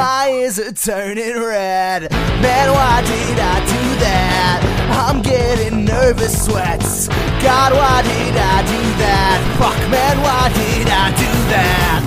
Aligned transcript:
My 0.00 0.30
ears 0.30 0.58
are 0.58 0.72
turning 0.72 1.38
red. 1.38 2.10
Man, 2.10 2.72
why 2.72 3.02
did 3.02 3.38
I 3.38 3.60
do 3.60 3.96
that? 4.00 4.60
I'm 4.92 5.20
getting 5.20 5.84
nervous 5.84 6.46
sweats. 6.46 7.08
God, 7.42 7.74
why 7.74 8.00
did 8.00 8.34
I 8.34 8.62
do 8.62 8.80
that? 8.96 9.56
Fuck, 9.58 9.76
man, 9.90 10.18
why 10.22 10.48
did 10.56 10.88
I 10.88 11.10
do 11.20 11.32
that? 11.52 12.00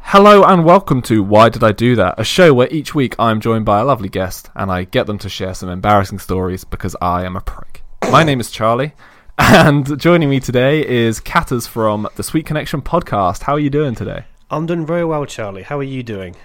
Hello 0.00 0.44
and 0.44 0.62
welcome 0.62 1.00
to 1.00 1.22
Why 1.22 1.48
Did 1.48 1.64
I 1.64 1.72
Do 1.72 1.96
That? 1.96 2.20
A 2.20 2.24
show 2.24 2.52
where 2.52 2.68
each 2.70 2.94
week 2.94 3.14
I'm 3.18 3.40
joined 3.40 3.64
by 3.64 3.80
a 3.80 3.86
lovely 3.86 4.10
guest 4.10 4.50
and 4.54 4.70
I 4.70 4.84
get 4.84 5.06
them 5.06 5.16
to 5.20 5.30
share 5.30 5.54
some 5.54 5.70
embarrassing 5.70 6.18
stories 6.18 6.64
because 6.64 6.94
I 7.00 7.24
am 7.24 7.34
a 7.34 7.40
prick. 7.40 7.82
My 8.10 8.24
name 8.24 8.40
is 8.40 8.50
Charlie, 8.50 8.92
and 9.38 9.98
joining 9.98 10.28
me 10.28 10.38
today 10.38 10.86
is 10.86 11.18
Catters 11.18 11.66
from 11.66 12.06
the 12.16 12.22
Sweet 12.22 12.44
Connection 12.44 12.82
podcast. 12.82 13.44
How 13.44 13.54
are 13.54 13.58
you 13.58 13.70
doing 13.70 13.94
today? 13.94 14.26
I'm 14.52 14.66
doing 14.66 14.86
very 14.86 15.04
well, 15.04 15.24
Charlie. 15.26 15.62
How 15.62 15.78
are 15.78 15.82
you 15.82 16.02
doing? 16.02 16.36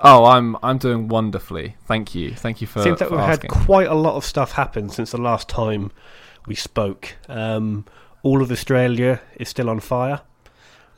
Oh, 0.00 0.24
I'm 0.24 0.56
I'm 0.62 0.78
doing 0.78 1.06
wonderfully. 1.08 1.76
Thank 1.86 2.14
you. 2.14 2.34
Thank 2.34 2.60
you 2.60 2.66
for, 2.66 2.82
Seems 2.82 2.98
that 2.98 3.08
for 3.08 3.14
we've 3.16 3.24
asking. 3.24 3.50
had 3.52 3.64
quite 3.66 3.86
a 3.86 3.94
lot 3.94 4.16
of 4.16 4.24
stuff 4.24 4.52
happen 4.52 4.88
since 4.90 5.12
the 5.12 5.20
last 5.20 5.48
time 5.48 5.92
we 6.46 6.54
spoke. 6.56 7.14
Um, 7.28 7.84
all 8.24 8.42
of 8.42 8.50
Australia 8.50 9.20
is 9.36 9.48
still 9.48 9.70
on 9.70 9.78
fire. 9.80 10.20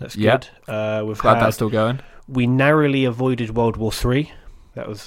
That's 0.00 0.16
Yeah. 0.16 0.38
good. 0.38 0.48
Uh, 0.72 1.04
we've 1.04 1.18
Glad 1.18 1.34
had, 1.34 1.44
that's 1.44 1.56
still 1.56 1.68
going. 1.70 2.00
we 2.26 2.46
narrowly 2.46 3.04
avoided 3.04 3.54
World 3.54 3.76
War 3.76 3.92
Three. 3.92 4.32
That 4.74 4.88
was 4.88 5.06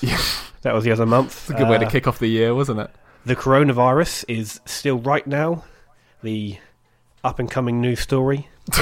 that 0.61 0.75
was 0.75 0.84
the 0.84 0.91
other 0.91 1.08
month. 1.08 1.31
It's 1.31 1.49
a 1.49 1.53
good 1.55 1.67
way 1.67 1.80
to 1.80 1.88
Uh, 1.88 1.89
kick 1.89 2.08
off 2.08 2.20
the 2.20 2.27
year, 2.27 2.53
wasn't 2.53 2.80
it? 2.80 2.91
The 3.25 3.36
coronavirus 3.36 4.23
is 4.27 4.61
still 4.66 4.99
right 4.99 5.25
now 5.25 5.63
the 6.22 6.58
up 7.23 7.39
and 7.39 7.49
coming 7.49 7.81
news 7.81 7.99
story. 8.02 8.47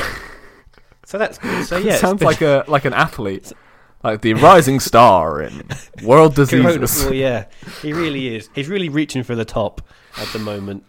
so 1.16 1.20
that's 1.20 1.38
good. 1.38 1.66
So 1.66 1.78
yeah, 1.80 1.96
sounds 1.96 2.20
been- 2.20 2.26
like 2.28 2.42
a 2.42 2.66
like 2.68 2.84
an 2.86 2.94
athlete, 2.94 3.54
like 4.04 4.22
the 4.22 4.34
rising 4.34 4.80
star 4.82 5.42
in 5.42 5.64
world 6.04 6.36
diseases. 6.36 7.06
well, 7.06 7.14
yeah, 7.14 7.46
he 7.82 7.94
really 7.94 8.36
is. 8.36 8.50
He's 8.54 8.68
really 8.68 8.90
reaching 8.90 9.24
for 9.24 9.34
the 9.36 9.46
top 9.46 9.82
at 10.18 10.28
the 10.30 10.40
moment. 10.40 10.84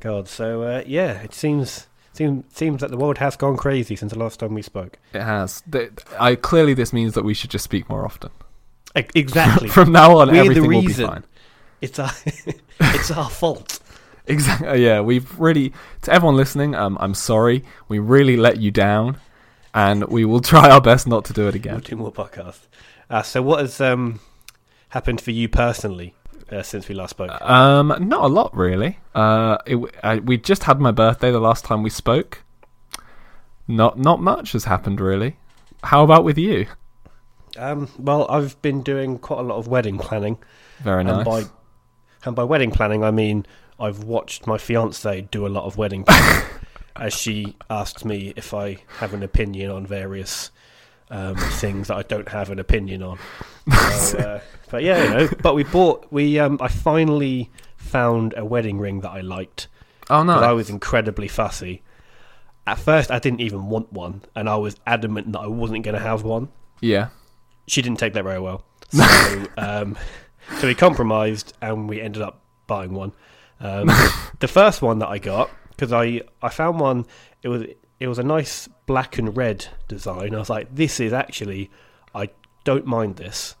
God, 0.00 0.28
so 0.28 0.62
uh, 0.62 0.82
yeah, 0.86 1.20
it 1.22 1.34
seems 1.34 1.86
seems 2.14 2.44
seems 2.54 2.80
that 2.80 2.90
the 2.90 2.96
world 2.96 3.18
has 3.18 3.36
gone 3.36 3.56
crazy 3.56 3.96
since 3.96 4.12
the 4.12 4.18
last 4.18 4.40
time 4.40 4.54
we 4.54 4.62
spoke. 4.62 4.98
It 5.12 5.22
has. 5.22 5.62
I 6.18 6.34
clearly 6.36 6.72
this 6.74 6.92
means 6.92 7.12
that 7.14 7.24
we 7.24 7.34
should 7.34 7.50
just 7.50 7.64
speak 7.64 7.88
more 7.88 8.04
often. 8.04 8.30
Exactly, 8.94 9.68
From 9.68 9.90
now 9.90 10.18
on, 10.18 10.28
We're 10.28 10.34
the 10.34 10.38
everything 10.40 10.68
will 10.68 10.82
be 10.82 10.92
fine. 10.92 11.24
it's 11.80 11.98
our 11.98 12.12
it's 12.80 13.10
our 13.10 13.28
fault. 13.28 13.80
Exactly. 14.26 14.84
Yeah, 14.84 15.00
we've 15.00 15.38
really 15.38 15.72
to 16.02 16.12
everyone 16.12 16.36
listening. 16.36 16.74
Um, 16.74 16.96
I'm 17.00 17.14
sorry. 17.14 17.64
We 17.88 17.98
really 17.98 18.36
let 18.36 18.58
you 18.58 18.70
down, 18.70 19.18
and 19.74 20.04
we 20.04 20.24
will 20.24 20.40
try 20.52 20.70
our 20.70 20.80
best 20.80 21.06
not 21.06 21.24
to 21.26 21.32
do 21.32 21.42
it 21.42 21.44
We'll 21.46 21.54
again. 21.56 21.80
do 21.80 21.96
more 21.96 22.12
podcasts. 22.12 22.66
Uh, 23.10 23.22
so, 23.22 23.42
what 23.42 23.60
has 23.60 23.80
um, 23.80 24.20
happened 24.90 25.20
for 25.20 25.30
you 25.32 25.48
personally 25.48 26.14
uh, 26.50 26.62
since 26.62 26.88
we 26.88 26.94
last 26.94 27.10
spoke? 27.10 27.30
Um, 27.42 27.88
not 28.00 28.22
a 28.24 28.28
lot 28.28 28.56
really. 28.56 28.98
Uh, 29.14 29.58
it, 29.66 29.76
I, 30.02 30.16
we 30.20 30.38
just 30.38 30.64
had 30.64 30.80
my 30.80 30.90
birthday 30.90 31.30
the 31.30 31.40
last 31.40 31.64
time 31.64 31.82
we 31.82 31.90
spoke. 31.90 32.42
Not 33.68 33.98
not 33.98 34.20
much 34.20 34.52
has 34.52 34.64
happened 34.64 35.00
really. 35.00 35.36
How 35.82 36.02
about 36.04 36.24
with 36.24 36.38
you? 36.38 36.66
Um, 37.56 37.88
well, 37.98 38.26
I've 38.30 38.60
been 38.62 38.82
doing 38.82 39.18
quite 39.18 39.38
a 39.38 39.42
lot 39.42 39.58
of 39.58 39.68
wedding 39.68 39.96
planning, 39.98 40.38
Very 40.80 41.04
nice. 41.04 41.16
and 41.16 41.24
by 41.24 41.42
and 42.24 42.34
by 42.36 42.42
wedding 42.44 42.70
planning, 42.70 43.04
I 43.04 43.10
mean 43.10 43.46
I've 43.78 44.04
watched 44.04 44.46
my 44.46 44.58
fiance 44.58 45.22
do 45.30 45.46
a 45.46 45.48
lot 45.48 45.64
of 45.64 45.76
wedding 45.76 46.04
planning, 46.04 46.46
as 46.96 47.12
she 47.14 47.56
asks 47.68 48.04
me 48.04 48.32
if 48.36 48.54
I 48.54 48.78
have 48.98 49.14
an 49.14 49.22
opinion 49.22 49.70
on 49.70 49.86
various 49.86 50.50
um, 51.10 51.36
things 51.52 51.88
that 51.88 51.96
I 51.96 52.02
don't 52.02 52.28
have 52.28 52.50
an 52.50 52.58
opinion 52.58 53.02
on. 53.02 53.18
So, 53.98 54.18
uh, 54.18 54.40
but 54.70 54.82
yeah, 54.82 55.04
you 55.04 55.10
know, 55.10 55.28
but 55.42 55.54
we 55.54 55.64
bought 55.64 56.06
we 56.10 56.38
um, 56.38 56.58
I 56.60 56.68
finally 56.68 57.50
found 57.76 58.34
a 58.36 58.44
wedding 58.44 58.78
ring 58.78 59.00
that 59.00 59.10
I 59.10 59.20
liked 59.20 59.68
oh 60.10 60.22
no. 60.22 60.34
because 60.34 60.48
I 60.48 60.52
was 60.52 60.70
incredibly 60.70 61.28
fussy. 61.28 61.82
At 62.66 62.78
first, 62.78 63.10
I 63.10 63.18
didn't 63.18 63.42
even 63.42 63.68
want 63.68 63.92
one, 63.92 64.22
and 64.34 64.48
I 64.48 64.56
was 64.56 64.76
adamant 64.86 65.32
that 65.32 65.40
I 65.40 65.48
wasn't 65.48 65.84
going 65.84 65.96
to 65.96 66.00
have 66.00 66.22
one 66.22 66.48
yeah. 66.84 67.08
she 67.66 67.82
didn't 67.82 67.98
take 67.98 68.12
that 68.12 68.24
very 68.24 68.40
well. 68.40 68.64
So, 68.90 69.46
um, 69.56 69.96
so 70.60 70.66
we 70.66 70.74
compromised 70.74 71.54
and 71.60 71.88
we 71.88 72.00
ended 72.00 72.22
up 72.22 72.42
buying 72.66 72.92
one. 72.92 73.12
Um, 73.60 73.86
the 74.40 74.48
first 74.48 74.82
one 74.82 74.98
that 74.98 75.08
I 75.08 75.18
got 75.18 75.50
because 75.74 75.92
I 75.92 76.22
I 76.42 76.48
found 76.48 76.80
one. 76.80 77.06
It 77.42 77.48
was 77.48 77.62
it 78.00 78.08
was 78.08 78.18
a 78.18 78.22
nice 78.22 78.68
black 78.86 79.18
and 79.18 79.36
red 79.36 79.66
design. 79.88 80.34
I 80.34 80.38
was 80.38 80.50
like, 80.50 80.74
this 80.74 81.00
is 81.00 81.12
actually 81.12 81.70
I 82.14 82.30
don't 82.64 82.86
mind 82.86 83.16
this, 83.16 83.56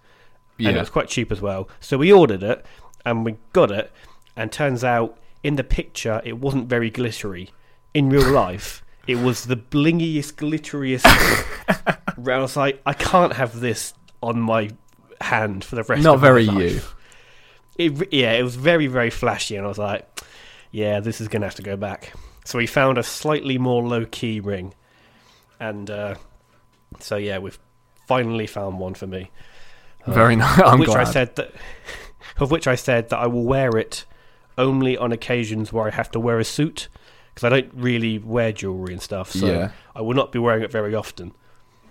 yeah. 0.58 0.68
and 0.68 0.76
it 0.76 0.80
was 0.80 0.90
quite 0.90 1.08
cheap 1.08 1.30
as 1.30 1.40
well. 1.40 1.68
So 1.80 1.98
we 1.98 2.12
ordered 2.12 2.42
it 2.42 2.64
and 3.04 3.24
we 3.24 3.36
got 3.52 3.70
it, 3.70 3.92
and 4.36 4.50
turns 4.50 4.82
out 4.82 5.18
in 5.42 5.56
the 5.56 5.64
picture 5.64 6.20
it 6.24 6.38
wasn't 6.38 6.68
very 6.68 6.90
glittery. 6.90 7.50
In 7.92 8.10
real 8.10 8.30
life, 8.32 8.82
it 9.06 9.16
was 9.16 9.44
the 9.44 9.56
blingiest, 9.56 10.34
glitteriest. 10.34 11.04
I 12.26 12.38
was 12.38 12.56
like, 12.56 12.80
I 12.86 12.92
can't 12.92 13.34
have 13.34 13.60
this 13.60 13.94
on 14.22 14.40
my 14.40 14.70
hand 15.20 15.64
for 15.64 15.76
the 15.76 15.82
rest. 15.82 16.02
Not 16.02 16.16
of 16.16 16.20
my 16.22 16.26
very 16.26 16.44
you. 16.44 16.80
It, 17.76 18.12
yeah, 18.12 18.32
it 18.32 18.42
was 18.42 18.56
very, 18.56 18.86
very 18.86 19.10
flashy, 19.10 19.56
and 19.56 19.64
I 19.64 19.68
was 19.68 19.78
like, 19.78 20.13
yeah, 20.74 20.98
this 20.98 21.20
is 21.20 21.28
gonna 21.28 21.46
have 21.46 21.54
to 21.54 21.62
go 21.62 21.76
back. 21.76 22.12
So 22.44 22.58
we 22.58 22.66
found 22.66 22.98
a 22.98 23.04
slightly 23.04 23.58
more 23.58 23.80
low 23.80 24.06
key 24.06 24.40
ring, 24.40 24.74
and 25.60 25.88
uh, 25.88 26.16
so 26.98 27.16
yeah, 27.16 27.38
we've 27.38 27.58
finally 28.08 28.48
found 28.48 28.80
one 28.80 28.94
for 28.94 29.06
me. 29.06 29.30
Very 30.04 30.34
nice. 30.34 30.58
of 30.60 30.66
I'm 30.66 30.80
which 30.80 30.90
I 30.90 31.04
said 31.04 31.36
that, 31.36 31.52
of 32.38 32.50
which 32.50 32.66
I 32.66 32.74
said 32.74 33.10
that 33.10 33.18
I 33.18 33.28
will 33.28 33.44
wear 33.44 33.70
it 33.78 34.04
only 34.58 34.96
on 34.98 35.12
occasions 35.12 35.72
where 35.72 35.86
I 35.86 35.90
have 35.90 36.10
to 36.10 36.18
wear 36.20 36.40
a 36.40 36.44
suit 36.44 36.88
because 37.32 37.44
I 37.44 37.48
don't 37.50 37.70
really 37.72 38.18
wear 38.18 38.50
jewelry 38.50 38.92
and 38.94 39.00
stuff. 39.02 39.30
So 39.30 39.46
Yeah. 39.46 39.70
I 39.94 40.02
will 40.02 40.14
not 40.14 40.32
be 40.32 40.40
wearing 40.40 40.64
it 40.64 40.72
very 40.72 40.94
often. 40.94 41.32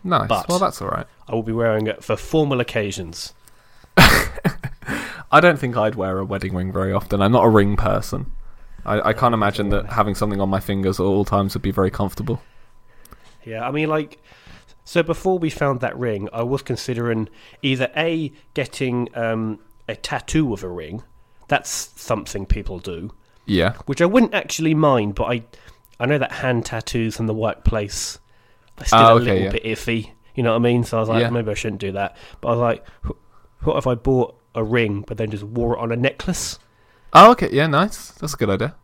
nice. 0.03 0.27
but- 0.27 0.49
well, 0.49 0.59
that's 0.59 0.81
all 0.81 0.89
right. 0.89 1.07
I 1.27 1.35
will 1.35 1.43
be 1.43 1.53
wearing 1.53 1.87
it 1.87 2.03
for 2.03 2.15
formal 2.17 2.59
occasions. 2.59 3.33
I 3.97 5.39
don't 5.39 5.57
think 5.57 5.75
I'd 5.77 5.95
wear 5.95 6.19
a 6.19 6.25
wedding 6.25 6.53
ring 6.53 6.71
very 6.71 6.91
often. 6.93 7.21
I'm 7.21 7.31
not 7.31 7.45
a 7.45 7.49
ring 7.49 7.75
person. 7.75 8.31
I, 8.85 9.09
I 9.09 9.13
can't 9.13 9.33
imagine 9.33 9.69
that 9.69 9.87
having 9.87 10.15
something 10.15 10.41
on 10.41 10.49
my 10.49 10.59
fingers 10.59 10.99
at 10.99 11.03
all 11.03 11.25
times 11.25 11.53
would 11.53 11.61
be 11.61 11.71
very 11.71 11.91
comfortable. 11.91 12.41
Yeah, 13.45 13.67
I 13.67 13.71
mean, 13.71 13.89
like, 13.89 14.19
so 14.85 15.03
before 15.03 15.37
we 15.39 15.49
found 15.49 15.79
that 15.81 15.97
ring, 15.97 16.29
I 16.33 16.43
was 16.43 16.61
considering 16.61 17.29
either 17.61 17.89
a 17.95 18.31
getting 18.53 19.09
um, 19.15 19.59
a 19.87 19.95
tattoo 19.95 20.53
of 20.53 20.63
a 20.63 20.69
ring. 20.69 21.03
That's 21.47 21.69
something 22.01 22.45
people 22.45 22.79
do, 22.79 23.11
Yeah. 23.45 23.73
which 23.85 24.01
I 24.01 24.05
wouldn't 24.05 24.33
actually 24.33 24.73
mind, 24.73 25.15
but 25.15 25.25
I, 25.25 25.43
I 25.99 26.05
know 26.05 26.17
that 26.17 26.31
hand 26.31 26.65
tattoos 26.65 27.19
in 27.19 27.25
the 27.25 27.33
workplace 27.33 28.19
are 28.79 28.85
still 28.85 28.99
Oh, 28.99 29.17
a 29.17 29.19
little 29.19 29.39
yeah. 29.43 29.51
bit 29.51 29.63
iffy. 29.63 30.11
You 30.35 30.43
know 30.43 30.51
what 30.51 30.55
I 30.57 30.59
mean? 30.63 30.83
So 30.83 30.97
I 30.97 30.99
was 31.01 31.09
like, 31.09 31.21
Yeah. 31.21 31.29
maybe 31.29 31.51
I 31.51 31.53
shouldn't 31.53 31.81
do 31.81 31.91
that. 31.91 32.15
But 32.41 32.47
I 32.47 32.51
was 32.51 32.59
like, 32.59 32.87
what 33.63 33.77
if 33.77 33.85
I 33.87 33.95
bought 33.95 34.35
a 34.55 34.63
ring 34.63 35.03
but 35.07 35.17
then 35.17 35.29
just 35.31 35.43
wore 35.43 35.75
it 35.75 35.79
on 35.79 35.91
a 35.91 35.95
necklace? 35.95 36.59
Oh, 37.13 37.31
okay. 37.31 37.49
Yeah, 37.51 37.67
nice. 37.67 38.11
That's 38.11 38.33
a 38.33 38.37
good 38.37 38.49
idea. 38.49 38.75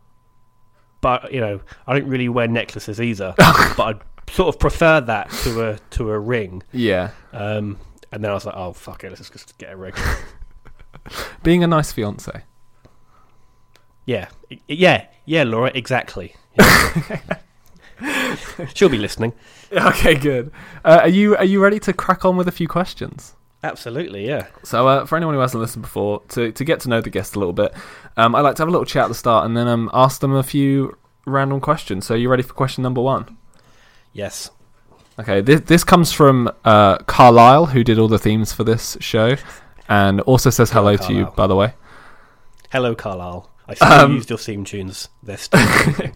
But 1.00 1.32
you 1.32 1.40
know, 1.40 1.60
I 1.86 1.98
don't 1.98 2.08
really 2.08 2.28
wear 2.28 2.46
necklaces 2.46 3.00
either. 3.00 3.34
but 3.38 3.80
I'd 3.80 4.00
sort 4.30 4.54
of 4.54 4.60
prefer 4.60 5.00
that 5.00 5.30
to 5.42 5.70
a 5.70 5.78
to 5.90 6.10
a 6.10 6.18
ring. 6.18 6.62
Yeah. 6.72 7.10
Um, 7.32 7.78
and 8.12 8.22
then 8.24 8.30
I 8.30 8.34
was 8.34 8.46
like, 8.46 8.56
oh 8.56 8.72
fuck 8.72 9.04
it, 9.04 9.10
let's 9.10 9.28
just 9.30 9.56
get 9.58 9.72
a 9.72 9.76
ring. 9.76 9.94
Being 11.42 11.64
a 11.64 11.66
nice 11.66 11.92
fiance. 11.92 12.42
yeah, 14.04 14.28
yeah, 14.68 15.06
yeah, 15.24 15.44
Laura, 15.44 15.70
exactly. 15.74 16.34
She'll 18.74 18.88
be 18.88 18.98
listening. 18.98 19.32
Okay, 19.72 20.14
good. 20.14 20.52
Uh, 20.84 21.00
are 21.02 21.08
you 21.08 21.36
are 21.36 21.44
you 21.44 21.62
ready 21.62 21.78
to 21.80 21.92
crack 21.92 22.24
on 22.24 22.36
with 22.36 22.48
a 22.48 22.52
few 22.52 22.68
questions? 22.68 23.34
Absolutely, 23.62 24.26
yeah. 24.26 24.46
So, 24.62 24.88
uh, 24.88 25.04
for 25.06 25.16
anyone 25.16 25.34
who 25.34 25.40
hasn't 25.40 25.60
listened 25.60 25.82
before, 25.82 26.22
to 26.30 26.50
to 26.52 26.64
get 26.64 26.80
to 26.80 26.88
know 26.88 27.00
the 27.00 27.10
guest 27.10 27.36
a 27.36 27.38
little 27.38 27.52
bit, 27.52 27.74
um, 28.16 28.34
I 28.34 28.40
like 28.40 28.56
to 28.56 28.62
have 28.62 28.68
a 28.68 28.70
little 28.72 28.86
chat 28.86 29.04
at 29.04 29.08
the 29.08 29.14
start 29.14 29.44
and 29.44 29.56
then 29.56 29.68
um, 29.68 29.90
ask 29.92 30.20
them 30.20 30.34
a 30.34 30.42
few 30.42 30.96
random 31.26 31.60
questions. 31.60 32.06
So, 32.06 32.14
you 32.14 32.28
ready 32.30 32.42
for 32.42 32.54
question 32.54 32.82
number 32.82 33.02
one? 33.02 33.36
Yes. 34.12 34.50
Okay, 35.18 35.42
this 35.42 35.60
this 35.62 35.84
comes 35.84 36.10
from 36.10 36.50
uh, 36.64 36.98
Carlisle, 36.98 37.66
who 37.66 37.84
did 37.84 37.98
all 37.98 38.08
the 38.08 38.18
themes 38.18 38.52
for 38.54 38.64
this 38.64 38.96
show, 39.00 39.36
and 39.88 40.22
also 40.22 40.48
says 40.48 40.70
hello 40.70 40.96
to 40.96 41.12
you, 41.12 41.26
by 41.36 41.46
the 41.46 41.54
way. 41.56 41.74
Hello, 42.72 42.94
Carlisle. 42.94 43.50
I 43.68 43.74
still 43.74 43.92
Um, 43.92 44.14
used 44.14 44.30
your 44.30 44.38
theme 44.38 44.64
tunes. 44.64 45.08
They're 45.22 45.36
still. 45.36 45.60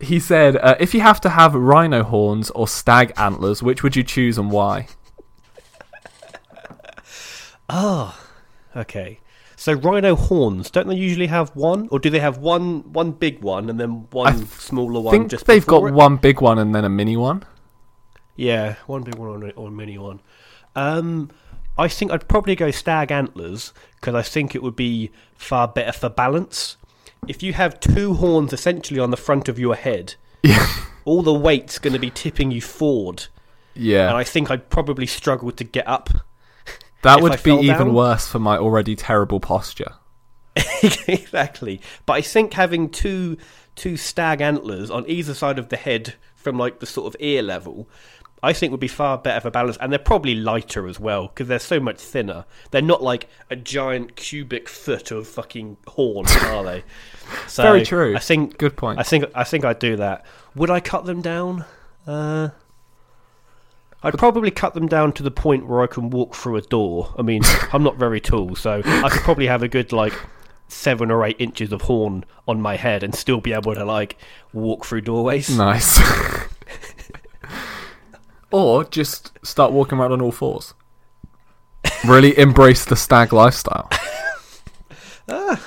He 0.00 0.18
said, 0.18 0.56
uh, 0.56 0.74
"If 0.80 0.94
you 0.94 1.00
have 1.00 1.20
to 1.20 1.28
have 1.28 1.54
rhino 1.54 2.02
horns 2.02 2.50
or 2.50 2.66
stag 2.66 3.12
antlers, 3.16 3.62
which 3.62 3.84
would 3.84 3.94
you 3.94 4.02
choose 4.02 4.36
and 4.36 4.50
why?" 4.50 4.88
Oh, 7.72 8.18
okay. 8.76 9.20
So 9.56 9.72
rhino 9.74 10.16
horns, 10.16 10.70
don't 10.70 10.88
they 10.88 10.96
usually 10.96 11.28
have 11.28 11.54
one, 11.54 11.88
or 11.90 11.98
do 11.98 12.10
they 12.10 12.18
have 12.20 12.38
one 12.38 12.92
one 12.92 13.12
big 13.12 13.42
one 13.42 13.70
and 13.70 13.78
then 13.78 14.06
one 14.10 14.46
smaller 14.48 15.00
one 15.00 15.12
think 15.12 15.30
just 15.30 15.46
they've 15.46 15.66
got 15.66 15.84
it? 15.84 15.94
one 15.94 16.16
big 16.16 16.40
one 16.40 16.58
and 16.58 16.74
then 16.74 16.84
a 16.84 16.88
mini 16.88 17.16
one. 17.16 17.44
Yeah, 18.34 18.76
one 18.86 19.02
big 19.02 19.14
one 19.16 19.42
or, 19.44 19.50
or 19.50 19.68
a 19.68 19.70
mini 19.70 19.98
one. 19.98 20.20
Um, 20.74 21.30
I 21.78 21.86
think 21.88 22.10
I'd 22.10 22.28
probably 22.28 22.56
go 22.56 22.70
stag 22.70 23.12
antlers 23.12 23.72
because 24.00 24.14
I 24.14 24.22
think 24.22 24.54
it 24.54 24.62
would 24.62 24.76
be 24.76 25.10
far 25.36 25.68
better 25.68 25.92
for 25.92 26.08
balance. 26.08 26.76
If 27.28 27.42
you 27.42 27.52
have 27.52 27.78
two 27.78 28.14
horns 28.14 28.52
essentially 28.52 28.98
on 28.98 29.10
the 29.10 29.16
front 29.16 29.48
of 29.48 29.58
your 29.58 29.76
head, 29.76 30.16
Yeah. 30.42 30.66
all 31.04 31.22
the 31.22 31.32
weight's 31.32 31.78
going 31.78 31.92
to 31.92 31.98
be 32.00 32.10
tipping 32.10 32.50
you 32.50 32.60
forward, 32.60 33.26
Yeah, 33.74 34.08
and 34.08 34.16
I 34.16 34.24
think 34.24 34.50
I'd 34.50 34.70
probably 34.70 35.06
struggle 35.06 35.52
to 35.52 35.62
get 35.64 35.86
up. 35.86 36.10
That 37.02 37.18
if 37.18 37.22
would 37.22 37.32
I 37.32 37.36
be 37.36 37.52
even 37.52 37.78
down- 37.78 37.94
worse 37.94 38.26
for 38.26 38.38
my 38.38 38.56
already 38.56 38.96
terrible 38.96 39.40
posture. 39.40 39.92
exactly. 41.06 41.80
But 42.06 42.14
I 42.14 42.20
think 42.22 42.54
having 42.54 42.88
two 42.88 43.36
two 43.74 43.96
stag 43.96 44.40
antlers 44.40 44.90
on 44.90 45.08
either 45.08 45.34
side 45.34 45.58
of 45.58 45.68
the 45.70 45.76
head 45.76 46.14
from 46.34 46.58
like 46.58 46.80
the 46.80 46.86
sort 46.86 47.12
of 47.12 47.20
ear 47.20 47.42
level, 47.42 47.88
I 48.42 48.52
think 48.52 48.70
would 48.72 48.80
be 48.80 48.88
far 48.88 49.16
better 49.18 49.40
for 49.40 49.50
balance, 49.50 49.76
and 49.80 49.92
they're 49.92 49.98
probably 49.98 50.34
lighter 50.34 50.86
as 50.88 50.98
well 50.98 51.28
because 51.28 51.48
they're 51.48 51.58
so 51.58 51.80
much 51.80 51.98
thinner. 52.00 52.44
They're 52.70 52.82
not 52.82 53.02
like 53.02 53.28
a 53.50 53.56
giant 53.56 54.16
cubic 54.16 54.68
foot 54.68 55.10
of 55.10 55.28
fucking 55.28 55.76
horn, 55.86 56.26
are 56.44 56.64
they? 56.64 56.84
So 57.46 57.62
Very 57.62 57.84
true. 57.84 58.14
I 58.16 58.18
think 58.18 58.58
Good 58.58 58.76
point. 58.76 58.98
I 58.98 59.04
think 59.04 59.24
I 59.34 59.44
think 59.44 59.64
I'd 59.64 59.78
do 59.78 59.96
that. 59.96 60.26
Would 60.54 60.70
I 60.70 60.80
cut 60.80 61.04
them 61.04 61.22
down? 61.22 61.64
Uh, 62.06 62.50
I'd 64.02 64.18
probably 64.18 64.50
cut 64.50 64.74
them 64.74 64.88
down 64.88 65.12
to 65.12 65.22
the 65.22 65.30
point 65.30 65.66
where 65.66 65.82
I 65.82 65.86
can 65.86 66.10
walk 66.10 66.34
through 66.34 66.56
a 66.56 66.62
door. 66.62 67.14
I 67.18 67.22
mean, 67.22 67.42
I'm 67.72 67.82
not 67.82 67.96
very 67.96 68.20
tall, 68.20 68.56
so 68.56 68.82
I 68.84 69.08
could 69.08 69.22
probably 69.22 69.46
have 69.46 69.62
a 69.62 69.68
good 69.68 69.92
like 69.92 70.14
seven 70.68 71.10
or 71.10 71.24
eight 71.24 71.36
inches 71.38 71.72
of 71.72 71.82
horn 71.82 72.24
on 72.48 72.60
my 72.60 72.76
head 72.76 73.02
and 73.02 73.14
still 73.14 73.40
be 73.40 73.52
able 73.52 73.74
to 73.74 73.84
like 73.84 74.16
walk 74.52 74.84
through 74.84 75.02
doorways. 75.02 75.56
Nice. 75.56 76.00
or 78.50 78.84
just 78.84 79.38
start 79.44 79.72
walking 79.72 79.98
around 79.98 80.12
on 80.12 80.20
all 80.20 80.32
fours. 80.32 80.74
Really 82.06 82.36
embrace 82.38 82.84
the 82.84 82.96
stag 82.96 83.32
lifestyle. 83.32 83.88
Ah. 85.28 85.62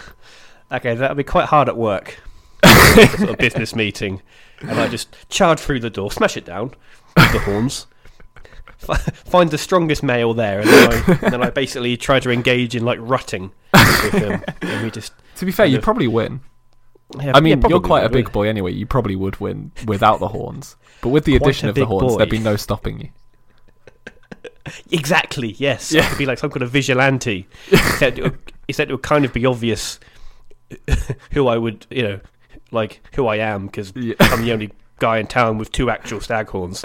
Okay, 0.72 0.96
that'd 0.96 1.16
be 1.16 1.24
quite 1.24 1.46
hard 1.46 1.70
at 1.70 1.78
work. 1.78 2.20
a 2.64 3.08
sort 3.18 3.30
of 3.30 3.38
business 3.38 3.76
meeting, 3.76 4.22
and 4.60 4.72
I 4.72 4.88
just 4.88 5.16
charge 5.30 5.60
through 5.60 5.80
the 5.80 5.90
door, 5.90 6.12
smash 6.12 6.36
it 6.36 6.46
down 6.46 6.74
with 7.16 7.32
the 7.32 7.40
horns. 7.40 7.88
Fi- 8.78 8.96
Find 8.98 9.52
the 9.52 9.58
strongest 9.58 10.04
male 10.04 10.34
there, 10.34 10.60
and 10.62 10.70
then, 10.70 10.92
I, 10.92 11.12
and 11.24 11.34
then 11.34 11.44
I 11.44 11.50
basically 11.50 11.98
try 11.98 12.20
to 12.20 12.30
engage 12.32 12.76
in 12.76 12.84
like 12.86 13.00
rutting 13.02 13.52
with 13.74 14.14
him, 14.14 14.44
and 14.62 14.84
we 14.84 14.92
just. 14.92 15.14
To 15.38 15.46
be 15.46 15.52
fair, 15.52 15.66
you'd 15.66 15.78
of- 15.80 15.84
probably 15.84 16.08
win. 16.08 16.42
Yeah, 17.22 17.34
I 17.36 17.40
mean, 17.40 17.62
yeah, 17.62 17.68
you're 17.70 17.82
quite 17.82 18.04
a 18.04 18.10
big 18.10 18.32
boy 18.32 18.48
anyway. 18.48 18.74
You 18.74 18.86
probably 18.88 19.16
would 19.16 19.40
win 19.40 19.72
without 19.86 20.20
the 20.20 20.28
horns. 20.30 20.76
But 21.02 21.10
with 21.10 21.24
the 21.26 21.34
Quite 21.38 21.42
addition 21.48 21.70
of 21.70 21.76
the 21.76 21.86
horns, 21.86 22.14
boy. 22.14 22.18
there'd 22.18 22.30
be 22.32 22.40
no 22.40 22.56
stopping 22.56 23.00
you. 23.00 23.10
Exactly. 24.92 25.56
Yes. 25.60 25.92
Yeah. 25.92 26.02
I 26.04 26.08
could 26.10 26.18
be 26.18 26.26
like 26.26 26.40
some 26.40 26.50
kind 26.50 26.64
of 26.64 26.72
vigilante. 26.72 27.48
except, 27.72 28.18
it 28.18 28.24
would, 28.24 28.40
except 28.68 28.90
it 28.90 28.94
would 28.96 29.04
kind 29.04 29.24
of 29.24 29.32
be 29.32 29.46
obvious 29.46 30.00
who 31.34 31.48
I 31.48 31.58
would, 31.58 31.86
you 31.92 32.02
know, 32.02 32.20
like 32.72 33.02
who 33.16 33.28
I 33.28 33.36
am 33.38 33.68
because 33.68 33.94
Yeah. 33.96 34.16
I'm 34.20 34.42
the 34.44 34.52
only 34.52 34.72
guy 34.98 35.20
in 35.20 35.28
town 35.28 35.60
with 35.60 35.72
two 35.72 35.92
actual 35.92 36.20
stag 36.20 36.50
horns. 36.50 36.82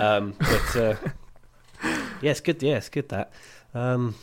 Um, 0.00 0.34
but 0.38 0.76
uh, 0.76 0.94
yeah, 2.20 2.30
it's 2.30 2.40
good. 2.40 2.62
Yeah, 2.62 2.76
it's 2.76 2.88
good 2.88 3.08
that. 3.10 3.32
Um, 3.74 4.14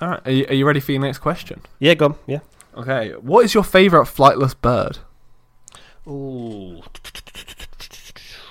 All 0.00 0.08
right, 0.08 0.20
are 0.26 0.30
you, 0.30 0.46
are 0.48 0.54
you 0.54 0.66
ready 0.66 0.80
for 0.80 0.92
your 0.92 1.00
next 1.00 1.18
question? 1.18 1.60
yeah, 1.78 1.94
go 1.94 2.06
on. 2.06 2.14
Yeah. 2.26 2.40
Okay, 2.76 3.12
what 3.12 3.44
is 3.44 3.54
your 3.54 3.62
favourite 3.64 4.06
flightless 4.08 4.54
bird? 4.60 4.98
Ooh. 6.06 6.82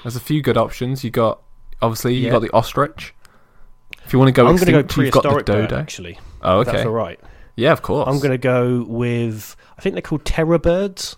There's 0.03 0.15
a 0.15 0.19
few 0.21 0.41
good 0.41 0.57
options. 0.57 1.03
You 1.03 1.11
got 1.11 1.41
obviously 1.81 2.15
you 2.15 2.25
Yeah. 2.25 2.31
got 2.31 2.41
the 2.41 2.51
ostrich. 2.51 3.13
If 4.05 4.11
you 4.11 4.19
want 4.19 4.29
to 4.29 4.33
go 4.33 4.47
I'm 4.47 4.55
going 4.55 4.65
to 4.67 4.71
go 4.71 4.79
extinct, 4.79 4.97
you've 5.05 5.13
got 5.13 5.23
the 5.23 5.29
prehistoric 5.29 5.45
bird, 5.45 5.69
dodo. 5.69 5.81
actually. 5.81 6.19
Oh, 6.41 6.59
if 6.61 6.65
That's 6.67 6.79
okay. 6.79 6.87
all 6.87 6.93
right. 6.93 7.19
Yeah, 7.55 7.71
of 7.71 7.81
course. 7.81 8.07
I'm 8.09 8.17
going 8.17 8.31
to 8.31 8.37
go 8.37 8.83
with. 8.87 9.55
I 9.77 9.81
think 9.81 9.93
they're 9.93 10.01
called 10.01 10.25
terror 10.25 10.57
birds. 10.59 11.15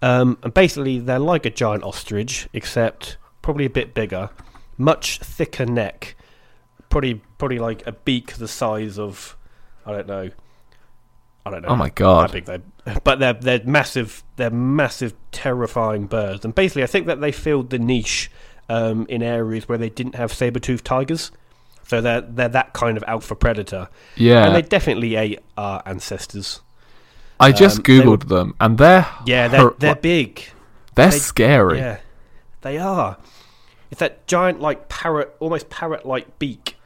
Um, 0.00 0.38
and 0.42 0.52
basically, 0.52 0.98
they're 0.98 1.18
like 1.20 1.46
a 1.46 1.50
giant 1.50 1.84
ostrich, 1.84 2.48
except 2.52 3.16
probably 3.42 3.64
a 3.66 3.70
bit 3.70 3.94
bigger, 3.94 4.30
much 4.78 5.18
thicker 5.18 5.66
neck, 5.66 6.16
probably 6.88 7.14
probably 7.38 7.58
like 7.58 7.86
a 7.86 7.92
beak 7.92 8.34
the 8.34 8.48
size 8.48 8.98
of, 8.98 9.36
I 9.84 9.92
don't 9.92 10.06
know, 10.06 10.30
I 11.44 11.50
don't 11.50 11.62
know. 11.62 11.68
Oh 11.68 11.76
my 11.76 11.90
god! 11.90 12.30
how 12.30 12.32
big 12.32 12.44
they, 12.44 12.58
but 13.04 13.18
they're 13.18 13.32
they're 13.34 13.64
massive. 13.64 14.22
They're 14.36 14.50
massive, 14.50 15.14
terrifying 15.32 16.06
birds. 16.06 16.44
And 16.44 16.54
basically, 16.54 16.82
I 16.84 16.86
think 16.86 17.06
that 17.06 17.20
they 17.20 17.32
filled 17.32 17.70
the 17.70 17.78
niche 17.78 18.30
um, 18.68 19.06
in 19.08 19.22
areas 19.22 19.68
where 19.68 19.78
they 19.78 19.90
didn't 19.90 20.14
have 20.14 20.32
saber-toothed 20.32 20.84
tigers. 20.84 21.32
So 21.88 22.00
they're 22.00 22.20
they're 22.20 22.48
that 22.48 22.72
kind 22.74 22.96
of 22.96 23.04
alpha 23.08 23.34
predator, 23.34 23.88
Yeah, 24.16 24.46
and 24.46 24.54
they 24.54 24.62
definitely 24.62 25.16
ate 25.16 25.40
our 25.58 25.82
ancestors. 25.84 26.60
I 27.40 27.50
just 27.50 27.78
um, 27.78 27.82
they 27.82 27.98
were- 27.98 28.16
googled 28.16 28.28
them, 28.28 28.54
and 28.60 28.78
they're 28.78 29.06
Yeah, 29.26 29.48
they're 29.48 29.70
they're 29.78 29.96
big. 29.96 30.44
they're 30.94 31.10
they- 31.10 31.18
scary. 31.18 31.78
Yeah, 31.78 31.98
they 32.62 32.78
are. 32.78 33.18
It's 33.90 34.00
that 34.00 34.26
giant, 34.26 34.60
like 34.60 34.88
parrot, 34.88 35.36
almost 35.38 35.68
parrot-like 35.68 36.38
beak, 36.38 36.76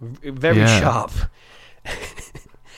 very 0.00 0.58
Yeah. 0.58 0.80
sharp. 0.80 1.12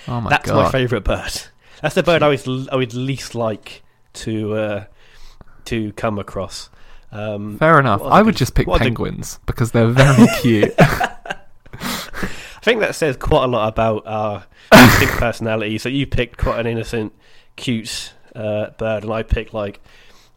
Oh 0.07 0.21
my 0.21 0.29
That's 0.29 0.51
god. 0.51 0.65
my 0.65 0.71
favourite 0.71 1.03
bird. 1.05 1.33
That's 1.81 1.95
the 1.95 2.03
bird 2.03 2.23
I 2.23 2.29
would 2.29 2.69
I 2.71 2.77
would 2.77 2.93
least 2.93 3.35
like 3.35 3.83
to 4.15 4.55
uh, 4.55 4.85
to 5.65 5.93
come 5.95 6.19
across. 6.19 6.69
Um, 7.11 7.57
Fair 7.59 7.81
enough. 7.81 8.03
I 8.03 8.21
would 8.21 8.35
good- 8.35 8.39
just 8.39 8.55
pick 8.55 8.69
are 8.69 8.79
the- 8.79 8.85
penguins 8.85 9.39
because 9.47 9.73
they're 9.73 9.89
very 9.89 10.27
cute. 10.43 10.75
I 10.79 12.61
think 12.63 12.81
that 12.81 12.95
says 12.95 13.17
quite 13.17 13.45
a 13.45 13.47
lot 13.47 13.69
about 13.69 14.07
our 14.07 14.45
distinct 14.73 15.15
personalities. 15.15 15.83
So 15.83 15.89
you 15.89 16.07
picked 16.07 16.37
quite 16.39 16.61
an 16.61 16.67
innocent, 16.67 17.13
cute 17.57 18.13
uh, 18.35 18.71
bird, 18.71 19.05
and 19.05 19.13
I 19.13 19.23
picked 19.23 19.55
like 19.55 19.81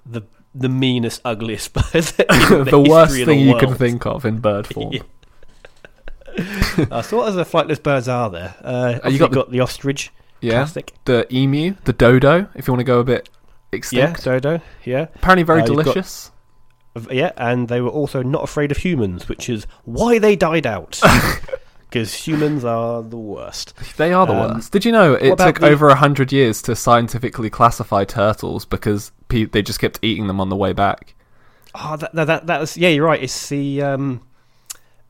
the 0.05 0.21
the 0.55 0.69
meanest, 0.69 1.21
ugliest 1.25 1.73
bird. 1.73 1.83
the, 1.93 2.25
history 2.63 2.79
worst 2.89 3.11
of 3.11 3.17
the 3.17 3.25
thing 3.25 3.39
you 3.41 3.57
can 3.57 3.75
think 3.75 4.05
of 4.05 4.25
in 4.25 4.39
bird 4.39 4.67
form. 4.73 4.93
Yeah. 4.93 5.01
Uh, 6.91 7.01
so 7.01 7.17
what 7.17 7.27
other 7.29 7.43
flightless 7.43 7.81
birds 7.81 8.07
are 8.07 8.29
there? 8.29 8.55
Uh, 8.63 8.99
Uh, 9.03 9.09
you 9.09 9.17
got 9.17 9.31
got, 9.31 9.47
the- 9.47 9.53
the 9.53 9.59
ostrich, 9.61 10.11
Yeah, 10.41 10.53
classic. 10.53 10.93
the 11.05 11.25
emu, 11.33 11.75
the 11.85 11.93
dodo. 11.93 12.47
If 12.55 12.67
you 12.67 12.73
want 12.73 12.81
to 12.81 12.85
go 12.85 12.99
a 12.99 13.03
bit 13.03 13.29
Yeah, 13.71 13.77
extinct, 13.77 14.23
dodo. 14.23 14.61
Yeah, 14.85 15.07
apparently 15.15 15.43
very 15.43 15.61
Uh, 15.61 15.65
you've 15.67 15.75
got- 15.77 15.83
delicious. 15.85 16.31
Yeah, 17.11 17.31
and 17.37 17.67
they 17.67 17.79
were 17.81 17.89
also 17.91 18.23
not 18.23 18.43
afraid 18.43 18.71
of 18.71 18.77
humans, 18.77 19.29
which 19.29 19.49
is 19.49 19.67
why 19.85 20.17
they 20.17 20.35
died 20.35 20.65
out. 20.65 20.99
Because 21.97 22.13
humans 22.13 22.63
are 22.63 23.01
the 23.01 23.17
worst. 23.17 23.73
They 23.97 24.13
are 24.13 24.25
the 24.27 24.33
Um, 24.33 24.53
worst. 24.55 24.71
Did 24.71 24.85
you 24.85 24.91
know 24.91 25.13
it 25.13 25.37
took 25.37 25.59
the- 25.59 25.67
over 25.67 25.89
a 25.89 25.95
hundred 25.95 26.31
years 26.31 26.61
to 26.63 26.75
scientifically 26.75 27.49
classify 27.49 28.03
turtles 28.03 28.65
because 28.65 29.11
pe- 29.29 29.45
they 29.45 29.61
just 29.61 29.79
kept 29.79 29.99
eating 30.01 30.27
them 30.27 30.39
on 30.39 30.49
the 30.49 30.55
way 30.55 30.73
back? 30.73 31.15
Oh, 31.75 31.95
that 31.97 32.13
that 32.13 32.47
that, 32.47 32.59
was 32.59 32.77
yeah. 32.77 32.89
You're 32.89 33.05
right. 33.05 33.21
It's 33.21 33.49
the 33.49 33.81
um, 33.81 34.21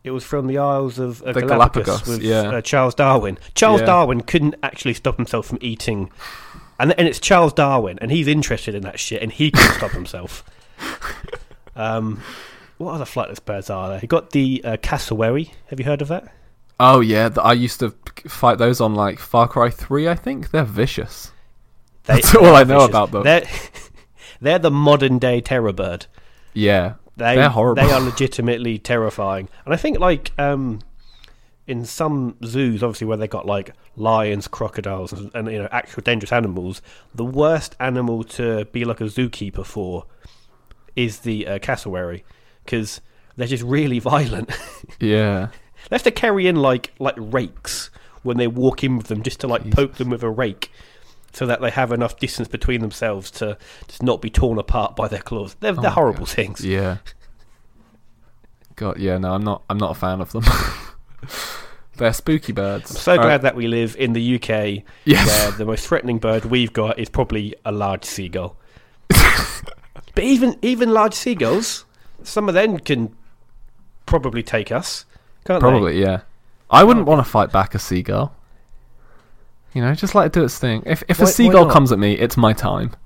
it 0.04 0.12
was 0.12 0.24
from 0.24 0.48
the 0.48 0.58
Isles 0.58 1.00
of 1.00 1.22
uh, 1.24 1.34
The 1.34 1.42
Galapagos, 1.42 1.86
Galapagos, 1.86 2.08
with 2.08 2.22
yeah. 2.24 2.42
uh, 2.50 2.62
Charles 2.62 2.96
Darwin. 2.96 3.38
Charles 3.56 3.82
Yeah. 3.82 3.88
Darwin 3.88 4.22
couldn't 4.22 4.56
actually 4.64 4.94
stop 4.94 5.18
himself 5.18 5.46
from 5.46 5.58
eating, 5.62 6.10
and 6.80 6.94
and 6.98 7.08
it's 7.08 7.20
Charles 7.20 7.54
Darwin, 7.54 7.98
and 8.02 8.12
he's 8.12 8.28
interested 8.28 8.76
in 8.76 8.84
that 8.84 9.00
shit, 9.00 9.22
and 9.22 9.32
he 9.32 9.52
couldn't 9.52 9.74
stop 9.76 9.92
himself. 9.92 10.44
Um, 11.76 12.22
what 12.80 12.94
other 12.94 13.06
flightless 13.06 13.44
birds 13.44 13.70
are 13.70 13.88
there? 13.90 14.00
You 14.02 14.08
got 14.08 14.32
the 14.32 14.62
uh, 14.66 14.78
cassowary. 14.82 15.54
Have 15.68 15.80
you 15.80 15.86
heard 15.86 16.02
of 16.02 16.08
that? 16.08 16.34
Oh 16.80 17.00
yeah, 17.00 17.30
I 17.42 17.54
used 17.54 17.80
to 17.80 17.90
fight 18.28 18.58
those 18.58 18.80
on 18.82 18.94
like 18.96 19.20
Far 19.20 19.48
Cry 19.48 19.70
Three. 19.70 20.08
I 20.08 20.16
think 20.16 20.52
they're 20.52 20.64
vicious. 20.64 21.32
They- 22.04 22.16
That's 22.16 22.36
all 22.36 22.56
I 22.56 22.64
know 22.64 22.80
vicious. 22.80 22.90
about 22.90 23.12
them. 23.12 23.24
They're 23.24 23.48
they're 24.42 24.60
the 24.60 24.72
modern 24.72 25.18
day 25.20 25.42
terror 25.42 25.74
bird. 25.74 26.06
Yeah, 26.54 26.94
They 27.18 27.36
They're 27.36 27.50
horrible. 27.50 27.84
They 27.84 27.92
are 27.92 28.00
legitimately 28.00 28.80
terrifying, 28.80 29.50
and 29.66 29.74
I 29.74 29.78
think 29.78 30.00
like 30.00 30.32
um, 30.40 30.80
in 31.68 31.84
some 31.86 32.36
zoos, 32.46 32.82
obviously 32.84 33.08
where 33.08 33.18
they 33.18 33.28
got 33.28 33.46
like 33.46 33.74
lions, 33.96 34.48
crocodiles, 34.48 35.14
and, 35.14 35.32
and 35.36 35.52
you 35.52 35.60
know 35.60 35.68
actual 35.72 36.02
dangerous 36.04 36.32
animals, 36.32 36.82
the 37.14 37.26
worst 37.26 37.76
animal 37.80 38.24
to 38.24 38.66
be 38.66 38.86
like 38.86 39.02
a 39.02 39.06
zookeeper 39.06 39.66
for 39.66 40.06
is 40.96 41.20
the 41.20 41.48
uh, 41.48 41.60
cassowary 41.60 42.24
because 42.66 43.02
they're 43.36 43.48
just 43.48 43.64
really 43.64 44.00
violent. 44.14 44.50
yeah. 45.00 45.50
They 45.90 45.96
have 45.96 46.04
to 46.04 46.12
carry 46.12 46.48
in 46.48 46.56
like 46.58 46.94
like 47.00 47.16
rakes 47.18 47.90
when 48.24 48.38
they 48.38 48.48
walk 48.48 48.84
in 48.84 48.98
with 48.98 49.08
them 49.08 49.24
just 49.24 49.40
to 49.42 49.48
like 49.48 49.70
poke 49.72 49.96
them 49.96 50.10
with 50.10 50.24
a 50.24 50.30
rake. 50.30 50.72
So 51.34 51.46
that 51.46 51.62
they 51.62 51.70
have 51.70 51.92
enough 51.92 52.18
distance 52.20 52.48
between 52.48 52.82
themselves 52.82 53.30
to 53.32 53.58
just 53.88 54.02
not 54.02 54.22
be 54.22 54.30
torn 54.30 54.58
apart 54.58 54.96
by 54.96 55.08
their 55.08 55.22
claws. 55.22 55.56
They're, 55.60 55.74
they're 55.74 55.88
oh 55.92 55.94
horrible 55.94 56.20
God. 56.26 56.30
things. 56.30 56.66
Yeah. 56.66 56.98
God, 58.76 58.98
yeah, 58.98 59.18
no, 59.18 59.34
I'm 59.34 59.44
not. 59.44 59.64
I'm 59.70 59.78
not 59.78 59.92
a 59.92 59.96
fan 59.96 60.22
of 60.22 60.32
them. 60.32 60.44
They're 61.98 62.14
spooky 62.14 62.52
birds. 62.54 62.92
I'm 62.92 62.98
so 62.98 63.12
All 63.14 63.18
glad 63.18 63.28
right. 63.28 63.42
that 63.42 63.56
we 63.56 63.68
live 63.68 63.96
in 63.98 64.14
the 64.14 64.36
UK 64.36 64.84
Yes. 65.06 65.28
where 65.28 65.52
the 65.58 65.66
most 65.66 65.88
threatening 65.88 66.20
bird 66.20 66.46
we've 66.46 66.72
got 66.72 67.00
is 67.00 67.10
probably 67.10 67.56
a 67.66 67.72
large 67.72 68.06
seagull. 68.06 68.56
but 69.10 70.24
even 70.24 70.58
even 70.62 70.94
large 70.94 71.16
seagulls, 71.16 71.86
some 72.22 72.48
of 72.48 72.54
them 72.54 72.78
can 72.78 73.16
probably 74.06 74.44
take 74.44 74.72
us, 74.72 75.06
can't 75.48 75.60
Probably, 75.62 76.00
yeah. 76.02 76.22
I 76.70 76.84
wouldn't 76.84 77.06
want 77.06 77.24
to 77.26 77.30
fight 77.30 77.52
back 77.52 77.74
a 77.76 77.80
seagull. 77.80 78.36
You 79.74 79.82
know, 79.82 79.94
just 79.96 80.16
let 80.16 80.26
it 80.28 80.34
do 80.34 80.44
its 80.44 80.58
thing. 80.60 80.84
If 80.86 81.04
if 81.08 81.20
Why- 81.20 81.24
a 81.24 81.26
why 81.28 81.32
seagull 81.32 81.66
not? 81.66 81.74
comes 81.74 81.92
at 81.92 82.00
me, 82.00 82.14
it's 82.14 82.36
my 82.38 82.54
time. 82.54 82.92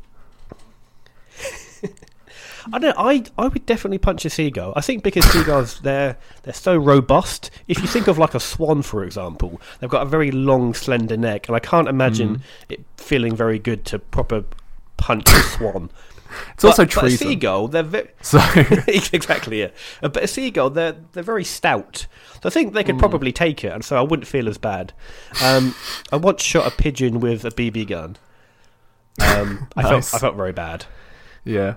I 2.74 2.78
don't. 2.80 2.96
I 2.98 3.24
I 3.38 3.48
would 3.48 3.66
definitely 3.66 3.98
punch 3.98 4.24
a 4.24 4.30
seagull. 4.30 4.74
I 4.76 4.82
think 4.82 5.04
because 5.04 5.26
seagulls 5.26 5.80
they're 5.84 6.18
they're 6.44 6.54
so 6.54 6.78
robust. 6.78 7.50
If 7.68 7.80
you 7.82 7.88
think 7.88 8.08
of 8.08 8.18
like 8.20 8.36
a 8.36 8.40
swan, 8.40 8.84
for 8.84 9.04
example, 9.04 9.60
they've 9.80 9.90
got 9.90 10.04
a 10.04 10.10
very 10.10 10.30
long, 10.32 10.74
slender 10.76 11.18
neck, 11.18 11.48
and 11.48 11.56
I 11.56 11.60
can't 11.60 11.88
imagine 11.88 12.38
Mm. 12.38 12.42
it 12.70 12.80
feeling 12.98 13.36
very 13.36 13.58
good 13.58 13.84
to 13.86 14.00
proper 14.00 14.44
punch 14.98 15.28
a 15.30 15.42
swan. 15.42 15.90
It's 16.54 16.64
also 16.64 16.84
but, 16.86 16.94
but 16.96 16.98
a 16.98 17.08
treason. 17.08 17.28
seagull, 17.28 17.68
they're 17.68 17.84
very 17.84 18.10
So 18.22 18.40
exactly, 18.88 19.62
yeah. 19.62 19.70
Uh, 20.02 20.10
But 20.10 20.24
a 20.24 20.28
seagull, 20.28 20.70
they're 20.70 20.96
they're 21.14 21.24
very 21.24 21.44
stout, 21.44 22.08
so 22.42 22.42
I 22.46 22.50
think 22.50 22.74
they 22.74 22.84
could 22.84 23.00
probably 23.00 23.32
take 23.32 23.64
it, 23.64 23.72
and 23.74 23.84
so 23.84 23.98
I 23.98 24.02
wouldn't 24.02 24.28
feel 24.28 24.48
as 24.50 24.58
bad. 24.58 24.94
Um, 25.44 25.76
I 26.12 26.18
once 26.18 26.42
shot 26.44 26.66
a 26.68 26.76
pigeon 26.76 27.20
with 27.20 27.44
a 27.46 27.52
BB 27.52 27.88
gun. 27.88 28.18
Um, 29.22 29.68
I 29.76 29.84
felt 29.84 30.14
I 30.14 30.20
felt 30.20 30.36
very 30.36 30.54
bad. 30.54 30.86
yeah. 31.44 31.76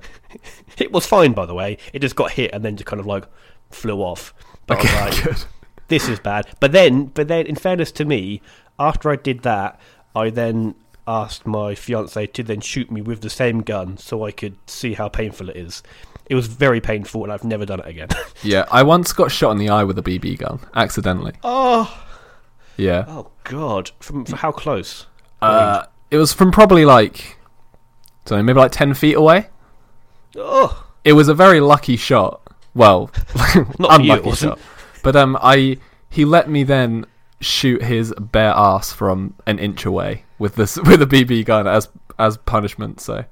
It 0.79 0.93
was 0.93 1.07
fine, 1.07 1.33
by 1.33 1.47
the 1.47 1.55
way. 1.55 1.79
It 1.93 2.01
just 2.01 2.17
got 2.17 2.33
hit 2.33 2.51
and 2.53 2.65
then 2.65 2.77
just 2.77 2.87
kind 2.87 3.01
of 3.01 3.07
like 3.07 3.25
flew 3.71 3.99
off. 4.03 4.35
But 4.67 4.79
I 4.79 4.83
was 4.83 4.91
Okay, 4.91 5.05
like, 5.05 5.25
good. 5.25 5.45
this 5.89 6.09
is 6.09 6.19
bad. 6.21 6.47
But 6.61 6.73
then, 6.73 7.07
but 7.07 7.29
then, 7.29 7.47
in 7.47 7.55
fairness 7.57 7.93
to 7.93 8.05
me, 8.05 8.41
after 8.79 9.11
I 9.11 9.17
did 9.17 9.41
that, 9.43 9.79
I 10.17 10.31
then 10.31 10.75
asked 11.07 11.47
my 11.47 11.75
fiance 11.75 12.27
to 12.27 12.43
then 12.43 12.61
shoot 12.61 12.91
me 12.91 13.01
with 13.03 13.21
the 13.21 13.31
same 13.31 13.61
gun 13.61 13.97
so 13.99 14.25
I 14.25 14.31
could 14.31 14.57
see 14.69 14.95
how 14.95 15.09
painful 15.09 15.51
it 15.51 15.57
is. 15.57 15.83
It 16.27 16.35
was 16.35 16.47
very 16.47 16.81
painful, 16.81 17.23
and 17.25 17.33
I've 17.33 17.45
never 17.45 17.67
done 17.67 17.81
it 17.81 17.87
again. 17.87 18.09
Yeah, 18.43 18.65
I 18.71 18.83
once 18.83 19.13
got 19.15 19.31
shot 19.33 19.53
in 19.53 19.59
the 19.59 19.71
eye 19.71 19.85
with 19.85 19.99
a 19.99 20.03
BB 20.03 20.39
gun 20.39 20.61
accidentally. 20.75 21.33
oh, 21.43 22.05
Yeah. 22.77 23.05
oh 23.09 23.31
God! 23.45 23.91
From, 24.01 24.25
from 24.27 24.39
how 24.39 24.53
close? 24.53 25.07
Uh, 25.41 25.85
it 26.11 26.17
was 26.19 26.33
from 26.35 26.51
probably 26.53 26.85
like, 26.85 27.39
so 28.27 28.43
maybe 28.43 28.59
like 28.59 28.73
ten 28.73 28.93
feet 28.95 29.15
away. 29.17 29.49
Oh, 30.37 30.87
It 31.05 31.13
was 31.15 31.29
a 31.29 31.35
very 31.35 31.61
lucky 31.61 31.97
shot. 31.97 32.41
Well, 32.75 33.11
Not 33.55 33.97
for 33.97 34.03
you, 34.03 34.13
unlucky 34.13 34.33
shot. 34.33 34.59
But 35.03 35.17
um, 35.17 35.39
I 35.41 35.79
he 36.11 36.25
let 36.25 36.49
me 36.51 36.63
then 36.65 37.07
shoot 37.45 37.83
his 37.83 38.13
bare 38.19 38.53
ass 38.55 38.93
from 38.93 39.35
an 39.47 39.59
inch 39.59 39.85
away 39.85 40.25
with 40.39 40.55
this 40.57 40.77
with 40.85 41.03
a 41.03 41.07
BB 41.07 41.45
gun 41.45 41.67
as 41.67 41.89
as 42.19 42.37
punishment. 42.39 43.01
So 43.01 43.25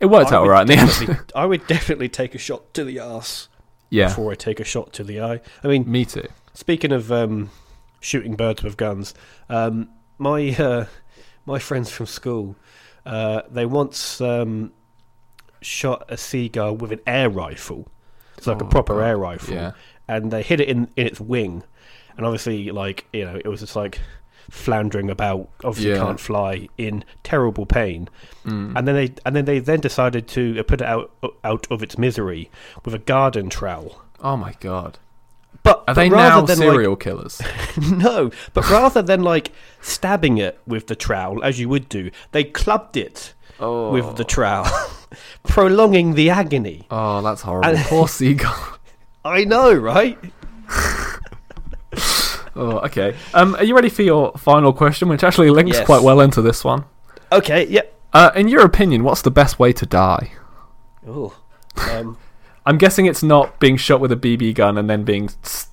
it 0.00 0.06
worked 0.06 0.32
I 0.32 0.36
out 0.36 0.42
alright 0.42 0.68
in 0.70 0.78
the 0.78 1.10
end. 1.12 1.32
I 1.34 1.46
would 1.46 1.66
definitely 1.66 2.08
take 2.08 2.34
a 2.34 2.38
shot 2.38 2.72
to 2.74 2.84
the 2.84 2.98
ass 2.98 3.48
yeah, 3.90 4.08
before 4.08 4.32
I 4.32 4.34
take 4.34 4.60
a 4.60 4.64
shot 4.64 4.92
to 4.94 5.04
the 5.04 5.20
eye. 5.20 5.40
I 5.62 5.68
mean, 5.68 5.90
me 5.90 6.04
too. 6.04 6.26
Speaking 6.54 6.92
of 6.92 7.10
um, 7.12 7.50
shooting 8.00 8.34
birds 8.34 8.62
with 8.62 8.76
guns, 8.76 9.14
um, 9.48 9.88
my 10.18 10.54
uh, 10.56 10.86
my 11.44 11.58
friends 11.58 11.90
from 11.90 12.06
school, 12.06 12.56
uh, 13.04 13.42
they 13.50 13.64
once 13.66 14.20
um, 14.20 14.72
shot 15.60 16.04
a 16.08 16.16
seagull 16.16 16.76
with 16.76 16.92
an 16.92 17.00
air 17.06 17.30
rifle. 17.30 17.88
It's 18.36 18.46
like 18.46 18.60
a 18.60 18.64
Oh, 18.64 18.68
proper 18.68 18.94
God. 18.94 19.02
air 19.04 19.16
rifle, 19.16 19.54
Yeah. 19.54 19.72
and 20.08 20.30
they 20.30 20.42
hit 20.42 20.60
it 20.60 20.68
in 20.68 20.88
in 20.96 21.06
its 21.06 21.20
wing, 21.20 21.62
and 22.16 22.26
obviously, 22.26 22.70
like 22.70 23.06
you 23.12 23.24
know, 23.24 23.36
it 23.36 23.48
was 23.48 23.60
just 23.60 23.76
like 23.76 24.00
floundering 24.50 25.10
about. 25.10 25.48
Obviously, 25.64 25.90
Yeah. 25.92 25.98
can't 25.98 26.20
fly 26.20 26.68
in 26.78 27.04
terrible 27.24 27.66
pain, 27.66 28.08
Mm. 28.44 28.74
and 28.76 28.86
then 28.88 28.94
they 28.94 29.14
and 29.24 29.34
then 29.36 29.44
they 29.44 29.58
then 29.58 29.80
decided 29.80 30.28
to 30.28 30.58
uh, 30.58 30.62
put 30.62 30.80
it 30.80 30.86
out 30.86 31.10
out 31.44 31.66
of 31.70 31.82
its 31.82 31.98
misery 31.98 32.50
with 32.84 32.94
a 32.94 32.98
garden 32.98 33.48
trowel. 33.50 34.02
Oh 34.22 34.36
my 34.36 34.54
god. 34.60 34.98
But 35.62 35.78
Are 35.80 35.84
but 35.86 35.94
they 35.94 36.08
now 36.08 36.42
than, 36.42 36.58
like, 36.60 36.68
serial 36.70 36.94
killers? 36.94 37.42
no, 37.90 38.30
but 38.54 38.70
rather 38.70 39.02
than 39.02 39.22
like 39.24 39.50
stabbing 39.80 40.38
it 40.38 40.60
with 40.64 40.86
the 40.86 40.94
trowel 40.94 41.42
as 41.42 41.58
you 41.58 41.68
would 41.68 41.88
do, 41.88 42.10
they 42.30 42.44
clubbed 42.44 42.96
it 42.96 43.34
Oh. 43.58 43.90
with 43.90 44.14
the 44.16 44.22
trowel, 44.22 44.68
prolonging 45.42 46.14
the 46.14 46.30
agony. 46.30 46.86
Oh, 46.90 47.20
that's 47.22 47.42
horrible. 47.42 47.70
And- 47.70 47.78
Poor 47.86 48.06
seagull. 48.06 48.54
I 49.24 49.42
know, 49.44 49.72
right? 49.74 50.16
Oh, 52.56 52.78
okay. 52.80 53.14
Um, 53.34 53.54
are 53.56 53.64
you 53.64 53.74
ready 53.74 53.88
for 53.90 54.02
your 54.02 54.32
final 54.38 54.72
question, 54.72 55.08
which 55.08 55.22
actually 55.22 55.50
links 55.50 55.76
Yes. 55.76 55.86
quite 55.86 56.02
well 56.02 56.20
into 56.20 56.40
this 56.42 56.64
one? 56.64 56.84
Okay, 57.30 57.66
yep. 57.66 57.92
Uh, 58.12 58.30
in 58.34 58.48
your 58.48 58.62
opinion, 58.62 59.04
what's 59.04 59.20
the 59.22 59.30
best 59.30 59.58
way 59.58 59.72
to 59.74 59.84
die? 59.84 60.32
Oh, 61.06 61.36
um, 61.92 62.16
I'm 62.66 62.78
guessing 62.78 63.06
it's 63.06 63.22
not 63.22 63.60
being 63.60 63.76
shot 63.76 64.00
with 64.00 64.10
a 64.10 64.16
BB 64.16 64.54
gun 64.54 64.78
and 64.78 64.88
then 64.88 65.04
being 65.04 65.28
s- 65.44 65.68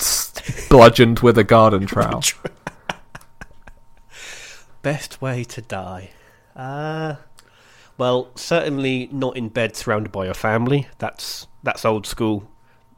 s- 0.00 0.66
bludgeoned 0.70 1.20
with 1.20 1.36
a 1.38 1.44
garden 1.44 1.86
trowel. 1.92 2.22
best 4.82 5.20
way 5.22 5.44
to 5.44 5.60
die. 5.62 6.10
Uh, 6.56 7.16
well, 7.98 8.28
certainly 8.34 9.08
not 9.12 9.36
in 9.36 9.48
bed 9.48 9.76
surrounded 9.76 10.10
by 10.12 10.24
your 10.24 10.34
family. 10.34 10.88
That's 10.98 11.46
that's 11.62 11.84
old 11.84 12.06
school. 12.06 12.48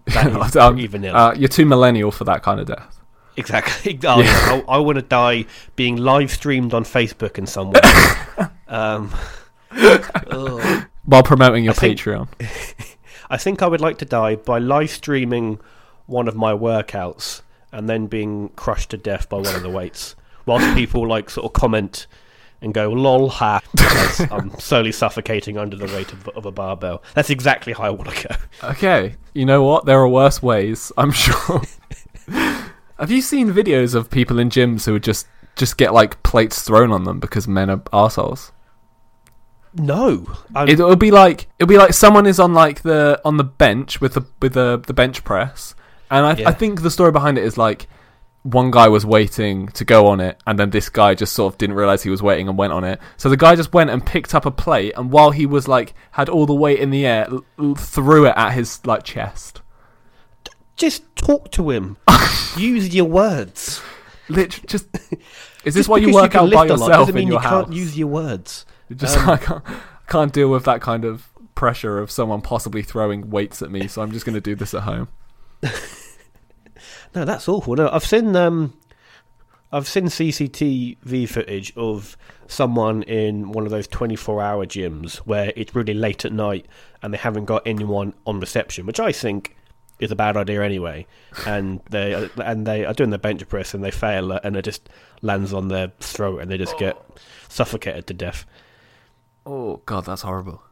That 0.06 0.26
Um, 0.56 0.78
uh, 1.16 1.34
you're 1.36 1.48
too 1.48 1.66
millennial 1.66 2.10
for 2.12 2.24
that 2.24 2.42
kind 2.42 2.60
of 2.60 2.66
death. 2.66 2.98
Exactly. 3.36 3.98
Oh, 4.04 4.20
yeah. 4.20 4.62
I, 4.68 4.76
I 4.76 4.78
want 4.78 4.96
to 4.96 5.02
die 5.02 5.44
being 5.76 5.96
live 5.96 6.30
streamed 6.30 6.72
on 6.74 6.84
Facebook 6.84 7.38
in 7.38 7.46
some 7.46 7.70
way. 7.72 7.80
um. 8.68 9.12
While 11.04 11.22
promoting 11.22 11.64
your 11.64 11.72
I 11.72 11.76
think- 11.76 11.98
Patreon. 12.00 12.28
I 13.30 13.36
think 13.36 13.60
I 13.62 13.66
would 13.66 13.80
like 13.80 13.98
to 13.98 14.04
die 14.04 14.36
by 14.36 14.58
live 14.58 14.90
streaming 14.90 15.58
one 16.06 16.28
of 16.28 16.36
my 16.36 16.52
workouts 16.52 17.42
and 17.72 17.88
then 17.88 18.06
being 18.06 18.50
crushed 18.50 18.90
to 18.90 18.96
death 18.96 19.28
by 19.28 19.38
one 19.38 19.54
of 19.56 19.62
the 19.62 19.68
weights, 19.70 20.14
whilst 20.46 20.72
people 20.76 21.06
like 21.08 21.28
sort 21.28 21.44
of 21.46 21.52
comment 21.52 22.06
and 22.62 22.72
go 22.72 22.88
"lol 22.92 23.28
ha" 23.28 23.60
I'm 24.30 24.56
slowly 24.60 24.92
suffocating 24.92 25.58
under 25.58 25.76
the 25.76 25.86
weight 25.86 26.12
of, 26.12 26.28
of 26.30 26.46
a 26.46 26.52
barbell. 26.52 27.02
That's 27.14 27.28
exactly 27.30 27.72
how 27.72 27.82
I 27.84 27.90
want 27.90 28.10
to 28.14 28.28
go. 28.28 28.36
Okay, 28.70 29.16
you 29.34 29.44
know 29.44 29.64
what? 29.64 29.86
There 29.86 29.98
are 29.98 30.08
worse 30.08 30.40
ways, 30.40 30.92
I'm 30.96 31.10
sure. 31.10 31.62
Have 32.98 33.10
you 33.10 33.20
seen 33.20 33.52
videos 33.52 33.94
of 33.94 34.10
people 34.10 34.38
in 34.38 34.48
gyms 34.50 34.86
who 34.86 34.92
would 34.94 35.04
just 35.04 35.26
just 35.54 35.76
get 35.76 35.92
like 35.94 36.22
plates 36.22 36.62
thrown 36.62 36.92
on 36.92 37.04
them 37.04 37.18
because 37.20 37.46
men 37.48 37.70
are 37.70 37.82
assholes? 37.92 38.52
No, 39.74 40.26
I'm, 40.54 40.68
It, 40.68 40.74
it'll 40.80 40.96
be 40.96 41.10
like 41.10 41.48
it'll 41.58 41.68
be 41.68 41.76
like 41.76 41.92
someone 41.92 42.26
is 42.26 42.40
on 42.40 42.54
like 42.54 42.80
the 42.82 43.20
on 43.24 43.36
the 43.36 43.44
bench 43.44 44.00
with 44.00 44.14
the 44.14 44.22
with 44.40 44.54
the 44.54 44.82
the 44.86 44.94
bench 44.94 45.22
press, 45.24 45.74
and 46.10 46.24
I, 46.24 46.34
Yeah. 46.34 46.48
I 46.48 46.52
think 46.52 46.80
the 46.82 46.90
story 46.90 47.12
behind 47.12 47.36
it 47.36 47.44
is 47.44 47.58
like 47.58 47.86
one 48.42 48.70
guy 48.70 48.88
was 48.88 49.04
waiting 49.04 49.66
to 49.68 49.84
go 49.84 50.06
on 50.06 50.20
it, 50.20 50.40
and 50.46 50.58
then 50.58 50.70
this 50.70 50.88
guy 50.88 51.14
just 51.14 51.34
sort 51.34 51.52
of 51.52 51.58
didn't 51.58 51.76
realize 51.76 52.02
he 52.02 52.10
was 52.10 52.22
waiting 52.22 52.48
and 52.48 52.56
went 52.56 52.72
on 52.72 52.84
it. 52.84 53.00
So 53.18 53.28
the 53.28 53.36
guy 53.36 53.54
just 53.54 53.74
went 53.74 53.90
and 53.90 54.04
picked 54.06 54.34
up 54.34 54.46
a 54.46 54.50
plate, 54.50 54.94
and 54.96 55.10
while 55.10 55.30
he 55.32 55.44
was 55.44 55.68
like 55.68 55.92
had 56.12 56.30
all 56.30 56.46
the 56.46 56.54
weight 56.54 56.78
in 56.78 56.88
the 56.90 57.04
air, 57.04 57.28
l- 57.58 57.74
threw 57.74 58.24
it 58.26 58.34
at 58.36 58.52
his 58.52 58.80
like 58.86 59.02
chest. 59.02 59.60
Just 60.76 61.02
talk 61.16 61.50
to 61.52 61.70
him. 61.70 61.96
Use 62.56 62.94
your 62.94 63.06
words. 63.06 63.80
Literally, 64.28 64.66
just 64.66 64.86
is 65.64 65.74
this 65.74 65.86
why 65.88 65.98
you 65.98 66.12
work 66.12 66.32
can 66.32 66.40
out 66.40 66.52
by 66.52 66.66
a 66.66 66.68
lot 66.68 66.68
yourself 66.68 66.90
doesn't 66.90 67.08
in 67.10 67.14
mean 67.14 67.28
your 67.28 67.34
you 67.34 67.38
house? 67.40 67.64
can't 67.64 67.72
use 67.74 67.98
your 67.98 68.08
words. 68.08 68.66
Just 68.94 69.18
Um, 69.20 69.28
I 69.30 69.36
can't, 69.36 69.64
can't 70.08 70.32
deal 70.32 70.48
with 70.50 70.64
that 70.64 70.80
kind 70.80 71.04
of 71.04 71.28
pressure 71.54 71.98
of 71.98 72.10
someone 72.10 72.40
possibly 72.40 72.82
throwing 72.82 73.30
weights 73.30 73.62
at 73.62 73.70
me, 73.70 73.86
so 73.88 74.02
I'm 74.02 74.10
just 74.12 74.26
going 74.26 74.34
to 74.34 74.40
do 74.40 74.54
this 74.54 74.74
at 74.74 74.82
home. 74.82 75.08
No, 77.14 77.24
that's 77.24 77.48
awful. 77.48 77.76
No, 77.76 77.88
I've 77.90 78.04
seen 78.04 78.36
um, 78.36 78.74
I've 79.72 79.88
seen 79.88 80.04
CCTV 80.06 81.26
footage 81.28 81.72
of 81.74 82.16
someone 82.46 83.02
in 83.04 83.52
one 83.52 83.64
of 83.64 83.70
those 83.70 83.86
twenty-four 83.88 84.42
hour 84.42 84.66
gyms 84.66 85.16
where 85.18 85.52
it's 85.56 85.74
really 85.74 85.94
late 85.94 86.26
at 86.26 86.32
night 86.32 86.66
and 87.02 87.14
they 87.14 87.18
haven't 87.18 87.46
got 87.46 87.66
anyone 87.66 88.12
on 88.26 88.38
reception, 88.38 88.84
which 88.84 89.00
I 89.00 89.12
think 89.12 89.56
is 89.98 90.10
a 90.10 90.16
bad 90.16 90.36
idea 90.36 90.62
anyway. 90.62 91.06
And 91.46 91.80
they 91.90 92.28
and 92.36 92.66
they 92.66 92.84
are 92.84 92.94
doing 92.94 93.10
the 93.10 93.18
bench 93.18 93.46
press 93.48 93.74
and 93.74 93.82
they 93.84 93.90
fail 93.90 94.32
and 94.32 94.56
it 94.56 94.62
just 94.62 94.88
lands 95.22 95.52
on 95.52 95.68
their 95.68 95.92
throat 96.00 96.40
and 96.42 96.50
they 96.50 96.58
just 96.58 96.78
get 96.78 96.96
suffocated 97.48 98.06
to 98.08 98.14
death. 98.14 98.44
Oh 99.44 99.80
god, 99.86 100.04
that's 100.06 100.22
horrible. 100.22 100.62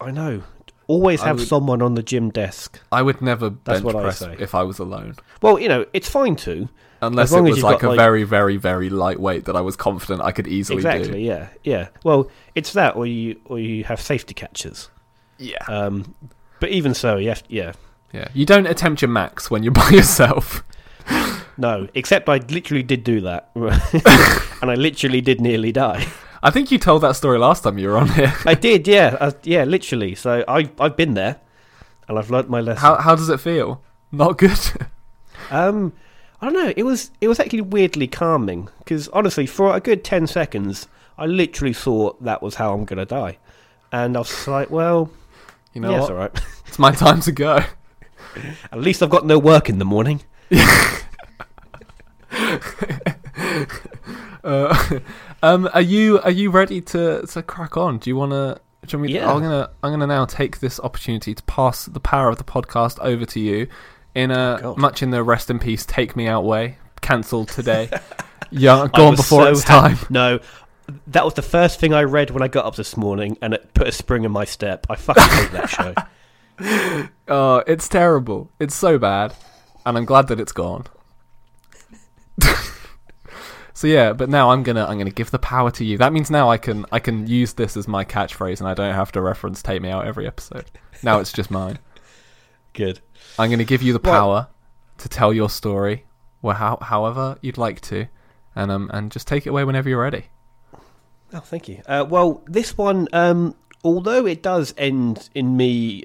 I 0.00 0.10
know. 0.10 0.42
Always 0.88 1.20
have 1.22 1.38
would- 1.38 1.48
someone 1.48 1.82
on 1.82 1.94
the 1.94 2.02
gym 2.02 2.30
desk. 2.30 2.80
I 2.92 3.02
would 3.02 3.20
never 3.20 3.50
That's 3.50 3.80
bench 3.80 3.96
I 3.96 4.02
press 4.02 4.18
say. 4.18 4.36
if 4.38 4.54
I 4.54 4.62
was 4.62 4.78
alone, 4.78 5.16
Well, 5.42 5.58
you 5.58 5.68
know, 5.68 5.84
it's 5.92 6.08
fine 6.08 6.36
to. 6.36 6.68
unless 7.02 7.28
As 7.28 7.32
long 7.32 7.46
it 7.48 7.50
was 7.50 7.62
like 7.62 7.82
a 7.82 7.88
like- 7.88 7.98
very, 7.98 8.22
very, 8.22 8.56
very 8.56 8.88
lightweight 8.88 9.46
that 9.46 9.56
I 9.56 9.60
was 9.62 9.74
confident 9.76 10.22
I 10.22 10.30
could 10.32 10.46
easily 10.46 10.76
Exactly. 10.78 11.10
do. 11.12 11.18
Yeah. 11.18 11.48
Yeah. 11.64 11.88
Well, 12.04 12.30
it's 12.54 12.72
that, 12.74 12.94
or 12.94 13.04
you, 13.06 13.40
or 13.46 13.58
you 13.58 13.82
have 13.84 14.00
safety 14.00 14.32
catches. 14.34 14.88
Yeah, 15.38 15.58
Um, 15.68 16.14
but 16.60 16.70
even 16.70 16.94
so, 16.94 17.16
you 17.16 17.28
have, 17.30 17.42
yeah, 17.48 17.72
yeah. 18.12 18.28
You 18.34 18.46
don't 18.46 18.66
attempt 18.66 19.02
your 19.02 19.08
max 19.10 19.50
when 19.50 19.62
you're 19.62 19.72
by 19.84 19.88
yourself. 19.90 20.62
no. 21.56 21.88
Except 21.94 22.28
I 22.28 22.38
literally 22.38 22.82
did 22.82 23.04
do 23.04 23.20
that, 23.22 23.50
and 24.62 24.70
I 24.70 24.74
literally 24.74 25.20
did 25.20 25.40
nearly 25.40 25.72
die. 25.72 26.06
I 26.42 26.50
think 26.50 26.70
you 26.70 26.78
told 26.78 27.02
that 27.02 27.16
story 27.16 27.38
last 27.38 27.62
time 27.64 27.78
you 27.78 27.88
were 27.88 27.96
on 27.96 28.08
here. 28.10 28.32
I 28.44 28.54
did, 28.54 28.86
yeah, 28.86 29.16
uh, 29.20 29.32
yeah, 29.42 29.64
literally. 29.64 30.14
So 30.14 30.44
I, 30.46 30.70
I've 30.78 30.96
been 30.96 31.14
there. 31.14 31.40
and 32.08 32.18
I've 32.18 32.30
learnt 32.30 32.48
my 32.48 32.60
lesson. 32.60 32.82
How 32.82 32.96
how 32.96 33.14
does 33.16 33.28
it 33.28 33.40
feel? 33.40 33.82
Not 34.12 34.38
good. 34.38 34.58
Um, 35.50 35.92
I 36.40 36.46
don't 36.46 36.54
know. 36.54 36.72
It 36.76 36.82
was 36.84 37.10
it 37.20 37.28
was 37.28 37.40
actually 37.40 37.62
weirdly 37.62 38.06
calming 38.06 38.68
because 38.78 39.08
honestly, 39.08 39.46
for 39.46 39.74
a 39.74 39.80
good 39.80 40.04
ten 40.04 40.26
seconds, 40.26 40.86
I 41.18 41.26
literally 41.26 41.72
thought 41.72 42.22
that 42.22 42.42
was 42.42 42.56
how 42.56 42.72
I'm 42.74 42.84
gonna 42.84 43.04
die, 43.06 43.38
and 43.92 44.16
I 44.16 44.20
was 44.20 44.46
like, 44.48 44.70
well, 44.70 45.10
you 45.72 45.80
know 45.80 45.90
yeah, 45.90 46.00
it's 46.00 46.10
all 46.10 46.16
right. 46.16 46.32
It's 46.66 46.78
my 46.78 46.92
time 46.92 47.20
to 47.22 47.32
go. 47.32 47.60
At 48.72 48.80
least 48.80 49.02
I've 49.02 49.10
got 49.10 49.26
no 49.26 49.38
work 49.38 49.68
in 49.68 49.78
the 49.78 49.84
morning. 49.84 50.22
Uh, 54.46 55.00
um, 55.42 55.68
are 55.74 55.82
you 55.82 56.20
are 56.20 56.30
you 56.30 56.50
ready 56.50 56.80
to 56.80 57.26
to 57.26 57.42
crack 57.42 57.76
on? 57.76 57.98
Do 57.98 58.08
you 58.08 58.16
want 58.16 58.30
to? 58.32 58.60
Do 58.86 58.92
you 58.92 58.98
want 58.98 59.10
me 59.10 59.14
Yeah. 59.14 59.30
I'm 59.30 59.42
gonna 59.42 59.70
I'm 59.82 59.92
gonna 59.92 60.06
now 60.06 60.24
take 60.24 60.60
this 60.60 60.78
opportunity 60.78 61.34
to 61.34 61.42
pass 61.44 61.86
the 61.86 62.00
power 62.00 62.28
of 62.28 62.38
the 62.38 62.44
podcast 62.44 62.98
over 63.00 63.24
to 63.26 63.40
you, 63.40 63.66
in 64.14 64.30
a 64.30 64.58
God. 64.62 64.78
much 64.78 65.02
in 65.02 65.10
the 65.10 65.22
rest 65.24 65.50
in 65.50 65.58
peace, 65.58 65.84
take 65.84 66.14
me 66.14 66.28
out 66.28 66.44
way. 66.44 66.78
Cancelled 67.00 67.48
today. 67.48 67.90
yeah, 68.50 68.86
gone 68.94 69.16
before 69.16 69.42
so 69.42 69.50
its 69.50 69.64
ha- 69.64 69.88
time. 69.88 69.98
No, 70.10 70.38
that 71.08 71.24
was 71.24 71.34
the 71.34 71.42
first 71.42 71.80
thing 71.80 71.92
I 71.92 72.04
read 72.04 72.30
when 72.30 72.42
I 72.42 72.48
got 72.48 72.64
up 72.64 72.76
this 72.76 72.96
morning, 72.96 73.36
and 73.42 73.52
it 73.52 73.74
put 73.74 73.88
a 73.88 73.92
spring 73.92 74.22
in 74.24 74.30
my 74.30 74.44
step. 74.44 74.86
I 74.88 74.94
fucking 74.94 75.22
hate 75.22 75.50
that 75.52 75.68
show. 75.68 75.94
Oh, 77.28 77.64
it's 77.66 77.88
terrible. 77.88 78.50
It's 78.60 78.74
so 78.74 78.98
bad, 78.98 79.34
and 79.84 79.98
I'm 79.98 80.04
glad 80.04 80.28
that 80.28 80.38
it's 80.38 80.52
gone. 80.52 80.84
so 83.74 83.88
yeah, 83.88 84.12
but 84.12 84.28
now 84.28 84.50
I'm 84.50 84.62
gonna 84.62 84.84
I'm 84.84 84.96
gonna 84.96 85.10
give 85.10 85.32
the 85.32 85.38
power 85.40 85.72
to 85.72 85.84
you. 85.84 85.98
That 85.98 86.12
means 86.12 86.30
now 86.30 86.48
I 86.50 86.56
can 86.56 86.86
I 86.92 87.00
can 87.00 87.26
use 87.26 87.54
this 87.54 87.76
as 87.76 87.88
my 87.88 88.04
catchphrase, 88.04 88.60
and 88.60 88.68
I 88.68 88.74
don't 88.74 88.94
have 88.94 89.10
to 89.12 89.20
reference 89.20 89.60
"Take 89.60 89.82
Me 89.82 89.90
Out" 89.90 90.06
every 90.06 90.24
episode. 90.26 90.66
Now 91.02 91.18
it's 91.18 91.32
just 91.32 91.50
mine. 91.50 91.80
Good. 92.74 93.00
I'm 93.40 93.50
gonna 93.50 93.64
give 93.64 93.82
you 93.82 93.92
the 93.92 93.98
power 93.98 94.46
to 94.98 95.08
tell 95.08 95.32
your 95.32 95.50
story, 95.50 96.04
or 96.42 96.54
how, 96.54 96.78
however 96.80 97.38
you'd 97.40 97.58
like 97.58 97.80
to, 97.82 98.06
and 98.54 98.70
um 98.70 98.88
and 98.94 99.10
just 99.10 99.26
take 99.26 99.46
it 99.46 99.50
away 99.50 99.64
whenever 99.64 99.88
you're 99.88 100.00
ready. 100.00 100.26
Oh, 101.32 101.40
thank 101.40 101.68
you. 101.68 101.82
Uh, 101.86 102.06
well, 102.08 102.44
this 102.46 102.78
one, 102.78 103.08
um, 103.12 103.56
although 103.82 104.26
it 104.26 104.44
does 104.44 104.74
end 104.78 105.28
in 105.34 105.56
me 105.56 106.04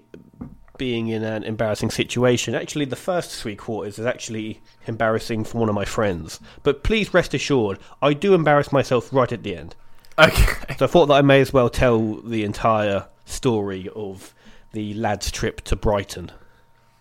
being 0.81 1.09
in 1.09 1.23
an 1.23 1.43
embarrassing 1.43 1.91
situation, 1.91 2.55
actually, 2.55 2.85
the 2.85 2.95
first 2.95 3.39
three 3.39 3.55
quarters 3.55 3.99
is 3.99 4.05
actually 4.07 4.59
embarrassing 4.87 5.43
for 5.43 5.59
one 5.59 5.69
of 5.69 5.75
my 5.75 5.85
friends. 5.85 6.39
But 6.63 6.83
please 6.83 7.13
rest 7.13 7.35
assured, 7.35 7.77
I 8.01 8.13
do 8.15 8.33
embarrass 8.33 8.71
myself 8.71 9.13
right 9.13 9.31
at 9.31 9.43
the 9.43 9.55
end. 9.55 9.75
Okay. 10.17 10.73
So 10.79 10.85
I 10.85 10.87
thought 10.87 11.05
that 11.05 11.13
I 11.13 11.21
may 11.21 11.39
as 11.39 11.53
well 11.53 11.69
tell 11.69 12.15
the 12.15 12.43
entire 12.43 13.05
story 13.25 13.89
of 13.95 14.33
the 14.71 14.95
lads' 14.95 15.29
trip 15.29 15.61
to 15.65 15.75
Brighton. 15.75 16.31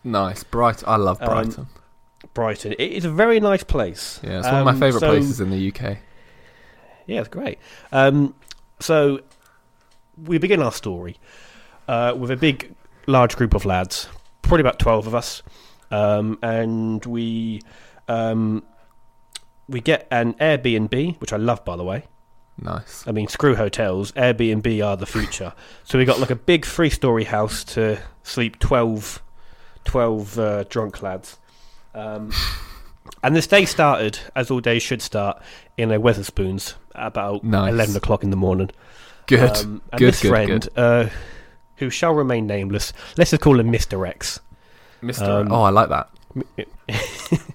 Nice, 0.05 0.45
Bright. 0.45 0.87
I 0.87 0.97
love 0.97 1.17
Um, 1.23 1.29
Brighton. 1.29 1.67
Brighton. 2.35 2.73
It 2.79 2.93
is 2.93 3.07
a 3.07 3.11
very 3.11 3.41
nice 3.41 3.65
place. 3.65 4.21
yeah, 4.23 4.41
it's 4.41 4.47
one 4.47 4.57
of 4.57 4.65
my 4.67 4.73
Um, 4.73 4.79
favourite 4.79 5.01
so- 5.01 5.09
places 5.11 5.41
in 5.41 5.49
the 5.51 5.57
UK. 5.73 6.01
Yeah, 7.07 7.21
it's 7.21 7.29
great. 7.31 7.59
Um, 7.93 8.35
so 8.79 9.21
we 10.23 10.37
begin 10.37 10.61
our 10.61 10.71
story 10.73 11.17
uh, 11.89 12.13
with 12.15 12.31
a 12.31 12.37
big, 12.37 12.75
large 13.11 13.37
group 13.37 13.55
of 13.55 13.65
lads, 13.65 14.09
probably 14.43 14.61
about 14.63 14.79
twelve 14.79 15.07
of 15.07 15.15
us, 15.15 15.43
um, 15.91 16.39
and 16.43 17.05
we 17.05 17.61
um, 18.09 18.63
we 19.69 19.81
get 19.81 20.07
an 20.11 20.35
Airbnb, 20.35 21.21
which 21.21 21.33
I 21.33 21.37
love, 21.37 21.65
by 21.65 21.77
the 21.77 21.85
way. 21.85 22.05
Nice. 22.61 23.07
I 23.07 23.13
mean, 23.13 23.29
screw 23.29 23.55
hotels. 23.55 24.13
Airbnb 24.13 24.85
are 24.85 24.97
the 24.97 25.07
future. 25.07 25.55
so 25.85 25.99
we 25.99 26.05
got 26.05 26.19
like 26.21 26.31
a 26.31 26.37
big 26.37 26.67
three-story 26.67 27.25
house 27.25 27.65
to 27.65 27.99
sleep 28.23 28.59
12, 28.59 29.23
12 29.85 30.39
uh, 30.39 30.65
drunk 30.65 31.03
lads. 31.03 31.39
Um, 31.95 32.33
and 33.23 33.35
this 33.35 33.47
day 33.47 33.65
started, 33.65 34.19
as 34.37 34.51
all 34.51 34.61
days 34.61 34.83
should 34.83 35.01
start, 35.01 35.41
in 35.79 35.91
a 35.91 35.99
Wetherspoons 35.99 36.75
at 36.95 37.07
about 37.07 37.45
Nice. 37.45 37.73
11 37.73 37.97
o'clock 37.97 38.23
in 38.25 38.31
the 38.31 38.37
morning. 38.37 38.71
Good. 39.27 39.57
Um, 39.57 39.81
and 39.93 39.99
good. 39.99 40.09
this 40.09 40.23
good. 40.23 40.29
friend, 40.29 40.49
good. 40.49 40.69
Uh, 40.77 41.09
who 41.81 41.91
shall 41.91 42.15
remain 42.15 42.47
nameless, 42.47 42.93
let's 43.17 43.31
just 43.31 43.43
call 43.43 43.59
him 43.59 43.73
Mr. 43.73 44.09
X. 44.09 44.39
Mr. 45.03 45.23
um, 45.23 45.53
oh, 45.53 45.63
I 45.63 45.71
like 45.71 45.89
that. 45.89 46.09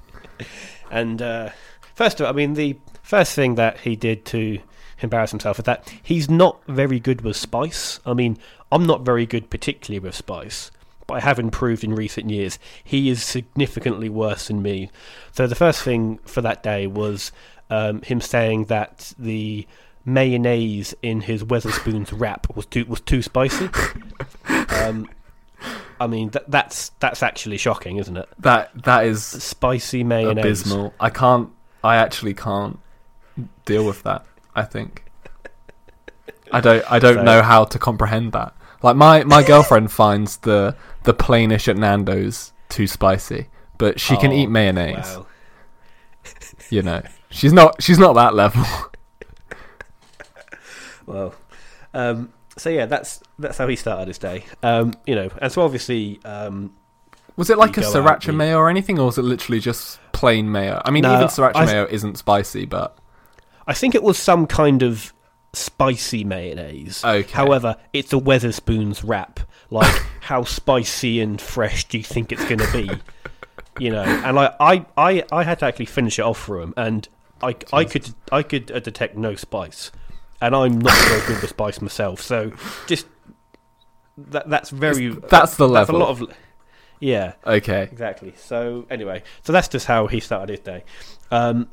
And 0.96 1.22
uh, 1.22 1.50
first 1.94 2.20
of 2.20 2.26
all, 2.26 2.32
I 2.32 2.36
mean, 2.36 2.54
the 2.54 2.78
first 3.04 3.36
thing 3.36 3.56
that 3.56 3.82
he 3.82 3.96
did 3.98 4.26
to 4.28 4.60
embarrass 5.02 5.32
himself 5.32 5.60
is 5.60 5.66
that 5.66 5.94
he's 6.02 6.30
not 6.30 6.64
very 6.68 7.02
good 7.02 7.22
with 7.22 7.36
spice. 7.36 8.00
I 8.06 8.14
mean, 8.14 8.38
I'm 8.72 8.86
not 8.86 9.02
very 9.02 9.26
good 9.26 9.50
particularly 9.50 10.00
with 10.00 10.16
spice, 10.16 10.72
but 11.06 11.16
I 11.16 11.20
have 11.20 11.38
improved 11.38 11.84
in 11.84 11.96
recent 11.96 12.30
years. 12.30 12.58
He 12.82 13.10
is 13.10 13.22
significantly 13.22 14.08
worse 14.08 14.48
than 14.48 14.62
me. 14.62 14.90
So 15.34 15.48
the 15.48 15.56
first 15.56 15.82
thing 15.82 16.20
for 16.20 16.42
that 16.42 16.64
day 16.64 16.88
was 16.88 17.34
um, 17.70 18.02
him 18.02 18.22
saying 18.22 18.66
that 18.66 19.14
the 19.20 19.68
mayonnaise 20.06 20.94
in 21.02 21.22
his 21.22 21.44
Wetherspoons 21.44 22.10
wrap 22.18 22.56
was 22.56 22.65
too 22.68 22.86
was 22.86 23.02
too 23.02 23.22
spicy. 23.22 23.70
um, 24.70 25.10
I 26.00 26.08
mean, 26.08 26.30
that, 26.30 26.50
that's 26.50 26.89
that's 27.00 27.24
actually 27.24 27.58
shocking, 27.58 27.98
isn't 27.98 28.15
it? 28.18 28.30
That 28.39 28.72
that 28.84 29.06
is 29.06 29.24
Spicy 29.24 30.04
mayonnaise. 30.04 30.44
abysmal. 30.62 30.94
I 31.00 31.10
can't. 31.10 31.50
I 31.84 31.96
actually 31.98 32.34
can't 32.34 32.80
deal 33.65 33.86
with 33.86 34.04
that. 34.04 34.26
I 34.56 34.63
think. 34.63 35.04
I 36.52 36.62
don't. 36.62 36.89
I 36.91 37.00
don't 37.00 37.15
So- 37.15 37.24
know 37.24 37.41
how 37.41 37.65
to 37.65 37.80
comprehend 37.80 38.32
that. 38.34 38.54
Like 38.84 38.96
my 38.96 39.24
my 39.24 39.41
girlfriend 39.44 39.91
finds 39.91 40.38
the 40.38 40.76
the 41.04 41.13
plainish 41.13 41.68
at 41.68 41.78
Nando's 41.78 42.52
too 42.70 42.86
spicy, 42.88 43.48
but 43.78 44.00
she 44.00 44.15
can 44.18 44.32
Oh, 44.32 44.36
eat 44.36 44.48
mayonnaise. 44.48 45.15
Wow. 45.18 45.28
You 46.70 46.82
know, 46.82 47.02
she's 47.30 47.54
not. 47.54 47.82
She's 47.82 47.98
not 48.00 48.13
that 48.13 48.36
level. 48.36 48.63
Well, 51.06 51.34
um, 51.94 52.32
so 52.58 52.70
yeah, 52.70 52.86
that's 52.86 53.22
that's 53.39 53.58
how 53.58 53.68
he 53.68 53.76
started 53.76 54.08
his 54.08 54.18
day. 54.18 54.46
Um, 54.63 54.94
you 55.06 55.15
know, 55.15 55.30
and 55.41 55.52
so 55.52 55.62
obviously, 55.62 56.20
um, 56.26 56.74
Was 57.36 57.50
it 57.50 57.58
like 57.58 57.78
a 57.78 57.82
go 57.82 57.88
out, 57.88 57.94
sriracha 58.22 58.36
mayo 58.36 58.58
or 58.58 58.70
anything, 58.70 58.98
or 59.00 59.08
was 59.08 59.18
it 59.18 59.24
literally 59.24 59.60
just 59.60 60.00
plain 60.13 60.52
mayo? 60.52 60.82
I 60.86 60.91
mean, 60.91 61.04
No, 61.04 61.15
even 61.15 61.28
sriracha 61.28 61.52
I- 61.56 61.65
mayo 61.65 61.86
isn't 61.89 62.18
spicy, 62.18 62.65
but 62.65 62.98
I 63.68 63.74
think 63.74 63.96
it 63.96 64.04
was 64.04 64.18
some 64.18 64.48
kind 64.48 64.84
of 64.84 65.13
spicy 65.54 66.24
mayonnaise. 66.24 67.04
Okay. 67.04 67.32
However, 67.32 67.78
it's 67.94 68.13
a 68.13 68.18
Wetherspoons 68.18 69.02
wrap. 69.06 69.39
Like, 69.70 69.94
how 70.22 70.44
spicy 70.44 71.20
and 71.22 71.39
fresh 71.41 71.86
do 71.88 71.98
you 71.98 72.04
think 72.04 72.32
it's 72.32 72.44
going 72.46 72.60
to 72.60 72.72
be? 72.72 72.91
You 73.80 73.91
know, 73.91 74.04
and 74.04 74.36
like 74.36 74.54
I, 74.60 74.86
I, 74.96 75.24
I 75.32 75.44
had 75.44 75.60
to 75.60 75.65
actually 75.65 75.86
finish 75.88 76.20
it 76.20 76.22
off 76.22 76.38
for 76.38 76.62
him, 76.62 76.74
and 76.78 77.08
I, 77.41 77.56
I 77.74 77.84
could, 77.84 78.13
I 78.32 78.41
could 78.44 78.68
detect 78.68 79.18
no 79.18 79.36
spice, 79.36 79.91
and 80.41 80.56
I'm 80.56 80.80
not 80.80 80.95
very 81.08 81.21
good 81.28 81.41
with 81.41 81.50
spice 81.50 81.82
myself. 81.82 82.21
So 82.21 82.52
just 82.88 83.08
that, 84.17 84.50
that's 84.50 84.69
very, 84.69 85.10
that's 85.10 85.56
the 85.58 85.67
that's 85.67 85.89
a 85.89 85.93
level. 85.93 86.00
lot 86.00 86.10
of, 86.10 86.34
yeah. 87.00 87.34
okay. 87.45 87.84
Exactly. 87.84 88.34
So 88.38 88.86
anyway, 88.89 89.24
so 89.43 89.54
that's 89.54 89.67
just 89.67 89.88
how 89.88 90.08
he 90.08 90.19
started 90.19 90.50
his 90.50 90.60
day. 90.60 90.84
Um, 91.32 91.69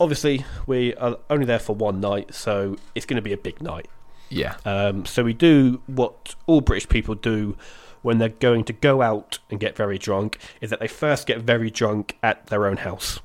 obviously, 0.00 0.44
we 0.66 0.94
are 0.96 1.18
only 1.30 1.46
there 1.46 1.58
for 1.58 1.74
one 1.74 2.00
night, 2.00 2.34
so 2.34 2.76
it's 2.94 3.06
going 3.06 3.16
to 3.16 3.22
be 3.22 3.32
a 3.32 3.38
big 3.38 3.62
night. 3.62 3.88
Yeah. 4.28 4.56
Um, 4.64 5.06
so 5.06 5.24
we 5.24 5.32
do 5.32 5.80
what 5.86 6.34
all 6.46 6.60
British 6.60 6.88
people 6.88 7.14
do 7.14 7.56
when 8.02 8.18
they're 8.18 8.28
going 8.28 8.64
to 8.64 8.72
go 8.72 9.02
out 9.02 9.38
and 9.50 9.58
get 9.58 9.76
very 9.76 9.98
drunk: 9.98 10.38
is 10.60 10.70
that 10.70 10.80
they 10.80 10.88
first 10.88 11.26
get 11.26 11.40
very 11.40 11.70
drunk 11.70 12.16
at 12.22 12.46
their 12.48 12.66
own 12.66 12.78
house. 12.78 13.20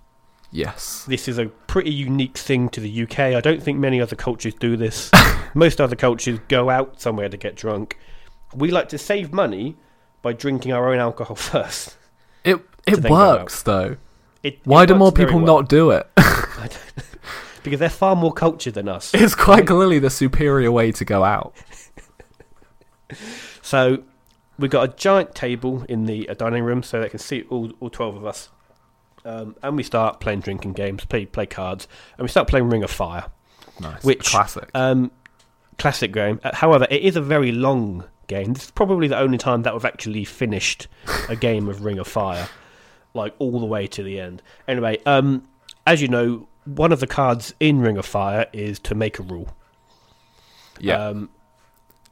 Yes. 0.54 1.04
This 1.08 1.28
is 1.28 1.40
a 1.40 1.48
pretty 1.48 1.92
unique 1.92 2.38
thing 2.38 2.70
to 2.70 2.80
the 2.80 3.04
UK. 3.04 3.20
I 3.20 3.42
don't 3.42 3.62
think 3.62 3.80
many 3.80 4.00
other 4.00 4.16
cultures 4.16 4.54
do 4.54 4.78
this. 4.78 5.10
Most 5.56 5.82
other 5.82 5.96
cultures 5.96 6.40
go 6.48 6.70
out 6.70 7.02
somewhere 7.02 7.28
to 7.28 7.38
get 7.38 7.56
drunk. 7.56 7.98
We 8.54 8.70
like 8.70 8.88
to 8.90 9.00
save 9.00 9.34
money 9.34 9.76
by 10.22 10.34
drinking 10.34 10.72
our 10.72 10.94
own 10.94 11.00
alcohol 11.00 11.36
first. 11.52 11.98
It 12.44 12.62
it 12.86 13.10
works 13.10 13.64
though. 13.64 13.98
It, 14.44 14.60
Why 14.64 14.84
it 14.84 14.88
do 14.88 14.96
more 14.96 15.12
people 15.12 15.38
well. 15.38 15.46
not 15.46 15.70
do 15.70 15.90
it? 15.92 16.08
I 16.18 16.68
don't 16.70 17.06
because 17.64 17.80
they're 17.80 17.90
far 17.90 18.16
more 18.16 18.34
cultured 18.34 18.74
than 18.74 18.90
us. 18.90 19.14
it's 19.14 19.36
quite 19.36 19.66
clearly 19.66 19.98
the 19.98 20.10
superior 20.10 20.72
way 20.72 20.92
to 20.92 21.06
go 21.06 21.24
out. 21.24 21.56
So 23.62 24.04
we've 24.60 24.70
got 24.70 24.90
a 24.90 24.94
giant 24.96 25.34
table 25.34 25.86
in 25.88 26.06
the 26.06 26.28
uh, 26.30 26.34
dining 26.34 26.64
room 26.64 26.84
so 26.84 27.02
they 27.02 27.10
can 27.10 27.20
see 27.20 27.44
all, 27.50 27.72
all 27.80 27.90
12 27.90 28.18
of 28.18 28.26
us. 28.26 28.50
Um, 29.26 29.56
and 29.64 29.78
we 29.78 29.84
start 29.84 30.20
playing 30.20 30.42
drinking 30.42 30.74
games, 30.74 31.06
play 31.06 31.26
play 31.26 31.46
cards, 31.46 31.88
and 32.18 32.24
we 32.24 32.30
start 32.30 32.48
playing 32.48 32.70
Ring 32.70 32.84
of 32.84 32.92
Fire. 32.92 33.26
Nice. 33.80 34.04
Which 34.04 34.26
classic. 34.26 34.70
Um, 34.74 35.12
classic 35.78 36.12
game. 36.14 36.40
Uh, 36.44 36.54
however, 36.54 36.88
it 36.90 37.02
is 37.02 37.16
a 37.16 37.22
very 37.22 37.52
long 37.52 38.04
game. 38.28 38.54
This 38.54 38.66
is 38.66 38.72
probably 38.72 39.08
the 39.08 39.18
only 39.18 39.38
time 39.38 39.64
that 39.64 39.74
we've 39.74 39.86
actually 39.86 40.26
finished 40.26 40.88
a 41.30 41.36
game 41.36 41.68
of 41.70 41.84
Ring 41.84 42.00
of 42.00 42.08
Fire, 42.08 42.48
like 43.14 43.34
all 43.40 43.60
the 43.60 43.66
way 43.66 43.88
to 43.88 44.04
the 44.04 44.20
end. 44.20 44.42
Anyway, 44.68 45.00
um, 45.06 45.48
as 45.88 46.02
you 46.02 46.08
know, 46.08 46.48
one 46.66 46.92
of 46.92 47.00
the 47.00 47.08
cards 47.08 47.54
in 47.60 47.80
Ring 47.82 47.98
of 47.98 48.06
Fire 48.06 48.48
is 48.54 48.80
to 48.80 48.96
make 48.96 49.20
a 49.20 49.24
rule. 49.24 49.50
yeah. 50.80 51.08
Um, 51.08 51.30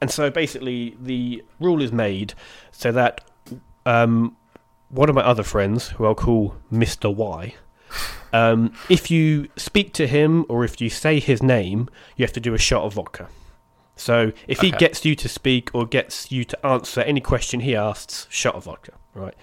and 0.01 0.09
so 0.09 0.31
basically, 0.31 0.97
the 0.99 1.43
rule 1.59 1.81
is 1.81 1.91
made 1.91 2.33
so 2.71 2.91
that 2.91 3.21
um, 3.85 4.35
one 4.91 5.09
of 5.09 5.15
my 5.15 5.21
other 5.23 5.43
friends, 5.43 5.89
who 5.89 6.05
I'll 6.05 6.15
call 6.15 6.55
Mister 6.69 7.09
Y, 7.09 7.55
um, 8.33 8.73
if 8.89 9.09
you 9.11 9.49
speak 9.55 9.93
to 9.93 10.07
him 10.07 10.45
or 10.49 10.63
if 10.63 10.79
you 10.81 10.89
say 10.89 11.19
his 11.19 11.41
name, 11.43 11.89
you 12.15 12.23
have 12.23 12.33
to 12.33 12.39
do 12.39 12.53
a 12.53 12.57
shot 12.57 12.83
of 12.83 12.93
vodka. 12.93 13.27
So 13.95 14.31
if 14.47 14.61
he 14.61 14.69
Okay. 14.69 14.77
gets 14.77 15.05
you 15.05 15.15
to 15.15 15.27
speak 15.29 15.69
or 15.73 15.85
gets 15.85 16.31
you 16.31 16.43
to 16.45 16.65
answer 16.65 17.01
any 17.01 17.19
question 17.21 17.59
he 17.59 17.75
asks, 17.75 18.25
shot 18.29 18.55
of 18.55 18.63
vodka, 18.63 18.93
right? 19.13 19.35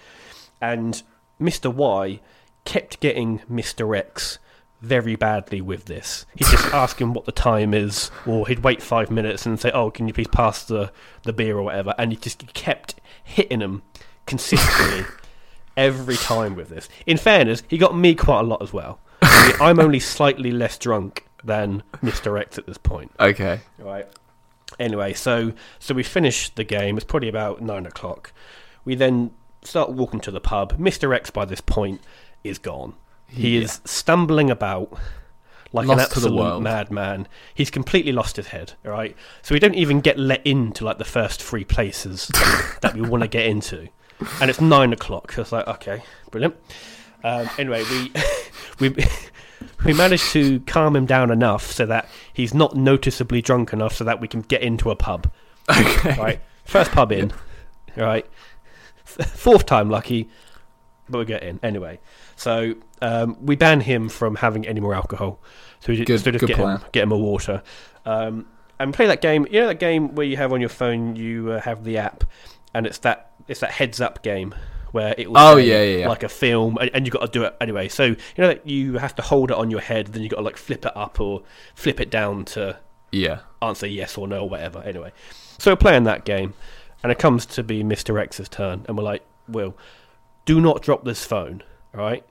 And 0.59 1.01
Mr. 1.39 1.73
Y 1.73 2.19
kept 2.65 2.99
getting 2.99 3.39
Mr. 3.49 3.97
X 3.97 4.39
very 4.81 5.15
badly 5.15 5.61
with 5.61 5.85
this. 5.85 6.25
He'd 6.35 6.47
just 6.47 6.65
ask 6.73 6.99
him 6.99 7.13
what 7.13 7.25
the 7.25 7.31
time 7.31 7.73
is, 7.73 8.11
or 8.25 8.47
he'd 8.47 8.59
wait 8.59 8.81
five 8.81 9.09
minutes 9.11 9.45
and 9.45 9.59
say, 9.59 9.71
"Oh, 9.71 9.91
can 9.91 10.07
you 10.07 10.13
please 10.13 10.27
pass 10.27 10.63
the 10.63 10.91
the 11.23 11.33
beer 11.33 11.57
or 11.57 11.63
whatever?" 11.63 11.93
And 11.97 12.11
he 12.11 12.17
just 12.17 12.53
kept 12.53 12.95
hitting 13.23 13.61
him 13.61 13.83
consistently 14.25 15.05
every 15.79 16.17
time 16.17 16.55
with 16.55 16.69
this. 16.69 16.89
In 17.05 17.17
fairness, 17.17 17.63
he 17.67 17.77
got 17.77 17.95
me 17.97 18.13
quite 18.15 18.41
a 18.41 18.43
lot 18.43 18.61
as 18.61 18.71
well. 18.73 18.99
I 19.21 19.47
mean, 19.47 19.55
I'm 19.61 19.79
only 19.79 19.99
slightly 19.99 20.51
less 20.51 20.77
drunk 20.77 21.25
than 21.43 21.83
Mr. 22.03 22.39
X 22.39 22.57
at 22.57 22.65
this 22.67 22.77
point. 22.77 23.11
Okay. 23.19 23.61
Right. 23.77 24.07
Anyway, 24.79 25.13
so 25.13 25.53
so 25.79 25.93
we 25.93 26.03
finish 26.03 26.49
the 26.49 26.63
game. 26.63 26.97
It's 26.97 27.05
probably 27.05 27.29
about 27.29 27.61
nine 27.61 27.85
o'clock. 27.85 28.31
We 28.85 28.95
then 28.95 29.31
start 29.63 29.89
walking 29.91 30.19
to 30.21 30.31
the 30.31 30.39
pub. 30.41 30.77
Mister 30.77 31.13
X 31.13 31.29
by 31.31 31.45
this 31.45 31.61
point 31.61 32.01
is 32.43 32.57
gone. 32.59 32.93
He 33.27 33.57
Yeah. 33.57 33.63
is 33.63 33.81
stumbling 33.85 34.49
about 34.49 34.93
like 35.71 35.83
an 35.87 35.97
Lost 35.97 36.13
to 36.13 36.19
the 36.19 36.27
absolute 36.29 36.61
madman. 36.61 37.27
He's 37.53 37.69
completely 37.69 38.11
lost 38.11 38.37
his 38.37 38.47
head. 38.47 38.73
All 38.85 38.91
right. 38.91 39.15
So 39.41 39.53
we 39.53 39.59
don't 39.59 39.75
even 39.75 40.01
get 40.01 40.17
let 40.17 40.45
into 40.45 40.83
like 40.83 40.97
the 40.97 41.05
first 41.05 41.41
three 41.43 41.63
places 41.63 42.27
that 42.81 42.93
we 42.95 43.01
want 43.01 43.21
to 43.23 43.27
get 43.29 43.45
into, 43.45 43.87
and 44.41 44.49
it's 44.49 44.61
nine 44.61 44.93
o'clock. 44.93 45.31
So 45.31 45.41
it's 45.41 45.51
like 45.51 45.67
okay, 45.67 46.01
brilliant. 46.31 46.55
Um, 47.23 47.49
anyway, 47.57 47.83
we 47.89 48.11
we 48.89 49.05
we 49.85 49.93
managed 49.93 50.31
to 50.33 50.59
calm 50.61 50.95
him 50.95 51.05
down 51.05 51.31
enough 51.31 51.71
so 51.71 51.85
that 51.85 52.07
he's 52.33 52.53
not 52.53 52.75
noticeably 52.75 53.41
drunk 53.41 53.73
enough 53.73 53.95
so 53.95 54.03
that 54.03 54.19
we 54.21 54.27
can 54.27 54.41
get 54.41 54.61
into 54.61 54.89
a 54.91 54.95
pub. 54.95 55.31
Okay. 55.69 56.15
Right, 56.17 56.41
first 56.65 56.91
pub 56.91 57.11
in. 57.11 57.31
Right, 57.95 58.25
fourth 59.03 59.65
time 59.65 59.89
lucky, 59.89 60.29
but 61.09 61.19
we 61.19 61.25
get 61.25 61.43
in 61.43 61.59
anyway. 61.63 61.99
So 62.35 62.75
um, 63.01 63.37
we 63.45 63.55
ban 63.55 63.81
him 63.81 64.09
from 64.09 64.35
having 64.35 64.65
any 64.67 64.79
more 64.79 64.93
alcohol. 64.93 65.41
So 65.81 65.91
we 65.91 65.97
ju- 65.97 66.05
Good- 66.05 66.21
sort 66.21 66.35
of 66.35 66.41
good 66.41 66.47
get 66.47 66.57
him, 66.57 66.63
plan. 66.63 66.81
get 66.91 67.03
him 67.03 67.11
a 67.11 67.17
water. 67.17 67.61
Um, 68.05 68.45
and 68.79 68.93
play 68.93 69.07
that 69.07 69.21
game. 69.21 69.45
You 69.51 69.59
know 69.61 69.67
that 69.67 69.79
game 69.79 70.15
where 70.15 70.25
you 70.25 70.37
have 70.37 70.53
on 70.53 70.61
your 70.61 70.69
phone, 70.69 71.15
you 71.17 71.51
uh, 71.51 71.61
have 71.61 71.83
the 71.83 71.97
app, 71.97 72.23
and 72.73 72.85
it's 72.85 72.99
that 72.99 73.31
it's 73.47 73.59
that 73.61 73.71
heads 73.71 73.99
up 74.01 74.21
game 74.23 74.53
where 74.91 75.13
it 75.17 75.29
will 75.29 75.37
Oh, 75.37 75.55
say, 75.57 75.67
yeah, 75.67 75.83
yeah, 75.83 75.97
yeah. 76.01 76.07
like 76.09 76.23
a 76.23 76.29
film, 76.29 76.77
and, 76.81 76.89
and 76.93 77.05
you 77.05 77.11
got 77.11 77.21
to 77.21 77.27
do 77.27 77.43
it 77.43 77.55
anyway. 77.61 77.87
So 77.87 78.05
you 78.05 78.15
know 78.37 78.47
that 78.47 78.65
you 78.67 78.97
have 78.97 79.15
to 79.15 79.21
hold 79.21 79.51
it 79.51 79.57
on 79.57 79.69
your 79.69 79.81
head, 79.81 80.07
then 80.07 80.23
you 80.23 80.29
got 80.29 80.37
to 80.37 80.41
like 80.43 80.57
flip 80.57 80.85
it 80.85 80.95
up 80.97 81.19
or 81.19 81.43
flip 81.75 81.99
it 81.99 82.09
down 82.09 82.45
to 82.45 82.79
Yeah. 83.11 83.39
answer 83.61 83.85
yes 83.87 84.17
or 84.17 84.27
no 84.27 84.41
or 84.41 84.49
whatever. 84.49 84.79
Anyway, 84.79 85.11
so 85.59 85.71
we're 85.71 85.75
playing 85.75 86.03
that 86.05 86.25
game, 86.25 86.53
and 87.03 87.11
it 87.11 87.19
comes 87.19 87.45
to 87.47 87.63
be 87.63 87.83
Mr. 87.83 88.19
X's 88.19 88.49
turn, 88.49 88.85
and 88.87 88.97
we're 88.97 89.03
like, 89.03 89.23
Will, 89.47 89.75
do 90.45 90.59
not 90.59 90.81
drop 90.81 91.05
this 91.05 91.23
phone, 91.23 91.63
all 91.93 92.01
right? 92.01 92.23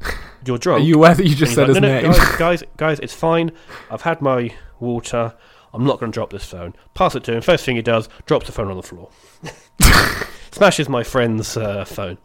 You're 0.46 0.58
drunk 0.58 0.80
Are 0.82 0.84
you 0.84 0.94
aware 0.96 1.14
that 1.14 1.26
you 1.26 1.34
just 1.34 1.54
said 1.54 1.68
like, 1.68 1.76
his 1.76 1.80
"No, 1.80 1.88
no, 1.88 2.00
name? 2.00 2.12
Guys, 2.12 2.36
guys, 2.38 2.64
guys, 2.76 2.98
it's 3.00 3.12
fine. 3.14 3.52
I've 3.90 4.02
had 4.02 4.22
my 4.22 4.54
water. 4.80 5.34
I'm 5.72 5.84
not 5.84 6.00
going 6.00 6.10
to 6.10 6.14
drop 6.16 6.30
this 6.30 6.44
phone. 6.46 6.74
Pass 6.94 7.14
it 7.14 7.22
to 7.24 7.34
him. 7.34 7.42
First 7.42 7.64
thing 7.64 7.76
he 7.76 7.82
does, 7.82 8.08
drops 8.26 8.46
the 8.46 8.52
phone 8.52 8.68
on 8.70 8.76
the 8.76 8.82
floor. 8.82 9.10
Smashes 10.52 10.88
my 10.88 11.02
friend's 11.02 11.56
uh, 11.56 11.84
phone. 11.84 12.18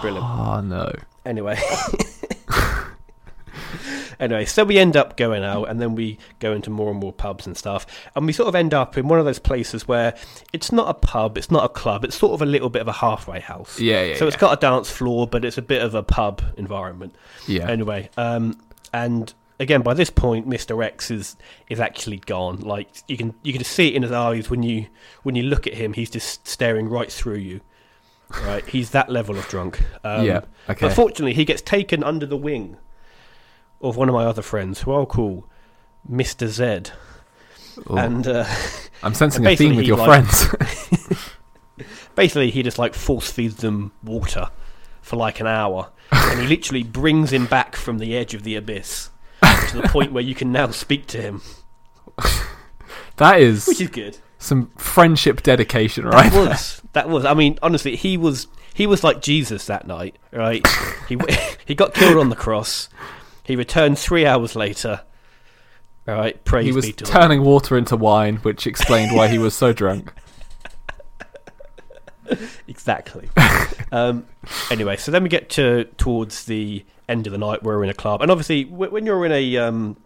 Brilliant. 0.00 0.24
Oh 0.24 0.60
no. 0.60 0.92
Anyway. 1.24 1.58
anyway, 4.20 4.44
so 4.44 4.64
we 4.64 4.78
end 4.78 4.96
up 4.96 5.16
going 5.16 5.44
out 5.44 5.68
and 5.68 5.80
then 5.80 5.94
we 5.94 6.18
go 6.38 6.52
into 6.52 6.70
more 6.70 6.90
and 6.90 7.00
more 7.00 7.12
pubs 7.12 7.46
and 7.46 7.56
stuff. 7.56 7.86
And 8.14 8.26
we 8.26 8.32
sort 8.32 8.48
of 8.48 8.54
end 8.54 8.74
up 8.74 8.96
in 8.96 9.08
one 9.08 9.18
of 9.18 9.24
those 9.24 9.38
places 9.38 9.86
where 9.86 10.14
it's 10.52 10.72
not 10.72 10.88
a 10.88 10.94
pub, 10.94 11.38
it's 11.38 11.50
not 11.50 11.64
a 11.64 11.68
club, 11.68 12.04
it's 12.04 12.16
sort 12.16 12.32
of 12.32 12.42
a 12.42 12.46
little 12.46 12.70
bit 12.70 12.82
of 12.82 12.88
a 12.88 12.92
halfway 12.92 13.40
house. 13.40 13.80
Yeah, 13.80 14.02
yeah. 14.02 14.16
so 14.16 14.26
it's 14.26 14.36
got 14.36 14.56
a 14.56 14.60
dance 14.60 14.90
floor, 14.90 15.26
but 15.26 15.44
it's 15.44 15.58
a 15.58 15.62
bit 15.62 15.82
of 15.82 15.94
a 15.94 16.02
pub 16.02 16.42
environment. 16.56 17.14
yeah. 17.46 17.68
Anyway, 17.68 18.10
um, 18.16 18.58
and 18.92 19.32
again, 19.64 19.82
by 19.82 19.94
this 19.94 20.10
point, 20.10 20.46
Mister 20.46 20.80
X 20.82 21.10
is 21.10 21.36
is 21.68 21.80
actually 21.80 22.18
gone. 22.18 22.60
Like 22.60 22.88
you 23.08 23.16
can 23.16 23.34
you 23.42 23.52
can 23.52 23.64
see 23.64 23.88
it 23.88 23.94
in 23.94 24.02
his 24.02 24.12
eyes 24.12 24.48
when 24.48 24.62
you 24.62 24.86
when 25.22 25.34
you 25.34 25.42
look 25.42 25.66
at 25.66 25.74
him. 25.74 25.92
He's 25.92 26.10
just 26.10 26.46
staring 26.46 26.88
right 26.88 27.10
through 27.10 27.38
you. 27.38 27.60
Right, 28.42 28.66
he's 28.66 28.90
that 28.90 29.10
level 29.10 29.36
of 29.36 29.46
drunk. 29.48 29.80
Um, 30.02 30.24
yeah. 30.24 30.40
Okay. 30.68 30.86
But 30.86 30.94
fortunately, 30.94 31.34
he 31.34 31.44
gets 31.44 31.62
taken 31.62 32.02
under 32.02 32.26
the 32.26 32.36
wing 32.36 32.78
of 33.80 33.96
one 33.96 34.08
of 34.08 34.14
my 34.14 34.24
other 34.24 34.42
friends, 34.42 34.82
who 34.82 34.92
I'll 34.92 35.06
call 35.06 35.46
Mister 36.08 36.48
Z. 36.48 36.64
Ooh. 37.90 37.96
And 37.96 38.26
uh, 38.26 38.46
I'm 39.02 39.14
sensing 39.14 39.44
and 39.44 39.54
a 39.54 39.56
theme 39.56 39.76
with 39.76 39.86
your 39.86 39.98
like- 39.98 40.24
friends. 40.24 41.30
basically 42.14 42.50
he 42.50 42.62
just 42.62 42.78
like 42.78 42.94
force 42.94 43.30
feeds 43.30 43.56
them 43.56 43.92
water 44.02 44.48
for 45.02 45.16
like 45.16 45.40
an 45.40 45.46
hour 45.46 45.90
and 46.12 46.40
he 46.40 46.46
literally 46.46 46.82
brings 46.82 47.32
him 47.32 47.46
back 47.46 47.76
from 47.76 47.98
the 47.98 48.16
edge 48.16 48.34
of 48.34 48.42
the 48.42 48.54
abyss 48.54 49.10
to 49.74 49.82
the 49.82 49.88
point 49.88 50.12
where 50.12 50.22
you 50.22 50.34
can 50.34 50.52
now 50.52 50.70
speak 50.70 51.06
to 51.08 51.20
him. 51.20 51.42
That 53.16 53.40
is 53.40 53.66
which 53.66 53.80
is 53.80 53.90
good. 53.90 54.18
some 54.38 54.70
friendship 54.76 55.42
dedication, 55.42 56.04
right? 56.04 56.32
that 56.32 56.48
was. 56.48 56.82
That 56.94 57.08
was. 57.08 57.24
I 57.24 57.34
mean 57.34 57.58
honestly 57.62 57.96
he 57.96 58.16
was 58.16 58.46
he 58.72 58.86
was 58.86 59.02
like 59.02 59.20
jesus 59.20 59.66
that 59.66 59.86
night 59.86 60.16
right? 60.32 60.66
He 61.08 61.18
he 61.64 61.74
got 61.74 61.94
killed 61.94 62.18
on 62.18 62.28
the 62.28 62.36
cross. 62.36 62.88
He 63.44 63.56
returned 63.56 63.98
3 63.98 64.26
hours 64.26 64.56
later. 64.56 65.02
All 66.08 66.14
right 66.14 66.44
praise 66.44 66.66
he 66.66 66.72
was 66.72 66.86
be 66.86 66.92
to 66.92 67.04
the 67.04 67.10
turning 67.10 67.42
water 67.42 67.76
into 67.76 67.96
wine, 67.96 68.36
which 68.38 68.66
explained 68.66 69.14
why 69.14 69.28
he 69.28 69.38
was 69.38 69.54
so 69.54 69.72
drunk. 69.72 70.12
exactly. 72.68 73.28
um, 73.92 74.26
anyway, 74.70 74.96
so 74.96 75.12
then 75.12 75.22
we 75.22 75.28
get 75.28 75.50
to 75.50 75.84
towards 75.98 76.44
the 76.46 76.84
end 77.08 77.26
of 77.26 77.32
the 77.32 77.38
night. 77.38 77.62
We're 77.62 77.84
in 77.84 77.90
a 77.90 77.94
club, 77.94 78.22
and 78.22 78.30
obviously, 78.30 78.64
when 78.64 79.06
you're 79.06 79.24
in 79.26 79.32
a 79.32 79.56
um, 79.58 79.96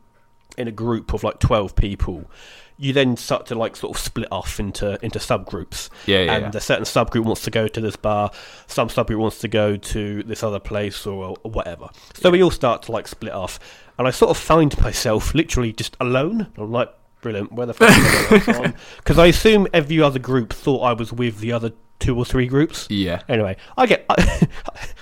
in 0.56 0.68
a 0.68 0.72
group 0.72 1.12
of 1.12 1.24
like 1.24 1.38
twelve 1.38 1.74
people, 1.76 2.30
you 2.78 2.92
then 2.92 3.16
start 3.16 3.46
to 3.46 3.54
like 3.54 3.76
sort 3.76 3.96
of 3.96 4.00
split 4.00 4.28
off 4.30 4.60
into 4.60 4.98
into 5.04 5.18
subgroups. 5.18 5.90
Yeah, 6.06 6.22
yeah. 6.22 6.36
and 6.36 6.54
a 6.54 6.60
certain 6.60 6.84
subgroup 6.84 7.24
wants 7.24 7.42
to 7.42 7.50
go 7.50 7.68
to 7.68 7.80
this 7.80 7.96
bar, 7.96 8.30
some 8.66 8.88
subgroup 8.88 9.18
wants 9.18 9.38
to 9.40 9.48
go 9.48 9.76
to 9.76 10.22
this 10.22 10.42
other 10.42 10.60
place 10.60 11.06
or, 11.06 11.36
or 11.42 11.50
whatever. 11.50 11.88
So 12.14 12.30
we 12.30 12.42
all 12.42 12.50
start 12.50 12.82
to 12.84 12.92
like 12.92 13.08
split 13.08 13.32
off, 13.32 13.58
and 13.98 14.06
I 14.06 14.10
sort 14.10 14.30
of 14.30 14.36
find 14.36 14.78
myself 14.80 15.34
literally 15.34 15.72
just 15.72 15.96
alone. 16.00 16.48
I'm 16.56 16.72
like, 16.72 16.92
brilliant. 17.20 17.52
Where 17.52 17.66
the 17.66 17.74
fuck 17.74 18.74
Because 18.98 19.18
I 19.24 19.26
assume 19.26 19.66
every 19.72 20.00
other 20.00 20.18
group 20.18 20.52
thought 20.52 20.80
I 20.80 20.92
was 20.92 21.12
with 21.12 21.38
the 21.40 21.52
other 21.52 21.72
two 21.98 22.16
or 22.16 22.24
three 22.24 22.46
groups. 22.46 22.86
yeah. 22.90 23.22
Anyway, 23.28 23.56
I 23.76 23.86
get 23.86 24.04
I, 24.08 24.38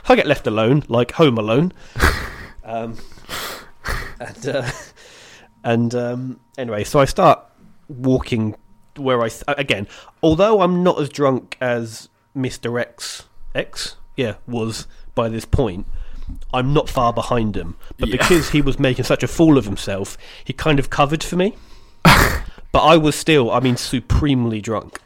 get 0.16 0.26
left 0.26 0.46
alone, 0.46 0.82
like 0.88 1.12
home 1.12 1.38
alone. 1.38 1.72
um, 2.64 2.96
and 4.18 4.48
uh, 4.48 4.70
and 5.64 5.94
um, 5.94 6.40
anyway, 6.56 6.84
so 6.84 7.00
I 7.00 7.04
start 7.04 7.40
walking 7.88 8.56
where 8.96 9.22
I 9.22 9.30
again, 9.48 9.86
although 10.22 10.62
I'm 10.62 10.82
not 10.82 11.00
as 11.00 11.08
drunk 11.08 11.56
as 11.60 12.08
Mister 12.34 12.78
X 12.78 13.24
X, 13.54 13.96
yeah, 14.16 14.36
was 14.46 14.86
by 15.14 15.28
this 15.28 15.44
point. 15.44 15.86
I'm 16.52 16.72
not 16.74 16.88
far 16.88 17.12
behind 17.12 17.56
him, 17.56 17.76
but 17.98 18.08
Yeah. 18.08 18.16
because 18.16 18.50
he 18.50 18.60
was 18.60 18.80
making 18.80 19.04
such 19.04 19.22
a 19.22 19.28
fool 19.28 19.56
of 19.56 19.64
himself, 19.64 20.18
he 20.42 20.52
kind 20.52 20.80
of 20.80 20.90
covered 20.90 21.22
for 21.22 21.36
me. 21.36 21.54
but 22.72 22.80
I 22.80 22.96
was 22.96 23.16
still, 23.16 23.50
I 23.50 23.60
mean, 23.60 23.76
supremely 23.76 24.60
drunk 24.60 25.00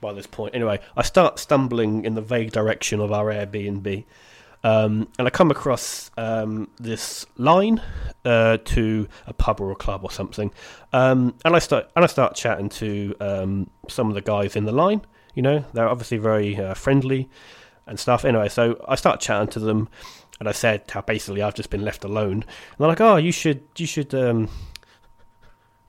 by 0.00 0.12
this 0.12 0.26
point. 0.26 0.54
Anyway, 0.54 0.80
I 0.96 1.02
start 1.02 1.38
stumbling 1.38 2.04
in 2.04 2.14
the 2.14 2.20
vague 2.20 2.52
direction 2.52 3.00
of 3.00 3.12
our 3.12 3.26
Airbnb, 3.26 4.04
um, 4.64 5.08
and 5.18 5.26
I 5.26 5.30
come 5.30 5.50
across 5.50 6.10
um, 6.16 6.68
this 6.78 7.26
line 7.36 7.80
uh, 8.24 8.58
to 8.64 9.08
a 9.26 9.32
pub 9.32 9.60
or 9.60 9.70
a 9.70 9.76
club 9.76 10.04
or 10.04 10.10
something, 10.10 10.52
um, 10.92 11.34
and 11.44 11.54
I 11.54 11.58
start 11.58 11.90
and 11.94 12.04
I 12.04 12.08
start 12.08 12.34
chatting 12.34 12.68
to 12.70 13.14
um, 13.20 13.70
some 13.88 14.08
of 14.08 14.14
the 14.14 14.20
guys 14.20 14.56
in 14.56 14.64
the 14.64 14.72
line. 14.72 15.02
You 15.34 15.42
know, 15.42 15.64
they're 15.72 15.88
obviously 15.88 16.18
very 16.18 16.56
uh, 16.56 16.74
friendly 16.74 17.28
and 17.86 17.98
stuff. 17.98 18.24
Anyway, 18.24 18.48
so 18.48 18.84
I 18.88 18.96
start 18.96 19.20
chatting 19.20 19.48
to 19.52 19.60
them, 19.60 19.88
and 20.40 20.48
I 20.48 20.52
said 20.52 20.82
how 20.90 21.02
basically 21.02 21.42
I've 21.42 21.54
just 21.54 21.70
been 21.70 21.84
left 21.84 22.04
alone, 22.04 22.32
and 22.32 22.44
they're 22.78 22.88
like, 22.88 23.00
"Oh, 23.00 23.16
you 23.16 23.32
should, 23.32 23.62
you 23.76 23.86
should." 23.86 24.12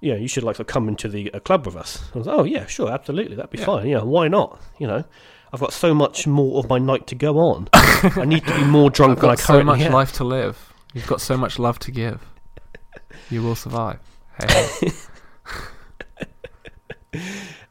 Yeah, 0.02 0.16
you 0.16 0.28
should 0.30 0.44
like 0.44 0.56
to 0.58 0.64
come 0.64 0.88
into 0.88 1.10
the 1.10 1.30
club 1.44 1.66
with 1.66 1.76
us. 1.76 2.02
I 2.16 2.18
was 2.20 2.28
like, 2.28 2.38
oh 2.40 2.44
yeah, 2.44 2.66
sure, 2.68 2.90
absolutely, 2.90 3.36
that'd 3.36 3.52
be 3.52 3.60
Yeah. 3.60 3.66
fine. 3.66 3.88
Yeah, 3.88 4.02
why 4.04 4.28
not? 4.30 4.62
You 4.80 4.88
know, 4.88 5.04
I've 5.52 5.60
got 5.60 5.74
so 5.74 5.94
much 5.94 6.26
more 6.26 6.60
of 6.60 6.70
my 6.70 6.78
night 6.80 7.06
to 7.08 7.16
go 7.16 7.38
on. 7.40 7.68
I 7.74 8.24
need 8.26 8.46
to 8.46 8.56
be 8.56 8.64
more 8.64 8.90
drunk 8.90 9.18
I've 9.18 9.22
than 9.22 9.30
I 9.30 9.34
got 9.36 9.40
so 9.40 9.64
much 9.64 9.82
life 9.90 10.14
to 10.14 10.24
live. 10.24 10.74
You've 10.94 11.08
got 11.08 11.20
so 11.22 11.36
much 11.38 11.60
love 11.60 11.80
to 11.80 11.92
give. 11.92 12.22
You 13.32 13.44
will 13.44 13.56
survive. 13.56 14.00
Hey. 14.40 14.92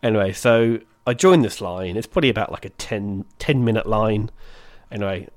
Anyway, 0.02 0.32
so 0.32 0.78
I 1.06 1.14
joined 1.14 1.44
this 1.44 1.60
line. 1.60 1.96
It's 1.96 2.06
probably 2.06 2.28
about 2.30 2.52
like 2.52 2.64
a 2.64 2.70
10, 2.70 3.24
10 3.38 3.64
minute 3.64 3.86
line. 3.86 4.30
Anyway, 4.92 5.28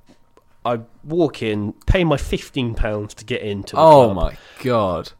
I 0.65 0.82
walk 1.04 1.41
in, 1.41 1.73
pay 1.88 2.04
my 2.04 2.17
fifteen 2.17 2.75
pounds 2.75 3.13
to 3.15 3.25
get 3.25 3.41
into. 3.41 3.75
The 3.75 3.82
Oh 3.82 4.12
club. 4.13 4.15
my 4.15 4.38
god, 4.63 5.12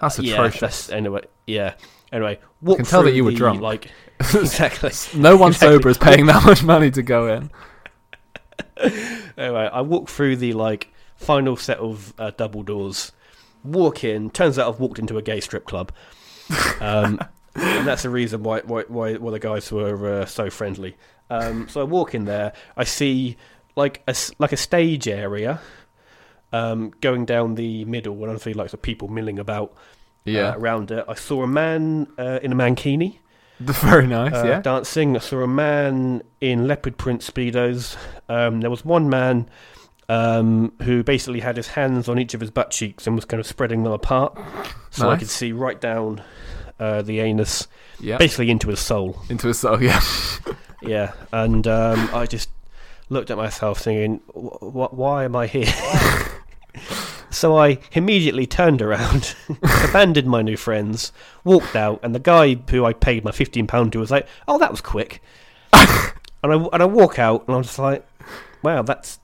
that's 0.00 0.18
Yeah, 0.18 0.34
atrocious. 0.34 0.60
that's- 0.60 0.90
anyway, 0.90 1.22
yeah. 1.46 1.74
Anyway, 2.12 2.38
walk 2.60 2.76
can 2.78 2.86
tell 2.86 3.02
that 3.04 3.14
you 3.14 3.24
were 3.24 3.30
the, 3.30 3.36
drunk. 3.36 3.60
Like 3.60 3.88
exactly. 4.20 4.90
no 5.18 5.36
one 5.36 5.50
Exactly. 5.52 5.76
sober 5.76 5.88
is 5.90 5.98
paying 5.98 6.26
that 6.26 6.44
much 6.44 6.62
money 6.64 6.90
to 6.90 7.02
go 7.02 7.28
in. 7.28 7.50
Anyway, 9.36 9.68
I 9.72 9.80
walk 9.82 10.08
through 10.08 10.36
the 10.36 10.52
like 10.52 10.88
final 11.16 11.56
set 11.56 11.78
of 11.78 12.12
uh, 12.18 12.30
double 12.36 12.62
doors. 12.62 13.12
Walk 13.64 14.04
in. 14.04 14.30
Turns 14.30 14.58
out 14.58 14.72
I've 14.72 14.80
walked 14.80 14.98
into 14.98 15.18
a 15.18 15.22
gay 15.22 15.40
strip 15.40 15.66
club, 15.66 15.92
um, 16.80 17.20
and 17.54 17.86
that's 17.86 18.02
the 18.02 18.10
reason 18.10 18.42
why 18.42 18.60
why 18.60 18.82
why, 18.88 19.14
why 19.14 19.30
the 19.30 19.38
guys 19.38 19.70
were 19.70 20.20
uh, 20.22 20.26
so 20.26 20.50
friendly. 20.50 20.96
Um, 21.28 21.68
so 21.68 21.80
I 21.80 21.84
walk 21.84 22.14
in 22.14 22.24
there. 22.24 22.52
I 22.76 22.84
see 22.84 23.36
like 23.76 24.02
a 24.08 24.14
like 24.38 24.52
a 24.52 24.56
stage 24.56 25.06
area 25.08 25.60
um, 26.52 26.92
going 27.00 27.24
down 27.24 27.54
the 27.54 27.84
middle, 27.84 28.22
and 28.24 28.32
I 28.32 28.36
see 28.36 28.52
like 28.54 28.70
the 28.70 28.76
people 28.78 29.08
milling 29.08 29.38
about 29.38 29.72
Yeah, 30.24 30.50
uh, 30.50 30.58
around 30.58 30.90
it. 30.90 31.04
I 31.08 31.14
saw 31.14 31.42
a 31.42 31.46
man 31.46 32.06
uh, 32.18 32.40
in 32.42 32.52
a 32.52 32.54
mankini. 32.56 33.18
very 33.60 34.06
nice. 34.06 34.32
uh, 34.32 34.44
yeah, 34.46 34.60
dancing. 34.62 35.16
I 35.16 35.20
saw 35.20 35.40
a 35.42 35.46
man 35.46 36.22
in 36.40 36.66
leopard 36.66 36.96
print 36.96 37.20
speedos. 37.20 37.96
Um, 38.28 38.60
there 38.62 38.70
was 38.70 38.84
one 38.86 39.10
man 39.10 39.50
um, 40.08 40.72
who 40.82 41.02
basically 41.04 41.40
had 41.40 41.56
his 41.58 41.68
hands 41.68 42.08
on 42.08 42.18
each 42.18 42.32
of 42.34 42.40
his 42.40 42.50
butt 42.50 42.70
cheeks 42.70 43.06
and 43.06 43.14
was 43.16 43.24
kind 43.26 43.38
of 43.40 43.46
spreading 43.46 43.82
them 43.84 43.92
apart, 43.92 44.38
so 44.90 45.10
I 45.10 45.16
could 45.16 45.28
see 45.28 45.52
right 45.52 45.78
down 45.80 46.22
uh, 46.78 47.02
the 47.02 47.20
anus, 47.20 47.68
yeah. 48.00 48.16
basically 48.16 48.50
into 48.50 48.68
his 48.68 48.80
soul. 48.80 49.20
Into 49.28 49.48
a 49.50 49.54
soul. 49.54 49.78
Yeah, 49.82 50.00
Yeah, 50.82 51.12
and 51.30 51.66
um, 51.66 52.08
I 52.14 52.24
just 52.24 52.48
looked 53.10 53.30
at 53.30 53.36
myself, 53.36 53.80
thinking, 53.80 54.20
"Wh- 54.34 54.64
wh- 54.64 54.94
"Why 54.94 55.24
am 55.24 55.36
I 55.36 55.46
here?" 55.46 55.66
so 57.40 57.56
I 57.56 57.78
immediately 57.92 58.46
turned 58.46 58.82
around, 58.82 59.34
abandoned 59.88 60.28
my 60.28 60.42
new 60.42 60.58
friends, 60.58 61.10
walked 61.42 61.74
out, 61.74 61.98
and 62.02 62.14
the 62.14 62.18
guy 62.18 62.56
who 62.68 62.84
I 62.84 62.92
paid 62.92 63.24
my 63.24 63.32
fifteen 63.32 63.66
pound 63.66 63.92
to 63.94 63.98
was 63.98 64.10
like, 64.10 64.28
"Oh, 64.46 64.58
that 64.58 64.70
was 64.70 64.82
quick." 64.82 65.22
and 65.72 66.12
I 66.44 66.54
and 66.54 66.82
I 66.82 66.84
walk 66.84 67.18
out, 67.18 67.46
and 67.46 67.56
I'm 67.56 67.62
just 67.62 67.78
like, 67.78 68.06
"Wow, 68.62 68.82
that's." 68.82 69.18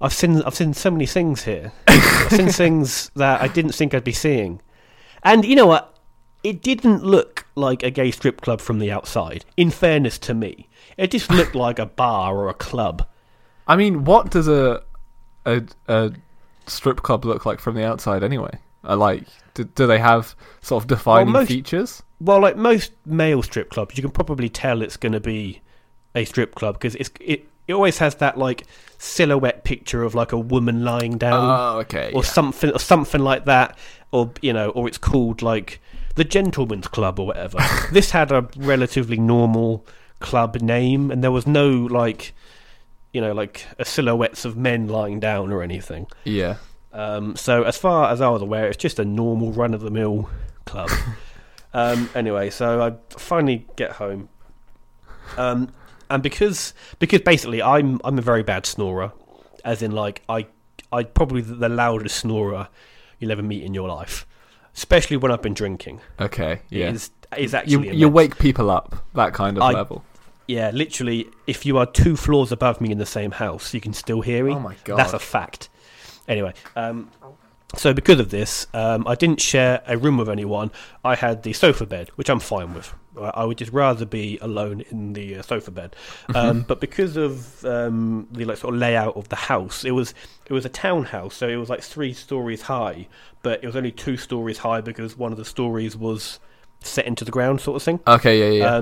I've 0.00 0.12
seen 0.12 0.42
I've 0.42 0.54
seen 0.54 0.74
so 0.74 0.92
many 0.92 1.06
things 1.06 1.42
here. 1.42 1.72
I've 1.88 2.30
seen 2.30 2.48
things 2.62 3.10
that 3.16 3.42
I 3.42 3.48
didn't 3.48 3.72
think 3.72 3.94
I'd 3.94 4.04
be 4.04 4.12
seeing, 4.12 4.60
and 5.24 5.44
you 5.44 5.56
know 5.56 5.66
what? 5.66 5.98
It 6.44 6.62
didn't 6.62 7.02
look 7.02 7.46
like 7.56 7.82
a 7.82 7.90
gay 7.90 8.12
strip 8.12 8.40
club 8.40 8.60
from 8.60 8.78
the 8.78 8.92
outside. 8.92 9.44
In 9.56 9.70
fairness 9.70 10.18
to 10.20 10.34
me, 10.34 10.68
it 10.96 11.10
just 11.10 11.30
looked 11.30 11.56
like 11.56 11.80
a 11.80 11.86
bar 11.86 12.36
or 12.36 12.48
a 12.48 12.54
club. 12.54 13.08
I 13.66 13.74
mean, 13.74 14.04
what 14.04 14.30
does 14.30 14.46
a 14.46 14.82
a 15.44 15.62
a 15.88 16.12
strip 16.72 17.02
club 17.02 17.24
look 17.24 17.44
like 17.46 17.60
from 17.60 17.74
the 17.74 17.84
outside 17.86 18.22
anyway? 18.22 18.58
Uh, 18.84 18.96
like, 18.96 19.24
do, 19.54 19.64
do 19.64 19.86
they 19.86 19.98
have 19.98 20.34
sort 20.60 20.82
of 20.82 20.88
defining 20.88 21.32
most- 21.32 21.48
features? 21.48 22.02
Well, 22.20 22.40
like 22.40 22.56
most 22.56 22.92
male 23.04 23.42
strip 23.42 23.70
clubs, 23.70 23.96
you 23.96 24.02
can 24.02 24.12
probably 24.12 24.48
tell 24.48 24.80
it's 24.82 24.96
going 24.96 25.12
to 25.12 25.20
be 25.20 25.60
a 26.14 26.24
strip 26.24 26.54
club 26.54 26.74
because 26.74 26.94
it's 26.96 27.10
it, 27.20 27.46
it 27.66 27.72
always 27.72 27.98
has 27.98 28.16
that 28.16 28.38
like 28.38 28.64
silhouette 28.98 29.64
picture 29.64 30.02
of 30.04 30.14
like 30.14 30.30
a 30.32 30.38
woman 30.38 30.84
lying 30.84 31.18
down 31.18 31.32
Oh, 31.50 31.78
okay. 31.80 32.12
or 32.14 32.22
yeah. 32.22 32.28
something 32.28 32.70
or 32.70 32.78
something 32.78 33.20
like 33.20 33.44
that, 33.46 33.76
or 34.12 34.30
you 34.40 34.52
know, 34.52 34.70
or 34.70 34.86
it's 34.88 34.98
called 34.98 35.42
like 35.42 35.80
the 36.14 36.24
Gentleman's 36.24 36.86
Club 36.88 37.18
or 37.18 37.26
whatever. 37.26 37.58
this 37.92 38.10
had 38.12 38.30
a 38.30 38.48
relatively 38.56 39.16
normal 39.18 39.84
club 40.20 40.60
name, 40.60 41.10
and 41.10 41.24
there 41.24 41.32
was 41.32 41.46
no 41.46 41.70
like 41.70 42.32
you 43.12 43.20
know 43.20 43.32
like 43.32 43.66
a 43.78 43.84
silhouettes 43.84 44.44
of 44.44 44.56
men 44.56 44.88
lying 44.88 45.20
down 45.20 45.52
or 45.52 45.62
anything. 45.62 46.06
yeah. 46.24 46.56
Um, 46.94 47.36
so 47.36 47.62
as 47.62 47.78
far 47.78 48.10
as 48.12 48.20
I 48.20 48.28
was 48.28 48.42
aware, 48.42 48.68
it's 48.68 48.76
just 48.76 48.98
a 48.98 49.04
normal 49.04 49.50
run 49.50 49.72
of 49.72 49.80
the 49.80 49.90
mill 49.90 50.28
club. 50.66 50.90
um, 51.72 52.10
anyway, 52.14 52.50
so 52.50 52.82
I 52.82 53.16
finally 53.18 53.66
get 53.76 53.92
home, 53.92 54.28
um, 55.38 55.72
and 56.10 56.22
because 56.22 56.74
because 56.98 57.22
basically 57.22 57.62
I'm 57.62 57.98
I'm 58.04 58.18
a 58.18 58.22
very 58.22 58.42
bad 58.42 58.66
snorer, 58.66 59.12
as 59.64 59.80
in 59.82 59.92
like 59.92 60.22
I 60.28 60.46
I 60.92 61.04
probably 61.04 61.40
the 61.40 61.68
loudest 61.70 62.16
snorer 62.18 62.68
you'll 63.18 63.32
ever 63.32 63.42
meet 63.42 63.62
in 63.62 63.72
your 63.72 63.88
life, 63.88 64.26
especially 64.76 65.16
when 65.16 65.32
I've 65.32 65.42
been 65.42 65.54
drinking. 65.54 66.00
Okay. 66.20 66.60
Yeah. 66.68 66.90
Is 66.90 67.10
is 67.38 67.52
you 67.52 67.58
actually 67.58 67.72
you 67.72 68.06
immense. 68.06 68.12
wake 68.12 68.38
people 68.38 68.70
up 68.70 69.02
that 69.14 69.32
kind 69.32 69.56
of 69.56 69.62
I- 69.62 69.72
level. 69.72 70.04
Yeah 70.46 70.70
literally 70.70 71.28
if 71.46 71.64
you 71.66 71.78
are 71.78 71.86
two 71.86 72.16
floors 72.16 72.52
above 72.52 72.80
me 72.80 72.90
in 72.90 72.98
the 72.98 73.06
same 73.06 73.30
house, 73.30 73.74
you 73.74 73.80
can 73.80 73.92
still 73.92 74.20
hear 74.20 74.44
me. 74.44 74.52
Oh 74.52 74.60
my 74.60 74.76
god. 74.84 74.98
That's 74.98 75.12
a 75.12 75.18
fact. 75.18 75.68
Anyway, 76.28 76.54
um, 76.76 77.10
so 77.76 77.94
because 77.94 78.20
of 78.20 78.30
this, 78.30 78.66
um, 78.74 79.06
I 79.06 79.14
didn't 79.14 79.40
share 79.40 79.82
a 79.86 79.96
room 79.96 80.18
with 80.18 80.28
anyone. 80.28 80.70
I 81.04 81.14
had 81.14 81.42
the 81.42 81.52
sofa 81.52 81.86
bed, 81.86 82.10
which 82.16 82.28
I'm 82.28 82.40
fine 82.40 82.74
with. 82.74 82.94
I 83.20 83.44
would 83.44 83.58
just 83.58 83.72
rather 83.72 84.06
be 84.06 84.38
alone 84.40 84.82
in 84.90 85.12
the 85.12 85.36
uh, 85.36 85.42
sofa 85.42 85.70
bed. 85.70 85.96
Um, 86.34 86.62
but 86.62 86.80
because 86.80 87.16
of 87.16 87.64
um, 87.64 88.26
the 88.30 88.44
like 88.46 88.56
sort 88.56 88.74
of 88.74 88.80
layout 88.80 89.16
of 89.16 89.28
the 89.28 89.36
house, 89.36 89.84
it 89.84 89.90
was 89.90 90.14
it 90.46 90.52
was 90.52 90.64
a 90.64 90.70
townhouse, 90.70 91.34
so 91.34 91.46
it 91.48 91.56
was 91.56 91.68
like 91.68 91.82
three 91.82 92.14
stories 92.14 92.62
high, 92.62 93.08
but 93.42 93.62
it 93.62 93.66
was 93.66 93.76
only 93.76 93.92
two 93.92 94.16
stories 94.16 94.58
high 94.58 94.80
because 94.80 95.16
one 95.16 95.32
of 95.32 95.38
the 95.38 95.44
stories 95.44 95.96
was 95.96 96.40
set 96.80 97.06
into 97.06 97.24
the 97.24 97.30
ground, 97.30 97.60
sort 97.60 97.76
of 97.76 97.82
thing. 97.82 98.00
okay. 98.06 98.38
Yeah. 98.38 98.64
Yeah. 98.64 98.76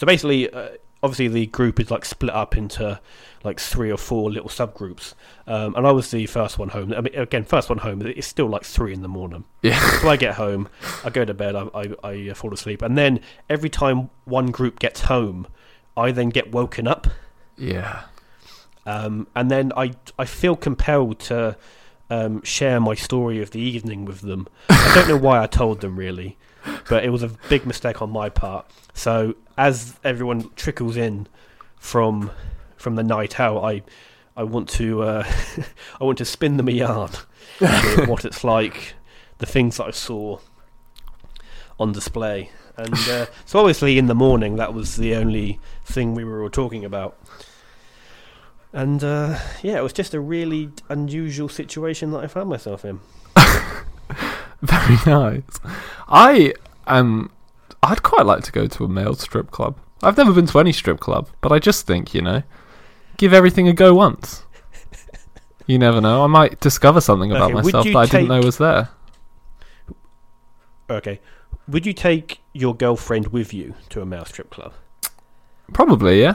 So 0.00 0.06
basically, 0.06 0.48
uh, 0.48 0.70
obviously, 1.02 1.28
the 1.28 1.44
group 1.44 1.78
is 1.78 1.90
like 1.90 2.06
split 2.06 2.34
up 2.34 2.56
into 2.56 2.98
like 3.44 3.60
three 3.60 3.92
or 3.92 3.98
four 3.98 4.30
little 4.30 4.48
subgroups, 4.48 5.12
um, 5.46 5.74
and 5.74 5.86
I 5.86 5.92
was 5.92 6.10
the 6.10 6.24
first 6.24 6.58
one 6.58 6.70
home. 6.70 6.94
I 6.94 7.02
mean, 7.02 7.14
again, 7.14 7.44
first 7.44 7.68
one 7.68 7.76
home. 7.76 8.00
It's 8.06 8.26
still 8.26 8.46
like 8.46 8.64
three 8.64 8.94
in 8.94 9.02
the 9.02 9.08
morning. 9.08 9.44
yeah. 9.60 9.78
So 10.00 10.08
I 10.08 10.16
get 10.16 10.36
home, 10.36 10.70
I 11.04 11.10
go 11.10 11.26
to 11.26 11.34
bed, 11.34 11.54
I, 11.54 11.68
I, 11.74 11.94
I 12.02 12.32
fall 12.32 12.54
asleep, 12.54 12.80
and 12.80 12.96
then 12.96 13.20
every 13.50 13.68
time 13.68 14.08
one 14.24 14.50
group 14.50 14.78
gets 14.78 15.02
home, 15.02 15.46
I 15.98 16.12
then 16.12 16.30
get 16.30 16.50
woken 16.50 16.88
up, 16.88 17.06
yeah. 17.58 18.04
um, 18.86 19.26
and 19.36 19.50
then 19.50 19.70
I 19.76 19.92
I 20.18 20.24
feel 20.24 20.56
compelled 20.56 21.18
to 21.28 21.58
um, 22.08 22.42
share 22.42 22.80
my 22.80 22.94
story 22.94 23.42
of 23.42 23.50
the 23.50 23.60
evening 23.60 24.06
with 24.06 24.22
them. 24.22 24.48
I 24.70 24.92
don't 24.94 25.08
know 25.08 25.18
why 25.18 25.42
I 25.42 25.46
told 25.46 25.82
them 25.82 25.96
really, 25.96 26.38
but 26.88 27.04
it 27.04 27.10
was 27.10 27.22
a 27.22 27.28
big 27.48 27.66
mistake 27.66 28.02
on 28.02 28.10
my 28.10 28.28
part. 28.28 28.70
So 28.94 29.34
as 29.56 29.98
everyone 30.04 30.50
trickles 30.56 30.96
in 30.96 31.26
from 31.76 32.30
from 32.76 32.96
the 32.96 33.02
night 33.02 33.38
out, 33.38 33.62
I 33.62 33.82
I 34.36 34.44
want 34.44 34.68
to 34.70 35.02
uh, 35.02 35.32
I 36.00 36.04
want 36.04 36.18
to 36.18 36.24
spin 36.24 36.56
them 36.56 36.68
a 36.68 36.72
yarn 36.72 37.10
what 38.06 38.24
it's 38.24 38.44
like, 38.44 38.94
the 39.38 39.46
things 39.46 39.76
that 39.76 39.84
I 39.84 39.90
saw 39.90 40.38
on 41.78 41.92
display. 41.92 42.50
And 42.76 42.94
uh, 42.94 43.26
so 43.44 43.58
obviously 43.58 43.98
in 43.98 44.06
the 44.06 44.14
morning 44.14 44.56
that 44.56 44.72
was 44.72 44.96
the 44.96 45.14
only 45.14 45.60
thing 45.84 46.14
we 46.14 46.24
were 46.24 46.42
all 46.42 46.50
talking 46.50 46.84
about. 46.84 47.18
And 48.72 49.02
uh, 49.02 49.38
yeah, 49.62 49.78
it 49.78 49.82
was 49.82 49.92
just 49.92 50.14
a 50.14 50.20
really 50.20 50.70
unusual 50.88 51.48
situation 51.48 52.12
that 52.12 52.18
I 52.18 52.26
found 52.28 52.48
myself 52.48 52.84
in. 52.84 53.00
Very 54.62 54.96
nice. 55.06 55.60
I 56.08 56.54
um, 56.86 57.30
I'd 57.82 58.02
quite 58.02 58.26
like 58.26 58.44
to 58.44 58.52
go 58.52 58.66
to 58.66 58.84
a 58.84 58.88
male 58.88 59.14
strip 59.14 59.50
club. 59.50 59.78
I've 60.02 60.16
never 60.16 60.32
been 60.32 60.46
to 60.46 60.58
any 60.58 60.72
strip 60.72 61.00
club, 61.00 61.28
but 61.40 61.52
I 61.52 61.58
just 61.58 61.86
think 61.86 62.14
you 62.14 62.22
know, 62.22 62.42
give 63.16 63.32
everything 63.32 63.68
a 63.68 63.72
go 63.72 63.94
once. 63.94 64.44
You 65.66 65.78
never 65.78 66.00
know. 66.00 66.24
I 66.24 66.26
might 66.26 66.58
discover 66.58 67.00
something 67.00 67.30
about 67.30 67.52
Okay, 67.52 67.62
myself 67.62 67.84
that 67.84 67.96
I 67.96 68.06
didn't 68.06 68.28
know 68.28 68.40
was 68.40 68.58
there. 68.58 68.88
Okay. 70.90 71.20
Would 71.68 71.86
you 71.86 71.92
take 71.92 72.40
your 72.52 72.74
girlfriend 72.74 73.28
with 73.28 73.54
you 73.54 73.74
to 73.90 74.02
a 74.02 74.06
male 74.06 74.24
strip 74.24 74.50
club? 74.50 74.72
Probably, 75.72 76.20
yeah. 76.20 76.34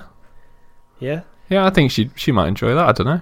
Yeah. 1.00 1.24
Yeah, 1.50 1.66
I 1.66 1.70
think 1.70 1.92
she 1.92 2.10
she 2.16 2.32
might 2.32 2.48
enjoy 2.48 2.74
that. 2.76 2.88
I 2.88 2.92
don't 2.94 3.08
know. 3.08 3.22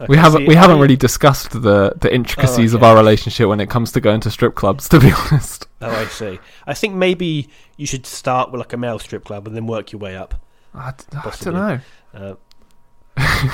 Okay, 0.00 0.06
we 0.08 0.16
haven't 0.16 0.42
see, 0.42 0.48
we 0.48 0.54
haven't 0.54 0.78
really 0.78 0.96
discussed 0.96 1.50
the 1.50 1.92
the 1.96 2.12
intricacies 2.14 2.72
of 2.72 2.82
okay. 2.82 2.90
our 2.90 2.96
relationship 2.96 3.48
when 3.48 3.60
it 3.60 3.68
comes 3.68 3.90
to 3.92 4.00
going 4.00 4.20
to 4.20 4.30
strip 4.30 4.54
clubs. 4.54 4.88
To 4.90 5.00
be 5.00 5.12
honest. 5.30 5.66
Oh, 5.80 5.90
I 5.90 6.04
see. 6.06 6.38
I 6.66 6.74
think 6.74 6.94
maybe 6.94 7.48
you 7.76 7.86
should 7.86 8.06
start 8.06 8.52
with 8.52 8.60
like 8.60 8.72
a 8.72 8.76
male 8.76 8.98
strip 8.98 9.24
club 9.24 9.46
and 9.46 9.56
then 9.56 9.66
work 9.66 9.90
your 9.90 9.98
way 9.98 10.16
up. 10.16 10.44
I, 10.74 10.92
d- 10.92 11.04
I 11.16 11.34
don't 11.40 11.54
know. 11.54 11.80
Uh, 12.14 12.34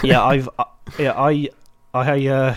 yeah, 0.03 0.23
I've 0.23 0.49
uh, 0.59 0.65
yeah 0.99 1.13
I 1.13 1.49
I 1.95 2.27
uh, 2.27 2.57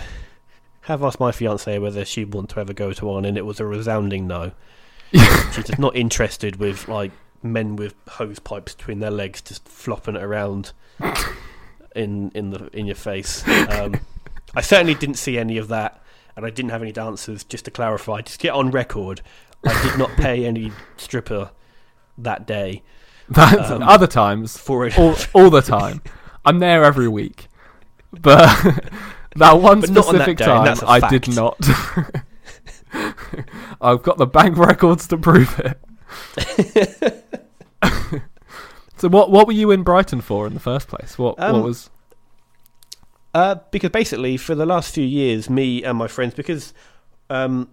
have 0.82 1.02
asked 1.02 1.20
my 1.20 1.32
fiance 1.32 1.78
whether 1.78 2.04
she'd 2.04 2.34
want 2.34 2.50
to 2.50 2.60
ever 2.60 2.74
go 2.74 2.92
to 2.92 3.06
one, 3.06 3.24
and 3.24 3.38
it 3.38 3.46
was 3.46 3.58
a 3.58 3.64
resounding 3.64 4.26
no. 4.26 4.52
She's 5.12 5.64
just 5.64 5.78
not 5.78 5.96
interested 5.96 6.56
with 6.56 6.88
like 6.88 7.12
men 7.42 7.76
with 7.76 7.94
hose 8.06 8.38
pipes 8.38 8.74
between 8.74 8.98
their 8.98 9.10
legs 9.10 9.40
just 9.40 9.66
flopping 9.66 10.16
it 10.16 10.22
around 10.22 10.72
in 11.98 12.30
in 12.34 12.50
the 12.50 12.68
in 12.72 12.86
your 12.86 12.94
face. 12.96 13.46
Um, 13.46 14.00
I 14.54 14.60
certainly 14.62 14.94
didn't 14.94 15.16
see 15.16 15.36
any 15.38 15.58
of 15.58 15.68
that, 15.68 16.02
and 16.36 16.46
I 16.46 16.50
didn't 16.50 16.70
have 16.70 16.82
any 16.82 16.92
dancers. 16.92 17.44
Just 17.44 17.64
to 17.66 17.70
clarify, 17.70 18.22
just 18.22 18.40
to 18.40 18.44
get 18.44 18.54
on 18.54 18.70
record, 18.70 19.20
I 19.66 19.82
did 19.82 19.98
not 19.98 20.10
pay 20.16 20.46
any 20.46 20.72
stripper 20.96 21.50
that 22.16 22.46
day. 22.46 22.82
That's 23.28 23.70
Um, 23.70 23.82
other 23.82 24.06
times, 24.06 24.56
for 24.56 24.86
it. 24.86 24.98
all, 24.98 25.14
all 25.34 25.50
the 25.50 25.60
time. 25.60 26.00
I'm 26.44 26.60
there 26.60 26.82
every 26.84 27.08
week, 27.08 27.48
but 28.10 28.46
that 29.36 29.52
one 29.60 29.80
But 29.80 29.90
not 29.90 30.06
on 30.08 30.14
that 30.16 30.22
specific 30.22 30.38
day, 30.38 30.44
time, 30.46 30.76
I 30.86 31.08
did 31.10 31.28
not. 31.34 31.58
I've 33.82 34.02
got 34.02 34.16
the 34.16 34.26
bank 34.26 34.56
records 34.56 35.06
to 35.08 35.18
prove 35.18 35.60
it. 35.60 35.78
so, 38.98 39.08
what 39.08 39.30
what 39.30 39.46
were 39.46 39.52
you 39.52 39.70
in 39.70 39.82
Brighton 39.82 40.20
for 40.20 40.46
in 40.46 40.54
the 40.54 40.60
first 40.60 40.88
place? 40.88 41.18
What 41.18 41.38
what 41.38 41.48
Um, 41.48 41.62
was? 41.62 41.90
Uh, 43.34 43.56
because 43.70 43.90
basically, 43.90 44.36
for 44.36 44.54
the 44.54 44.66
last 44.66 44.94
few 44.94 45.04
years, 45.04 45.48
me 45.50 45.84
and 45.84 45.96
my 45.98 46.08
friends, 46.08 46.34
because 46.34 46.72
um, 47.30 47.68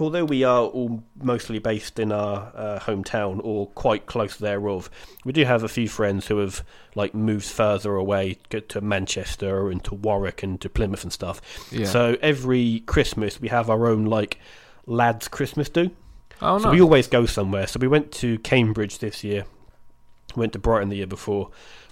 although 0.00 0.24
we 0.24 0.44
are 0.44 0.62
all 0.62 1.02
mostly 1.20 1.58
based 1.58 1.98
in 1.98 2.12
our 2.12 2.52
uh, 2.54 2.78
hometown 2.80 3.40
or 3.42 3.66
quite 3.68 4.06
close 4.06 4.36
thereof, 4.36 4.88
we 5.24 5.32
do 5.32 5.44
have 5.44 5.62
a 5.62 5.68
few 5.68 5.88
friends 5.88 6.28
who 6.28 6.38
have 6.38 6.64
like 6.94 7.14
moved 7.14 7.44
further 7.46 7.94
away, 7.96 8.38
to 8.50 8.80
Manchester 8.80 9.70
and 9.70 9.82
to 9.84 9.94
Warwick 9.94 10.42
and 10.42 10.60
to 10.60 10.68
Plymouth 10.68 11.02
and 11.02 11.12
stuff. 11.12 11.40
Yeah. 11.70 11.86
So 11.86 12.16
every 12.22 12.80
Christmas, 12.86 13.40
we 13.40 13.48
have 13.48 13.68
our 13.68 13.88
own 13.88 14.06
like 14.06 14.38
lads' 14.86 15.28
Christmas 15.28 15.68
do. 15.68 15.90
oh 16.40 16.58
So 16.58 16.70
we 16.70 16.80
always 16.80 17.06
go 17.06 17.26
somewhere. 17.26 17.66
So 17.66 17.78
we 17.80 17.88
went 17.88 18.12
to 18.12 18.38
Cambridge 18.38 18.98
this 18.98 19.24
year, 19.24 19.44
went 20.36 20.52
to 20.54 20.58
Brighton 20.58 20.88
the 20.88 20.96
year 20.96 21.06
before, 21.06 21.50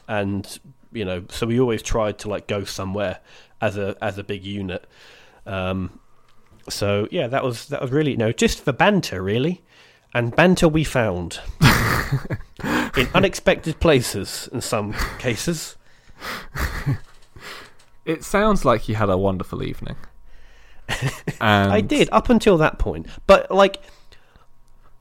and 0.08 0.58
you 0.92 1.04
know, 1.04 1.24
so 1.28 1.46
we 1.46 1.60
always 1.60 1.82
tried 1.82 2.18
to 2.20 2.28
like 2.28 2.46
go 2.46 2.64
somewhere 2.64 3.20
as 3.60 3.76
a 3.76 3.96
as 4.02 4.18
a 4.18 4.24
big 4.24 4.44
unit. 4.44 4.86
Um, 5.46 6.00
so 6.68 7.08
yeah, 7.10 7.26
that 7.28 7.44
was 7.44 7.66
that 7.68 7.80
was 7.80 7.90
really 7.90 8.12
you 8.12 8.16
know 8.16 8.32
just 8.32 8.62
for 8.62 8.72
banter 8.72 9.22
really, 9.22 9.62
and 10.14 10.34
banter 10.34 10.68
we 10.68 10.84
found 10.84 11.40
in 12.96 13.08
unexpected 13.14 13.80
places 13.80 14.48
in 14.52 14.60
some 14.60 14.94
cases. 15.18 15.76
It 18.04 18.24
sounds 18.24 18.64
like 18.64 18.88
you 18.88 18.94
had 18.94 19.10
a 19.10 19.16
wonderful 19.16 19.62
evening. 19.62 19.96
and 21.40 21.72
I 21.72 21.80
did 21.80 22.08
up 22.10 22.28
until 22.28 22.56
that 22.58 22.78
point, 22.78 23.06
but 23.26 23.50
like, 23.50 23.80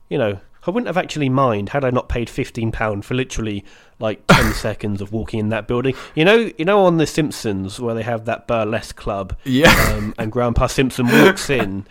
you 0.08 0.18
know, 0.18 0.38
I 0.66 0.70
wouldn't 0.70 0.86
have 0.88 0.96
actually 0.96 1.28
mind 1.28 1.70
had 1.70 1.84
I 1.84 1.90
not 1.90 2.08
paid 2.08 2.28
fifteen 2.30 2.70
pound 2.72 3.04
for 3.04 3.14
literally 3.14 3.64
like 3.98 4.26
ten 4.26 4.52
seconds 4.54 5.00
of 5.00 5.12
walking 5.12 5.40
in 5.40 5.48
that 5.50 5.66
building. 5.66 5.94
You 6.14 6.24
know, 6.24 6.50
you 6.58 6.64
know, 6.64 6.84
on 6.84 6.96
The 6.98 7.06
Simpsons 7.06 7.80
where 7.80 7.94
they 7.94 8.02
have 8.02 8.24
that 8.26 8.46
burlesque 8.46 8.96
club, 8.96 9.36
Yeah. 9.44 9.72
um, 9.96 10.14
and 10.18 10.30
Grandpa 10.32 10.66
Simpson 10.66 11.06
walks 11.06 11.48
in. 11.50 11.86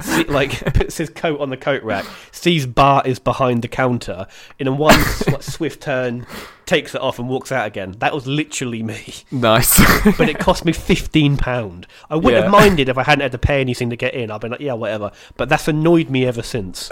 See, 0.00 0.24
like 0.24 0.50
puts 0.74 0.96
his 0.96 1.10
coat 1.10 1.40
on 1.40 1.50
the 1.50 1.56
coat 1.56 1.82
rack, 1.84 2.04
sees 2.32 2.66
Bart 2.66 3.06
is 3.06 3.20
behind 3.20 3.62
the 3.62 3.68
counter, 3.68 4.26
in 4.58 4.66
a 4.66 4.72
one 4.72 4.98
sw- 5.04 5.40
swift 5.44 5.82
turn, 5.82 6.26
takes 6.66 6.96
it 6.96 7.00
off 7.00 7.20
and 7.20 7.28
walks 7.28 7.52
out 7.52 7.68
again. 7.68 7.94
That 7.98 8.12
was 8.12 8.26
literally 8.26 8.82
me 8.82 9.14
Nice. 9.30 9.78
but 10.18 10.28
it 10.28 10.40
cost 10.40 10.64
me 10.64 10.72
fifteen 10.72 11.36
pound. 11.36 11.86
I 12.10 12.16
wouldn't 12.16 12.34
Yeah. 12.34 12.42
have 12.42 12.50
minded 12.50 12.88
if 12.88 12.98
I 12.98 13.04
hadn't 13.04 13.22
had 13.22 13.30
to 13.32 13.38
pay 13.38 13.60
anything 13.60 13.90
to 13.90 13.96
get 13.96 14.14
in. 14.14 14.32
I've 14.32 14.40
been 14.40 14.50
like, 14.50 14.60
yeah, 14.60 14.72
whatever. 14.72 15.12
But 15.36 15.48
that's 15.48 15.68
annoyed 15.68 16.10
me 16.10 16.26
ever 16.26 16.42
since. 16.42 16.88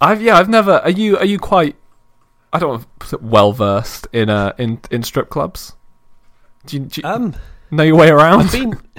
I've 0.00 0.22
yeah, 0.22 0.36
I've 0.36 0.48
never. 0.48 0.78
Are 0.78 0.90
you 0.90 1.18
are 1.18 1.24
you 1.24 1.38
quite? 1.38 1.76
I 2.52 2.58
don't 2.58 2.84
well 3.20 3.52
versed 3.52 4.08
in 4.12 4.30
uh 4.30 4.52
in 4.58 4.80
in 4.90 5.02
strip 5.02 5.28
clubs. 5.30 5.74
Do 6.66 6.76
you, 6.76 6.82
do 6.84 7.00
you 7.00 7.08
Um, 7.08 7.34
know 7.70 7.82
your 7.84 7.96
way 7.96 8.10
around? 8.10 8.40
I've 8.42 8.52
been, 8.52 8.78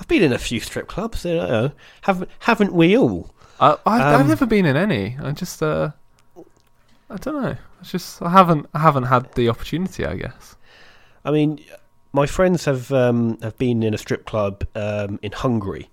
I've 0.00 0.08
been 0.08 0.22
in 0.22 0.32
a 0.32 0.38
few 0.38 0.60
strip 0.60 0.88
clubs. 0.88 1.24
You 1.24 1.36
know, 1.36 1.72
haven't 2.02 2.30
haven't 2.40 2.72
we 2.72 2.96
all? 2.96 3.30
I, 3.60 3.72
I've, 3.72 4.00
I've 4.00 4.20
um, 4.20 4.28
never 4.28 4.46
been 4.46 4.64
in 4.66 4.76
any. 4.76 5.16
I 5.22 5.32
just 5.32 5.62
uh, 5.62 5.90
I 7.10 7.16
don't 7.16 7.42
know. 7.42 7.56
It's 7.80 7.90
just 7.92 8.22
I 8.22 8.30
haven't 8.30 8.66
I 8.74 8.78
haven't 8.80 9.04
had 9.04 9.32
the 9.34 9.48
opportunity. 9.48 10.04
I 10.06 10.16
guess. 10.16 10.56
I 11.24 11.30
mean, 11.30 11.60
my 12.12 12.26
friends 12.26 12.64
have 12.64 12.92
um, 12.92 13.38
have 13.42 13.58
been 13.58 13.82
in 13.82 13.92
a 13.92 13.98
strip 13.98 14.24
club 14.24 14.64
um, 14.74 15.18
in 15.22 15.32
Hungary, 15.32 15.90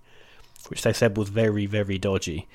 which 0.70 0.84
they 0.84 0.94
said 0.94 1.18
was 1.18 1.30
very 1.30 1.66
very 1.66 1.98
dodgy. 1.98 2.48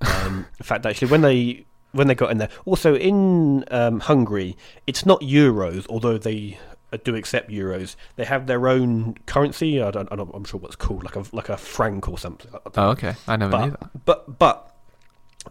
Um, 0.00 0.46
in 0.58 0.64
fact, 0.64 0.86
actually, 0.86 1.10
when 1.10 1.22
they 1.22 1.64
when 1.92 2.06
they 2.06 2.14
got 2.14 2.30
in 2.30 2.38
there, 2.38 2.50
also 2.64 2.94
in 2.94 3.64
um, 3.70 4.00
Hungary, 4.00 4.56
it's 4.86 5.06
not 5.06 5.20
euros, 5.20 5.86
although 5.88 6.18
they 6.18 6.58
uh, 6.92 6.98
do 7.02 7.14
accept 7.14 7.50
euros. 7.50 7.96
They 8.16 8.24
have 8.24 8.46
their 8.46 8.68
own 8.68 9.16
currency. 9.26 9.82
I 9.82 9.90
don't, 9.90 10.08
I'm 10.10 10.44
sure 10.44 10.60
what's 10.60 10.76
called, 10.76 11.04
like 11.04 11.16
a 11.16 11.24
like 11.32 11.48
a 11.48 11.56
franc 11.56 12.08
or 12.08 12.18
something. 12.18 12.50
Oh, 12.76 12.90
okay. 12.90 13.14
I 13.26 13.36
never 13.36 13.58
knew 13.58 13.70
but, 13.70 13.80
that. 13.80 14.04
but 14.04 14.38
but 14.38 14.74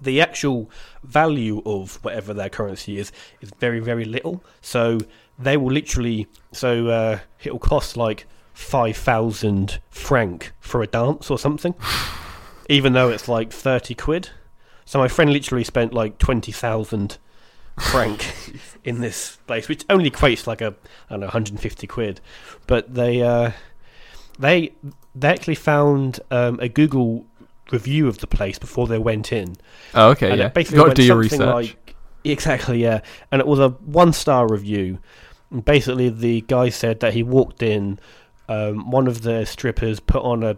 the 0.01 0.21
actual 0.21 0.69
value 1.03 1.62
of 1.65 2.03
whatever 2.03 2.33
their 2.33 2.49
currency 2.49 2.97
is 2.97 3.12
is 3.41 3.51
very 3.60 3.79
very 3.79 4.05
little. 4.05 4.43
So 4.62 4.99
they 5.38 5.57
will 5.57 5.71
literally 5.71 6.27
so 6.51 6.88
uh, 6.88 7.19
it 7.43 7.51
will 7.51 7.60
cost 7.60 7.97
like 7.97 8.25
five 8.53 8.97
thousand 8.97 9.79
franc 9.89 10.51
for 10.60 10.81
a 10.81 10.88
dance 10.88 11.29
or 11.29 11.38
something, 11.38 11.75
even 12.69 12.93
though 12.93 13.10
it's 13.10 13.27
like 13.27 13.51
thirty 13.51 13.95
quid. 13.95 14.30
So 14.86 14.99
my 14.99 15.08
friend 15.08 15.32
literally 15.32 15.63
spent 15.63 15.93
like 15.93 16.17
twenty 16.17 16.51
thousand 16.51 17.17
franc 17.80 18.34
in 18.84 19.01
this 19.01 19.38
place, 19.47 19.67
which 19.67 19.86
only 19.89 20.10
equates 20.10 20.47
like 20.47 20.62
a 20.62 20.75
I 21.10 21.13
don't 21.13 21.21
know 21.21 21.27
150 21.27 21.88
quid. 21.88 22.21
But 22.65 22.93
they 22.93 23.21
uh, 23.21 23.51
they 24.39 24.73
they 25.15 25.27
actually 25.27 25.56
found 25.56 26.19
um, 26.32 26.60
a 26.60 26.69
Google 26.69 27.25
review 27.71 28.08
of 28.08 28.19
the 28.19 28.27
place 28.27 28.58
before 28.58 28.88
they 28.88 28.97
went 28.97 29.32
in. 29.32 29.56
Oh, 29.93 30.10
okay. 30.12 30.30
and 30.32 30.39
yeah. 30.39 30.45
it 30.45 30.49
You 30.49 30.53
basically 30.53 30.77
got 30.77 30.88
to 30.88 30.93
do 30.93 31.03
your 31.03 31.17
research. 31.17 31.39
like 31.39 31.95
exactly 32.23 32.82
yeah, 32.82 33.01
and 33.32 33.39
it 33.39 33.47
was 33.47 33.60
a 33.60 33.69
one 33.69 34.13
star 34.13 34.47
review. 34.47 34.99
And 35.49 35.63
basically, 35.63 36.10
the 36.10 36.41
guy 36.41 36.69
said 36.69 36.99
that 36.99 37.13
he 37.13 37.23
walked 37.23 37.63
in, 37.63 37.99
um, 38.49 38.91
one 38.91 39.08
of 39.08 39.21
the 39.21 39.45
strippers 39.45 40.01
put 40.01 40.21
on 40.21 40.43
a 40.43 40.58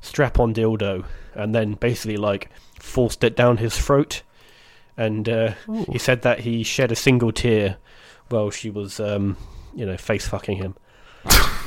strap 0.00 0.38
on 0.38 0.54
dildo, 0.54 1.04
and 1.38 1.54
then 1.54 1.72
basically 1.74 2.16
like 2.16 2.50
forced 2.78 3.24
it 3.24 3.36
down 3.36 3.56
his 3.56 3.76
throat, 3.78 4.22
and 4.96 5.28
uh, 5.28 5.52
he 5.90 5.98
said 5.98 6.22
that 6.22 6.40
he 6.40 6.62
shed 6.62 6.92
a 6.92 6.96
single 6.96 7.32
tear 7.32 7.76
while 8.28 8.50
she 8.50 8.68
was, 8.70 9.00
um, 9.00 9.36
you 9.74 9.86
know, 9.86 9.96
face 9.96 10.28
fucking 10.28 10.56
him. 10.58 10.74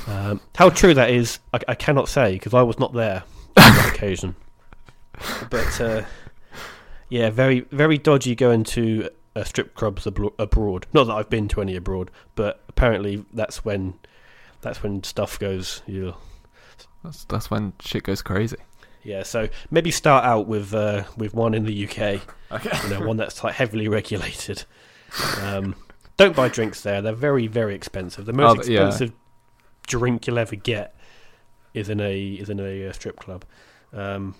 um, 0.08 0.40
how 0.56 0.70
true 0.70 0.94
that 0.94 1.10
is, 1.10 1.40
I, 1.54 1.60
I 1.70 1.76
cannot 1.76 2.08
say 2.08 2.34
because 2.34 2.54
I 2.54 2.62
was 2.62 2.78
not 2.80 2.94
there 2.94 3.24
on 3.58 3.74
that 3.74 3.92
occasion. 3.96 4.36
But 5.50 5.82
uh, 5.82 6.04
yeah, 7.10 7.30
very 7.30 7.62
very 7.72 7.98
dodgy 7.98 8.36
going 8.36 8.64
to 8.66 9.10
uh, 9.36 9.44
strip 9.44 9.76
clubs 9.76 10.06
abro- 10.08 10.34
abroad. 10.40 10.88
Not 10.94 11.06
that 11.06 11.14
I've 11.14 11.30
been 11.30 11.48
to 11.50 11.62
any 11.62 11.76
abroad, 11.76 12.12
but 12.36 12.64
apparently 12.70 13.26
that's 13.34 13.64
when 13.66 13.94
that's 14.62 14.82
when 14.84 15.04
stuff 15.04 15.38
goes. 15.40 15.82
Yeah, 15.88 16.12
That's 17.04 17.26
that's 17.26 17.52
when 17.52 17.74
shit 17.82 18.04
goes 18.04 18.22
crazy. 18.22 18.58
Yeah. 19.04 19.24
So 19.24 19.50
maybe 19.70 19.92
start 19.92 20.26
out 20.26 20.48
with 20.48 20.74
uh, 20.74 21.04
with 21.18 21.34
one 21.34 21.54
in 21.54 21.66
the 21.66 21.86
UK. 21.86 22.22
Okay. 22.52 22.80
you 22.84 22.90
know, 22.90 23.06
one 23.08 23.18
that's 23.18 23.44
like 23.44 23.54
heavily 23.56 23.88
regulated. 23.88 24.66
Um, 25.42 25.76
don't 26.18 26.36
buy 26.36 26.48
drinks 26.50 26.82
there; 26.82 27.02
they're 27.02 27.14
very, 27.14 27.48
very 27.48 27.76
expensive. 27.76 28.26
The 28.26 28.34
most 28.34 28.68
Oh, 28.68 28.72
yeah. 28.72 28.86
expensive 28.88 29.14
drink 29.88 30.28
you'll 30.28 30.40
ever 30.40 30.56
get 30.56 30.96
is 31.74 31.90
in 31.90 32.00
a 32.00 32.20
is 32.34 32.50
in 32.50 32.60
a 32.60 32.88
uh, 32.88 32.92
strip 32.94 33.18
club. 33.20 33.46
Um, 33.94 34.36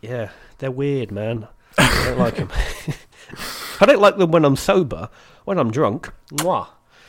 yeah, 0.00 0.30
they're 0.58 0.70
weird, 0.70 1.10
man. 1.12 1.48
I 1.78 2.04
don't 2.06 2.18
like 2.18 2.36
them. 2.36 2.50
I 3.80 3.86
don't 3.86 4.00
like 4.00 4.16
them 4.16 4.30
when 4.30 4.44
I'm 4.44 4.56
sober. 4.56 5.08
When 5.44 5.58
I'm 5.58 5.70
drunk, 5.70 6.12
mwah. 6.32 6.68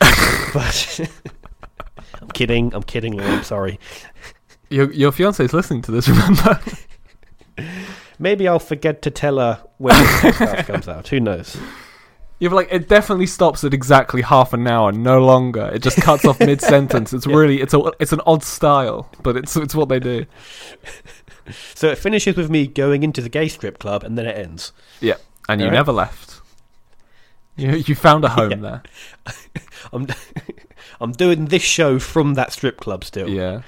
but 0.54 1.00
I'm 2.20 2.28
kidding. 2.28 2.74
I'm 2.74 2.82
kidding. 2.82 3.20
I'm 3.20 3.44
sorry. 3.44 3.78
Your 4.74 4.92
your 4.92 5.12
fiance's 5.12 5.52
listening 5.52 5.82
to 5.82 5.92
this. 5.92 6.08
Remember? 6.14 6.60
Maybe 8.18 8.46
I'll 8.48 8.58
forget 8.58 9.02
to 9.02 9.10
tell 9.10 9.38
her 9.38 9.62
when 9.78 9.94
this 9.96 10.10
podcast 10.20 10.66
comes 10.72 10.88
out. 10.88 11.08
Who 11.08 11.20
knows? 11.20 11.56
You're 12.40 12.50
like 12.50 12.68
it 12.72 12.88
definitely 12.88 13.26
stops 13.26 13.62
at 13.62 13.72
exactly 13.72 14.22
half 14.22 14.52
an 14.52 14.66
hour, 14.66 14.90
no 14.92 15.24
longer. 15.24 15.70
It 15.72 15.82
just 15.82 15.98
cuts 15.98 16.24
off 16.24 16.40
mid 16.40 16.60
sentence. 16.60 17.12
It's 17.12 17.26
really 17.38 17.60
it's 17.60 17.72
a 17.74 17.92
it's 18.00 18.12
an 18.12 18.20
odd 18.26 18.42
style, 18.42 19.08
but 19.22 19.36
it's 19.36 19.56
it's 19.56 19.74
what 19.74 19.88
they 19.88 20.00
do. 20.00 20.26
So 21.74 21.88
it 21.88 21.98
finishes 21.98 22.36
with 22.36 22.50
me 22.50 22.66
going 22.66 23.02
into 23.04 23.20
the 23.20 23.28
gay 23.28 23.48
strip 23.48 23.78
club, 23.78 24.02
and 24.02 24.18
then 24.18 24.26
it 24.26 24.36
ends. 24.36 24.72
Yeah, 25.00 25.14
and 25.48 25.60
you 25.60 25.66
Alright. 25.66 25.78
never 25.78 25.92
left. 25.92 26.40
You 27.56 27.72
you 27.76 27.94
found 27.94 28.24
a 28.24 28.30
home 28.30 28.50
Yeah. 28.50 28.56
there. 28.56 28.82
I'm 29.92 30.08
I'm 31.00 31.12
doing 31.12 31.46
this 31.46 31.62
show 31.62 32.00
from 32.00 32.34
that 32.34 32.52
strip 32.52 32.80
club 32.80 33.04
still. 33.04 33.28
Yeah, 33.28 33.62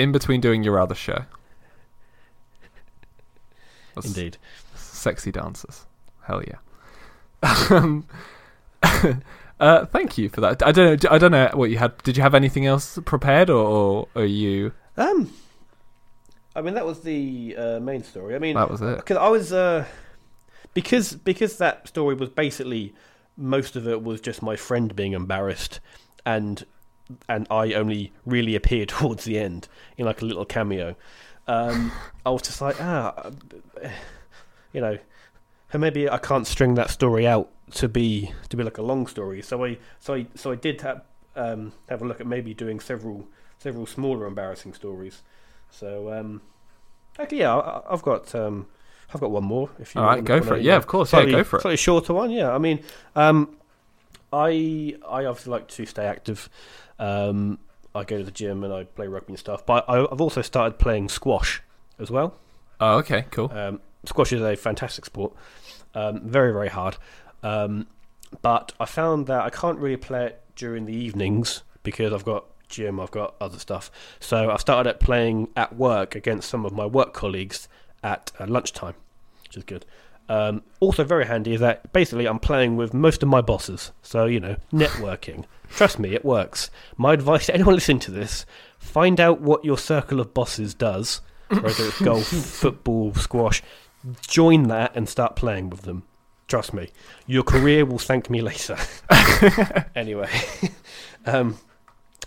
in 0.00 0.12
between 0.12 0.40
doing 0.40 0.62
your 0.62 0.78
other 0.80 0.94
show. 0.94 1.24
That's 3.94 4.06
Indeed. 4.06 4.36
sexy 4.74 5.32
dancers. 5.32 5.86
Hell 6.22 6.42
yeah. 6.46 6.58
um, 7.70 8.06
uh, 9.60 9.86
thank 9.86 10.16
you 10.18 10.28
for 10.28 10.40
that. 10.42 10.62
I 10.62 10.72
don't 10.72 11.02
know. 11.02 11.10
I 11.10 11.18
don't 11.18 11.32
know 11.32 11.50
what 11.54 11.70
you 11.70 11.78
had. 11.78 11.96
Did 12.02 12.16
you 12.16 12.22
have 12.22 12.34
anything 12.34 12.66
else 12.66 12.98
prepared, 13.04 13.50
or, 13.50 13.66
or 13.66 14.08
are 14.22 14.24
you? 14.24 14.72
Um, 14.96 15.32
I 16.54 16.60
mean 16.62 16.74
that 16.74 16.86
was 16.86 17.00
the 17.00 17.56
uh, 17.56 17.80
main 17.80 18.02
story. 18.04 18.34
I 18.34 18.38
mean, 18.38 18.56
That 18.56 18.70
was 18.70 18.80
it. 18.82 18.96
because 18.96 19.16
I 19.16 19.28
was 19.28 19.52
uh, 19.52 19.84
because 20.74 21.14
because 21.14 21.56
that 21.58 21.88
story 21.88 22.14
was 22.14 22.28
basically 22.28 22.94
most 23.36 23.76
of 23.76 23.88
it 23.88 24.02
was 24.02 24.20
just 24.20 24.42
my 24.42 24.56
friend 24.56 24.94
being 24.94 25.12
embarrassed, 25.12 25.80
and 26.26 26.64
and 27.28 27.46
I 27.50 27.72
only 27.72 28.12
really 28.26 28.54
appeared 28.54 28.88
towards 28.90 29.24
the 29.24 29.38
end 29.38 29.68
in 29.96 30.06
like 30.06 30.22
a 30.22 30.24
little 30.24 30.44
cameo. 30.44 30.96
Um, 31.46 31.92
I 32.26 32.30
was 32.30 32.42
just 32.42 32.60
like, 32.60 32.80
ah, 32.80 33.30
you 34.72 34.80
know, 34.80 34.98
and 35.72 35.80
maybe 35.80 36.08
I 36.08 36.18
can't 36.18 36.46
string 36.46 36.74
that 36.74 36.90
story 36.90 37.26
out 37.26 37.48
to 37.72 37.88
be 37.88 38.32
to 38.48 38.56
be 38.56 38.64
like 38.64 38.78
a 38.78 38.82
long 38.82 39.06
story. 39.06 39.42
So 39.42 39.64
I 39.64 39.78
so 40.00 40.14
I 40.14 40.26
so 40.34 40.52
I 40.52 40.56
did 40.56 40.80
have 40.80 41.02
um, 41.36 41.72
have 41.88 42.02
a 42.02 42.04
look 42.04 42.20
at 42.20 42.26
maybe 42.26 42.54
doing 42.54 42.80
several 42.80 43.28
several 43.58 43.86
smaller 43.86 44.26
embarrassing 44.26 44.74
stories. 44.74 45.22
So 45.70 46.12
um, 46.12 46.42
actually, 47.18 47.40
yeah, 47.40 47.56
I, 47.56 47.82
I've 47.92 48.02
got 48.02 48.34
um, 48.34 48.66
I've 49.14 49.20
got 49.20 49.30
one 49.30 49.44
more. 49.44 49.70
If 49.78 49.94
you 49.94 50.00
All 50.00 50.06
right, 50.08 50.24
go 50.24 50.40
for 50.40 50.56
it. 50.56 50.62
Yeah, 50.62 50.76
of 50.76 50.86
course. 50.86 51.10
Slightly, 51.10 51.32
yeah, 51.32 51.38
go 51.38 51.44
for 51.44 51.56
it. 51.58 51.62
Slightly 51.62 51.76
shorter 51.76 52.14
one, 52.14 52.30
yeah. 52.30 52.52
I 52.52 52.58
mean, 52.58 52.82
um, 53.16 53.56
I 54.32 54.96
I 55.06 55.24
obviously 55.24 55.50
like 55.50 55.68
to 55.68 55.86
stay 55.86 56.06
active. 56.06 56.48
Um, 56.98 57.58
I 57.94 58.04
go 58.04 58.18
to 58.18 58.24
the 58.24 58.30
gym 58.30 58.62
and 58.62 58.72
I 58.72 58.84
play 58.84 59.08
rugby 59.08 59.32
and 59.32 59.38
stuff, 59.38 59.66
but 59.66 59.84
I, 59.88 60.06
I've 60.10 60.20
also 60.20 60.42
started 60.42 60.78
playing 60.78 61.08
squash 61.08 61.62
as 61.98 62.10
well. 62.10 62.36
Oh, 62.80 62.98
okay, 62.98 63.26
cool. 63.30 63.50
Um, 63.52 63.80
squash 64.04 64.32
is 64.32 64.42
a 64.42 64.56
fantastic 64.56 65.04
sport, 65.04 65.32
um, 65.94 66.20
very 66.28 66.52
very 66.52 66.68
hard. 66.68 66.96
Um, 67.42 67.86
but 68.42 68.72
I 68.78 68.84
found 68.84 69.26
that 69.26 69.42
I 69.42 69.50
can't 69.50 69.78
really 69.78 69.96
play 69.96 70.26
it 70.26 70.42
during 70.54 70.86
the 70.86 70.94
evenings 70.94 71.62
because 71.82 72.12
I've 72.12 72.24
got 72.24 72.44
gym, 72.68 73.00
I've 73.00 73.10
got 73.10 73.34
other 73.40 73.58
stuff. 73.58 73.90
So 74.20 74.50
I 74.50 74.56
started 74.56 74.88
at 74.88 75.00
playing 75.00 75.48
at 75.56 75.76
work 75.76 76.14
against 76.14 76.48
some 76.48 76.64
of 76.64 76.72
my 76.72 76.86
work 76.86 77.12
colleagues 77.12 77.68
at 78.02 78.30
uh, 78.38 78.46
lunchtime, 78.46 78.94
which 79.42 79.56
is 79.56 79.64
good. 79.64 79.84
Um, 80.30 80.62
also 80.78 81.02
very 81.02 81.26
handy 81.26 81.54
is 81.54 81.60
that 81.60 81.92
basically 81.92 82.26
I'm 82.26 82.38
playing 82.38 82.76
with 82.76 82.94
most 82.94 83.24
of 83.24 83.28
my 83.28 83.40
bosses. 83.40 83.90
So 84.00 84.26
you 84.26 84.38
know, 84.38 84.56
networking. 84.72 85.44
Trust 85.68 85.98
me, 85.98 86.14
it 86.14 86.24
works. 86.24 86.70
My 86.96 87.12
advice 87.12 87.46
to 87.46 87.54
anyone 87.54 87.74
listening 87.74 87.98
to 88.00 88.12
this: 88.12 88.46
find 88.78 89.18
out 89.20 89.40
what 89.40 89.64
your 89.64 89.76
circle 89.76 90.20
of 90.20 90.32
bosses 90.32 90.72
does, 90.72 91.20
whether 91.48 91.66
it's 91.84 92.00
golf, 92.00 92.26
football, 92.28 93.12
squash. 93.14 93.60
Join 94.22 94.68
that 94.68 94.94
and 94.94 95.08
start 95.08 95.34
playing 95.34 95.68
with 95.68 95.82
them. 95.82 96.04
Trust 96.46 96.72
me, 96.72 96.90
your 97.26 97.42
career 97.42 97.84
will 97.84 97.98
thank 97.98 98.30
me 98.30 98.40
later. 98.40 98.78
anyway, 99.96 100.30
um, 101.26 101.58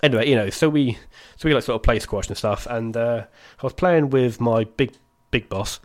anyway, 0.02 0.30
you 0.30 0.36
know, 0.36 0.50
so 0.50 0.68
we 0.68 0.98
so 1.38 1.48
we 1.48 1.54
like 1.54 1.64
sort 1.64 1.78
of 1.78 1.84
play 1.84 2.00
squash 2.00 2.28
and 2.28 2.38
stuff, 2.38 2.68
and 2.70 2.98
uh, 2.98 3.24
I 3.60 3.64
was 3.64 3.74
playing 3.74 4.10
with 4.10 4.42
my 4.42 4.66
big 4.66 4.92
big 5.32 5.48
boss. 5.48 5.80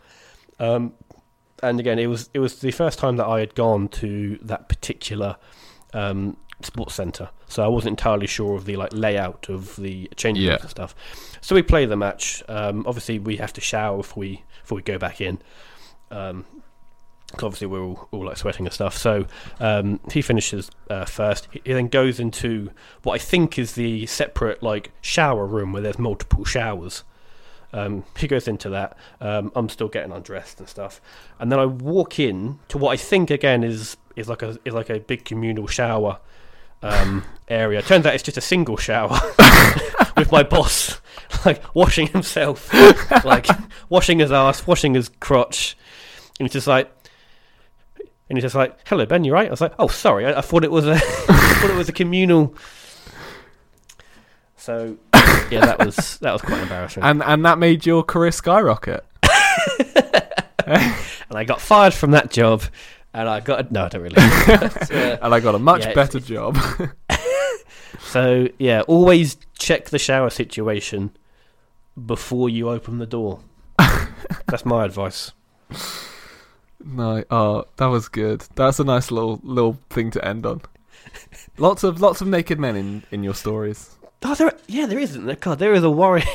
Um, 0.59 0.93
and 1.63 1.79
again, 1.79 1.99
it 1.99 2.07
was 2.07 2.29
it 2.33 2.39
was 2.39 2.59
the 2.59 2.71
first 2.71 2.99
time 2.99 3.17
that 3.17 3.25
I 3.25 3.39
had 3.39 3.55
gone 3.55 3.87
to 3.89 4.37
that 4.41 4.69
particular 4.69 5.37
um, 5.93 6.37
sports 6.61 6.93
center, 6.95 7.29
so 7.47 7.63
I 7.63 7.67
wasn't 7.67 7.91
entirely 7.93 8.27
sure 8.27 8.55
of 8.55 8.65
the 8.65 8.75
like 8.75 8.93
layout 8.93 9.49
of 9.49 9.75
the 9.77 10.09
changing 10.15 10.43
Yeah. 10.45 10.51
rooms 10.51 10.61
and 10.61 10.69
stuff. 10.71 10.95
So 11.41 11.55
we 11.55 11.61
play 11.61 11.85
the 11.85 11.95
match. 11.97 12.43
Um, 12.47 12.85
obviously, 12.87 13.19
we 13.19 13.37
have 13.37 13.53
to 13.53 13.61
shower 13.61 13.97
before 13.97 14.21
we 14.21 14.43
before 14.61 14.75
we 14.75 14.81
go 14.81 14.97
back 14.97 15.21
in. 15.21 15.39
Um, 16.11 16.45
obviously, 17.35 17.67
we're 17.67 17.83
all, 17.83 18.07
all 18.11 18.25
like 18.25 18.37
sweating 18.37 18.65
and 18.65 18.73
stuff. 18.73 18.97
So 18.97 19.25
um, 19.59 19.99
he 20.11 20.21
finishes 20.21 20.69
uh, 20.89 21.05
first. 21.05 21.47
He 21.51 21.61
he 21.65 21.73
then 21.73 21.87
goes 21.87 22.19
into 22.19 22.71
what 23.03 23.13
I 23.13 23.17
think 23.19 23.57
is 23.57 23.73
the 23.73 24.05
separate 24.05 24.61
like 24.63 24.91
shower 25.01 25.45
room 25.45 25.71
where 25.73 25.81
there's 25.81 25.99
multiple 25.99 26.43
showers. 26.45 27.03
Um, 27.71 28.03
he 28.17 28.27
goes 28.27 28.47
into 28.47 28.69
that. 28.69 28.97
Um, 29.21 29.51
I'm 29.55 29.69
still 29.69 29.87
getting 29.87 30.11
undressed 30.11 30.59
and 30.59 30.67
stuff, 30.67 30.99
and 31.39 31.51
then 31.51 31.59
I 31.59 31.65
walk 31.65 32.19
in 32.19 32.59
to 32.69 32.77
what 32.77 32.91
I 32.91 32.97
think 32.97 33.29
again 33.29 33.63
is 33.63 33.97
is 34.15 34.27
like 34.27 34.41
a 34.41 34.57
is 34.65 34.73
like 34.73 34.89
a 34.89 34.99
big 34.99 35.25
communal 35.25 35.67
shower 35.67 36.19
um, 36.81 37.23
area. 37.47 37.81
Turns 37.81 38.05
out 38.05 38.15
it's 38.15 38.23
just 38.23 38.37
a 38.37 38.41
single 38.41 38.77
shower 38.77 39.19
with 40.17 40.31
my 40.31 40.43
boss, 40.43 40.99
like 41.45 41.63
washing 41.75 42.07
himself, 42.07 42.73
like 43.23 43.47
washing 43.89 44.19
his 44.19 44.31
ass, 44.31 44.65
washing 44.65 44.95
his 44.95 45.09
crotch, 45.19 45.77
and 46.39 46.47
he's 46.47 46.53
just 46.53 46.67
like. 46.67 46.91
And 48.29 48.37
he's 48.37 48.43
just 48.43 48.53
like, 48.53 48.77
"Hello, 48.87 49.07
Ben. 49.07 49.23
You 49.23 49.33
right?" 49.33 49.47
I 49.47 49.49
was 49.49 49.59
like, 49.59 49.73
"Oh, 49.79 49.87
sorry. 49.87 50.27
I, 50.27 50.37
I 50.37 50.41
thought 50.41 50.63
it 50.63 50.69
was 50.69 50.85
a, 50.85 50.93
I 50.93 50.99
thought 50.99 51.71
it 51.71 51.75
was 51.75 51.89
a 51.89 51.91
communal." 51.91 52.53
So, 54.55 54.97
yeah, 55.51 55.65
that 55.65 55.79
was 55.79 56.17
that 56.19 56.31
was 56.33 56.41
quite 56.41 56.61
embarrassing. 56.61 57.03
And 57.03 57.23
and 57.23 57.45
that 57.45 57.57
made 57.57 57.85
your 57.85 58.03
career 58.03 58.31
skyrocket. 58.31 59.05
and 60.65 60.93
I 61.31 61.43
got 61.45 61.61
fired 61.61 61.93
from 61.93 62.11
that 62.11 62.29
job, 62.31 62.63
and 63.13 63.27
I 63.29 63.39
got 63.39 63.71
no, 63.71 63.85
I 63.85 63.89
don't 63.89 64.01
really. 64.01 64.15
But, 64.15 64.91
uh, 64.93 65.17
And 65.21 65.33
I 65.33 65.39
got 65.39 65.55
a 65.55 65.59
much 65.59 65.85
Yeah, 65.85 65.93
better 65.93 66.19
job. 66.19 66.57
so 67.99 68.47
yeah, 68.57 68.81
always 68.81 69.37
check 69.57 69.89
the 69.89 69.99
shower 69.99 70.29
situation 70.29 71.11
before 72.05 72.49
you 72.49 72.69
open 72.69 72.97
the 72.99 73.05
door. 73.07 73.39
That's 74.47 74.65
my 74.65 74.85
advice. 74.85 75.31
no, 76.83 77.23
oh, 77.29 77.65
that 77.77 77.85
was 77.87 78.07
good. 78.09 78.45
That's 78.55 78.79
a 78.79 78.83
nice 78.83 79.11
little 79.11 79.39
little 79.43 79.79
thing 79.89 80.11
to 80.11 80.25
end 80.25 80.45
on. 80.45 80.61
Lots 81.57 81.83
of 81.83 81.99
lots 82.01 82.21
of 82.21 82.27
naked 82.27 82.59
men 82.59 82.75
in 82.75 83.03
in 83.11 83.23
your 83.23 83.33
stories. 83.35 83.95
Oh, 84.23 84.35
there, 84.35 84.53
yeah, 84.67 84.85
there 84.85 84.99
isn't. 84.99 85.25
there? 85.25 85.35
God, 85.37 85.59
there 85.59 85.73
is 85.73 85.83
a 85.83 85.89
worrying. 85.89 86.27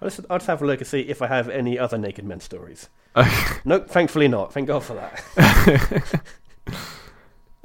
I'll 0.00 0.08
just, 0.10 0.20
I'll 0.28 0.38
just 0.38 0.46
have 0.46 0.60
a 0.62 0.66
look 0.66 0.80
and 0.80 0.86
see 0.86 1.00
if 1.00 1.22
I 1.22 1.26
have 1.26 1.48
any 1.48 1.78
other 1.78 1.96
naked 1.98 2.24
men 2.24 2.40
stories. 2.40 2.88
nope, 3.64 3.88
thankfully 3.88 4.28
not. 4.28 4.52
Thank 4.52 4.68
God 4.68 4.82
for 4.82 4.94
that. 4.94 6.22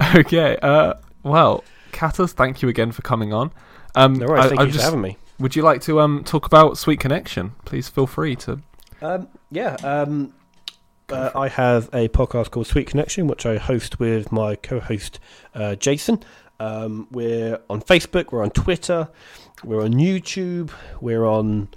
okay. 0.16 0.56
Uh, 0.62 0.94
well, 1.22 1.62
Katas, 1.92 2.30
thank 2.32 2.62
you 2.62 2.68
again 2.68 2.90
for 2.92 3.02
coming 3.02 3.32
on. 3.34 3.52
Um, 3.94 4.14
No 4.14 4.26
worries. 4.26 4.46
I- 4.46 4.48
Thank 4.48 4.60
I 4.60 4.64
you 4.64 4.70
just- 4.70 4.80
for 4.80 4.84
having 4.84 5.02
me. 5.02 5.18
Would 5.38 5.56
you 5.56 5.62
like 5.62 5.80
to 5.82 5.98
um 6.00 6.22
talk 6.24 6.46
about 6.46 6.78
Sweet 6.78 7.00
Connection? 7.00 7.52
Please 7.64 7.88
feel 7.88 8.06
free 8.06 8.36
to. 8.36 8.60
Um, 9.00 9.26
yeah, 9.50 9.74
um, 9.82 10.32
uh, 11.08 11.30
I 11.34 11.48
have 11.48 11.88
a 11.92 12.06
podcast 12.08 12.50
called 12.52 12.68
Sweet 12.68 12.86
Connection, 12.86 13.26
which 13.26 13.44
I 13.44 13.56
host 13.58 13.98
with 13.98 14.30
my 14.30 14.54
co-host 14.54 15.18
uh, 15.54 15.74
Jason. 15.74 16.22
Um, 16.62 17.08
we're 17.10 17.58
on 17.68 17.80
Facebook, 17.82 18.30
we're 18.30 18.44
on 18.44 18.50
Twitter, 18.50 19.08
we're 19.64 19.82
on 19.82 19.94
YouTube, 19.94 20.70
we're 21.00 21.24
on 21.26 21.68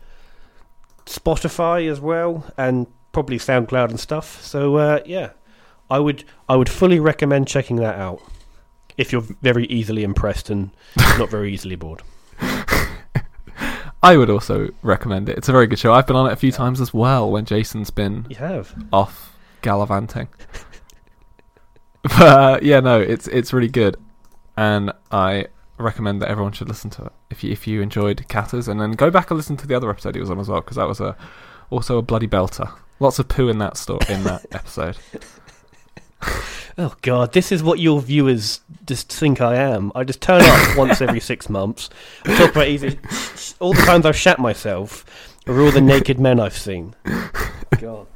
Spotify 1.08 1.90
as 1.90 2.00
well, 2.00 2.46
and 2.56 2.86
probably 3.12 3.40
SoundCloud 3.40 3.90
and 3.90 4.00
stuff. 4.00 4.42
So 4.44 4.76
uh, 4.76 5.00
yeah, 5.06 5.32
I 5.90 5.98
would 6.00 6.24
I 6.48 6.56
would 6.56 6.70
fully 6.70 7.00
recommend 7.00 7.48
checking 7.48 7.78
that 7.78 7.96
out 7.96 8.22
if 8.98 9.12
you're 9.12 9.26
very 9.42 9.66
easily 9.66 10.04
impressed 10.04 10.50
and 10.52 10.70
not 11.18 11.30
very 11.30 11.52
easily 11.52 11.76
bored. 11.76 12.04
I 14.04 14.18
would 14.18 14.30
also 14.30 14.70
recommend 14.84 15.30
it. 15.30 15.38
It's 15.40 15.50
a 15.50 15.52
very 15.52 15.66
good 15.66 15.80
show. 15.80 15.92
I've 15.92 16.06
been 16.06 16.16
on 16.16 16.28
it 16.30 16.34
a 16.34 16.36
few 16.36 16.52
times 16.52 16.80
as 16.80 16.94
well 16.94 17.32
when 17.32 17.46
Jason's 17.46 17.90
been 17.90 18.28
You 18.30 18.36
have. 18.36 18.76
off 18.94 19.36
gallivanting. 19.64 20.28
but 22.04 22.22
uh, 22.22 22.60
yeah, 22.62 22.82
no, 22.82 23.02
it's 23.02 23.28
it's 23.30 23.52
really 23.52 23.68
good, 23.70 23.98
and 24.58 24.92
I 25.12 25.48
recommend 25.78 26.22
that 26.22 26.30
everyone 26.30 26.54
should 26.54 26.70
listen 26.70 26.90
to 26.90 27.06
it 27.06 27.12
if 27.30 27.44
you 27.44 27.52
if 27.52 27.68
you 27.68 27.82
enjoyed 27.82 28.28
Catters, 28.28 28.68
and 28.68 28.80
then 28.80 28.92
go 28.92 29.10
back 29.10 29.30
and 29.30 29.38
listen 29.38 29.58
to 29.58 29.68
the 29.68 29.76
other 29.76 29.90
episode 29.90 30.16
he 30.16 30.22
was 30.22 30.30
on 30.30 30.40
as 30.40 30.48
well 30.48 30.62
because 30.62 30.78
that 30.78 30.88
was 30.88 31.00
a 31.00 31.16
also 31.70 31.98
a 31.98 32.02
bloody 32.02 32.28
belter. 32.28 32.72
Lots 33.00 33.20
of 33.20 33.28
poo 33.28 33.50
in 33.50 33.58
that 33.60 33.78
store 33.78 34.00
in 34.08 34.24
that 34.24 34.46
episode. 34.52 34.98
Oh 36.78 36.96
God, 37.02 37.34
this 37.34 37.52
is 37.52 37.64
what 37.64 37.80
your 37.80 38.02
viewers 38.02 38.62
just 38.86 39.12
think 39.12 39.40
I 39.42 39.56
am. 39.56 39.92
I 39.96 40.04
just 40.04 40.22
turn 40.22 40.42
up 40.42 40.78
once 40.78 41.02
every 41.02 41.20
six 41.20 41.50
months. 41.50 41.90
I 42.26 42.38
talk 42.38 42.52
about 42.52 42.68
easy. 42.68 43.00
All 43.60 43.74
the 43.74 43.82
times 43.82 44.06
I've 44.06 44.18
shat 44.18 44.40
myself 44.40 45.06
are 45.48 45.62
all 45.62 45.72
the 45.72 45.82
naked 45.82 46.20
men 46.20 46.40
I've 46.40 46.58
seen. 46.58 46.96
God. 47.80 48.08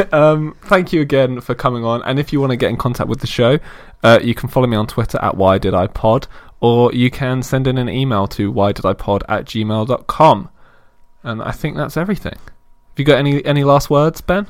um, 0.12 0.56
thank 0.62 0.92
you 0.92 1.00
again 1.00 1.40
for 1.40 1.54
coming 1.54 1.84
on. 1.84 2.02
And 2.02 2.18
if 2.18 2.32
you 2.32 2.40
want 2.40 2.50
to 2.50 2.56
get 2.56 2.70
in 2.70 2.76
contact 2.76 3.08
with 3.08 3.20
the 3.20 3.26
show, 3.26 3.58
uh, 4.02 4.18
you 4.22 4.34
can 4.34 4.48
follow 4.48 4.66
me 4.66 4.76
on 4.76 4.86
Twitter 4.86 5.18
at 5.22 5.36
why 5.36 5.58
did 5.58 5.74
I 5.74 5.86
pod, 5.86 6.26
or 6.60 6.92
you 6.92 7.10
can 7.10 7.42
send 7.42 7.66
in 7.66 7.78
an 7.78 7.88
email 7.88 8.26
to 8.28 8.50
why 8.50 8.72
did 8.72 8.84
I 8.84 8.92
pod 8.92 9.24
at 9.28 9.44
gmail.com. 9.44 10.50
And 11.22 11.42
I 11.42 11.52
think 11.52 11.76
that's 11.76 11.96
everything. 11.96 12.38
Have 12.38 12.98
you 12.98 13.04
got 13.04 13.18
any 13.18 13.44
any 13.44 13.64
last 13.64 13.90
words, 13.90 14.20
Ben? 14.20 14.46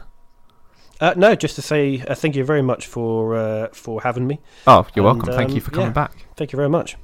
Uh, 1.00 1.14
no, 1.16 1.34
just 1.34 1.54
to 1.56 1.62
say 1.62 2.02
uh, 2.06 2.14
thank 2.14 2.36
you 2.36 2.44
very 2.44 2.62
much 2.62 2.86
for 2.86 3.34
uh, 3.36 3.68
for 3.72 4.02
having 4.02 4.26
me. 4.26 4.40
Oh, 4.66 4.86
you're 4.94 5.06
And, 5.08 5.18
welcome. 5.18 5.34
Thank 5.34 5.50
um, 5.50 5.54
you 5.56 5.60
for 5.60 5.70
coming 5.70 5.88
yeah. 5.88 5.92
back. 5.92 6.26
Thank 6.36 6.52
you 6.52 6.56
very 6.56 6.68
much. 6.68 6.96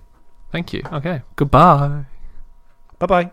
Thank 0.53 0.73
you. 0.73 0.83
Okay. 0.93 1.23
Goodbye. 1.35 2.05
Bye 2.99 3.07
bye. 3.07 3.31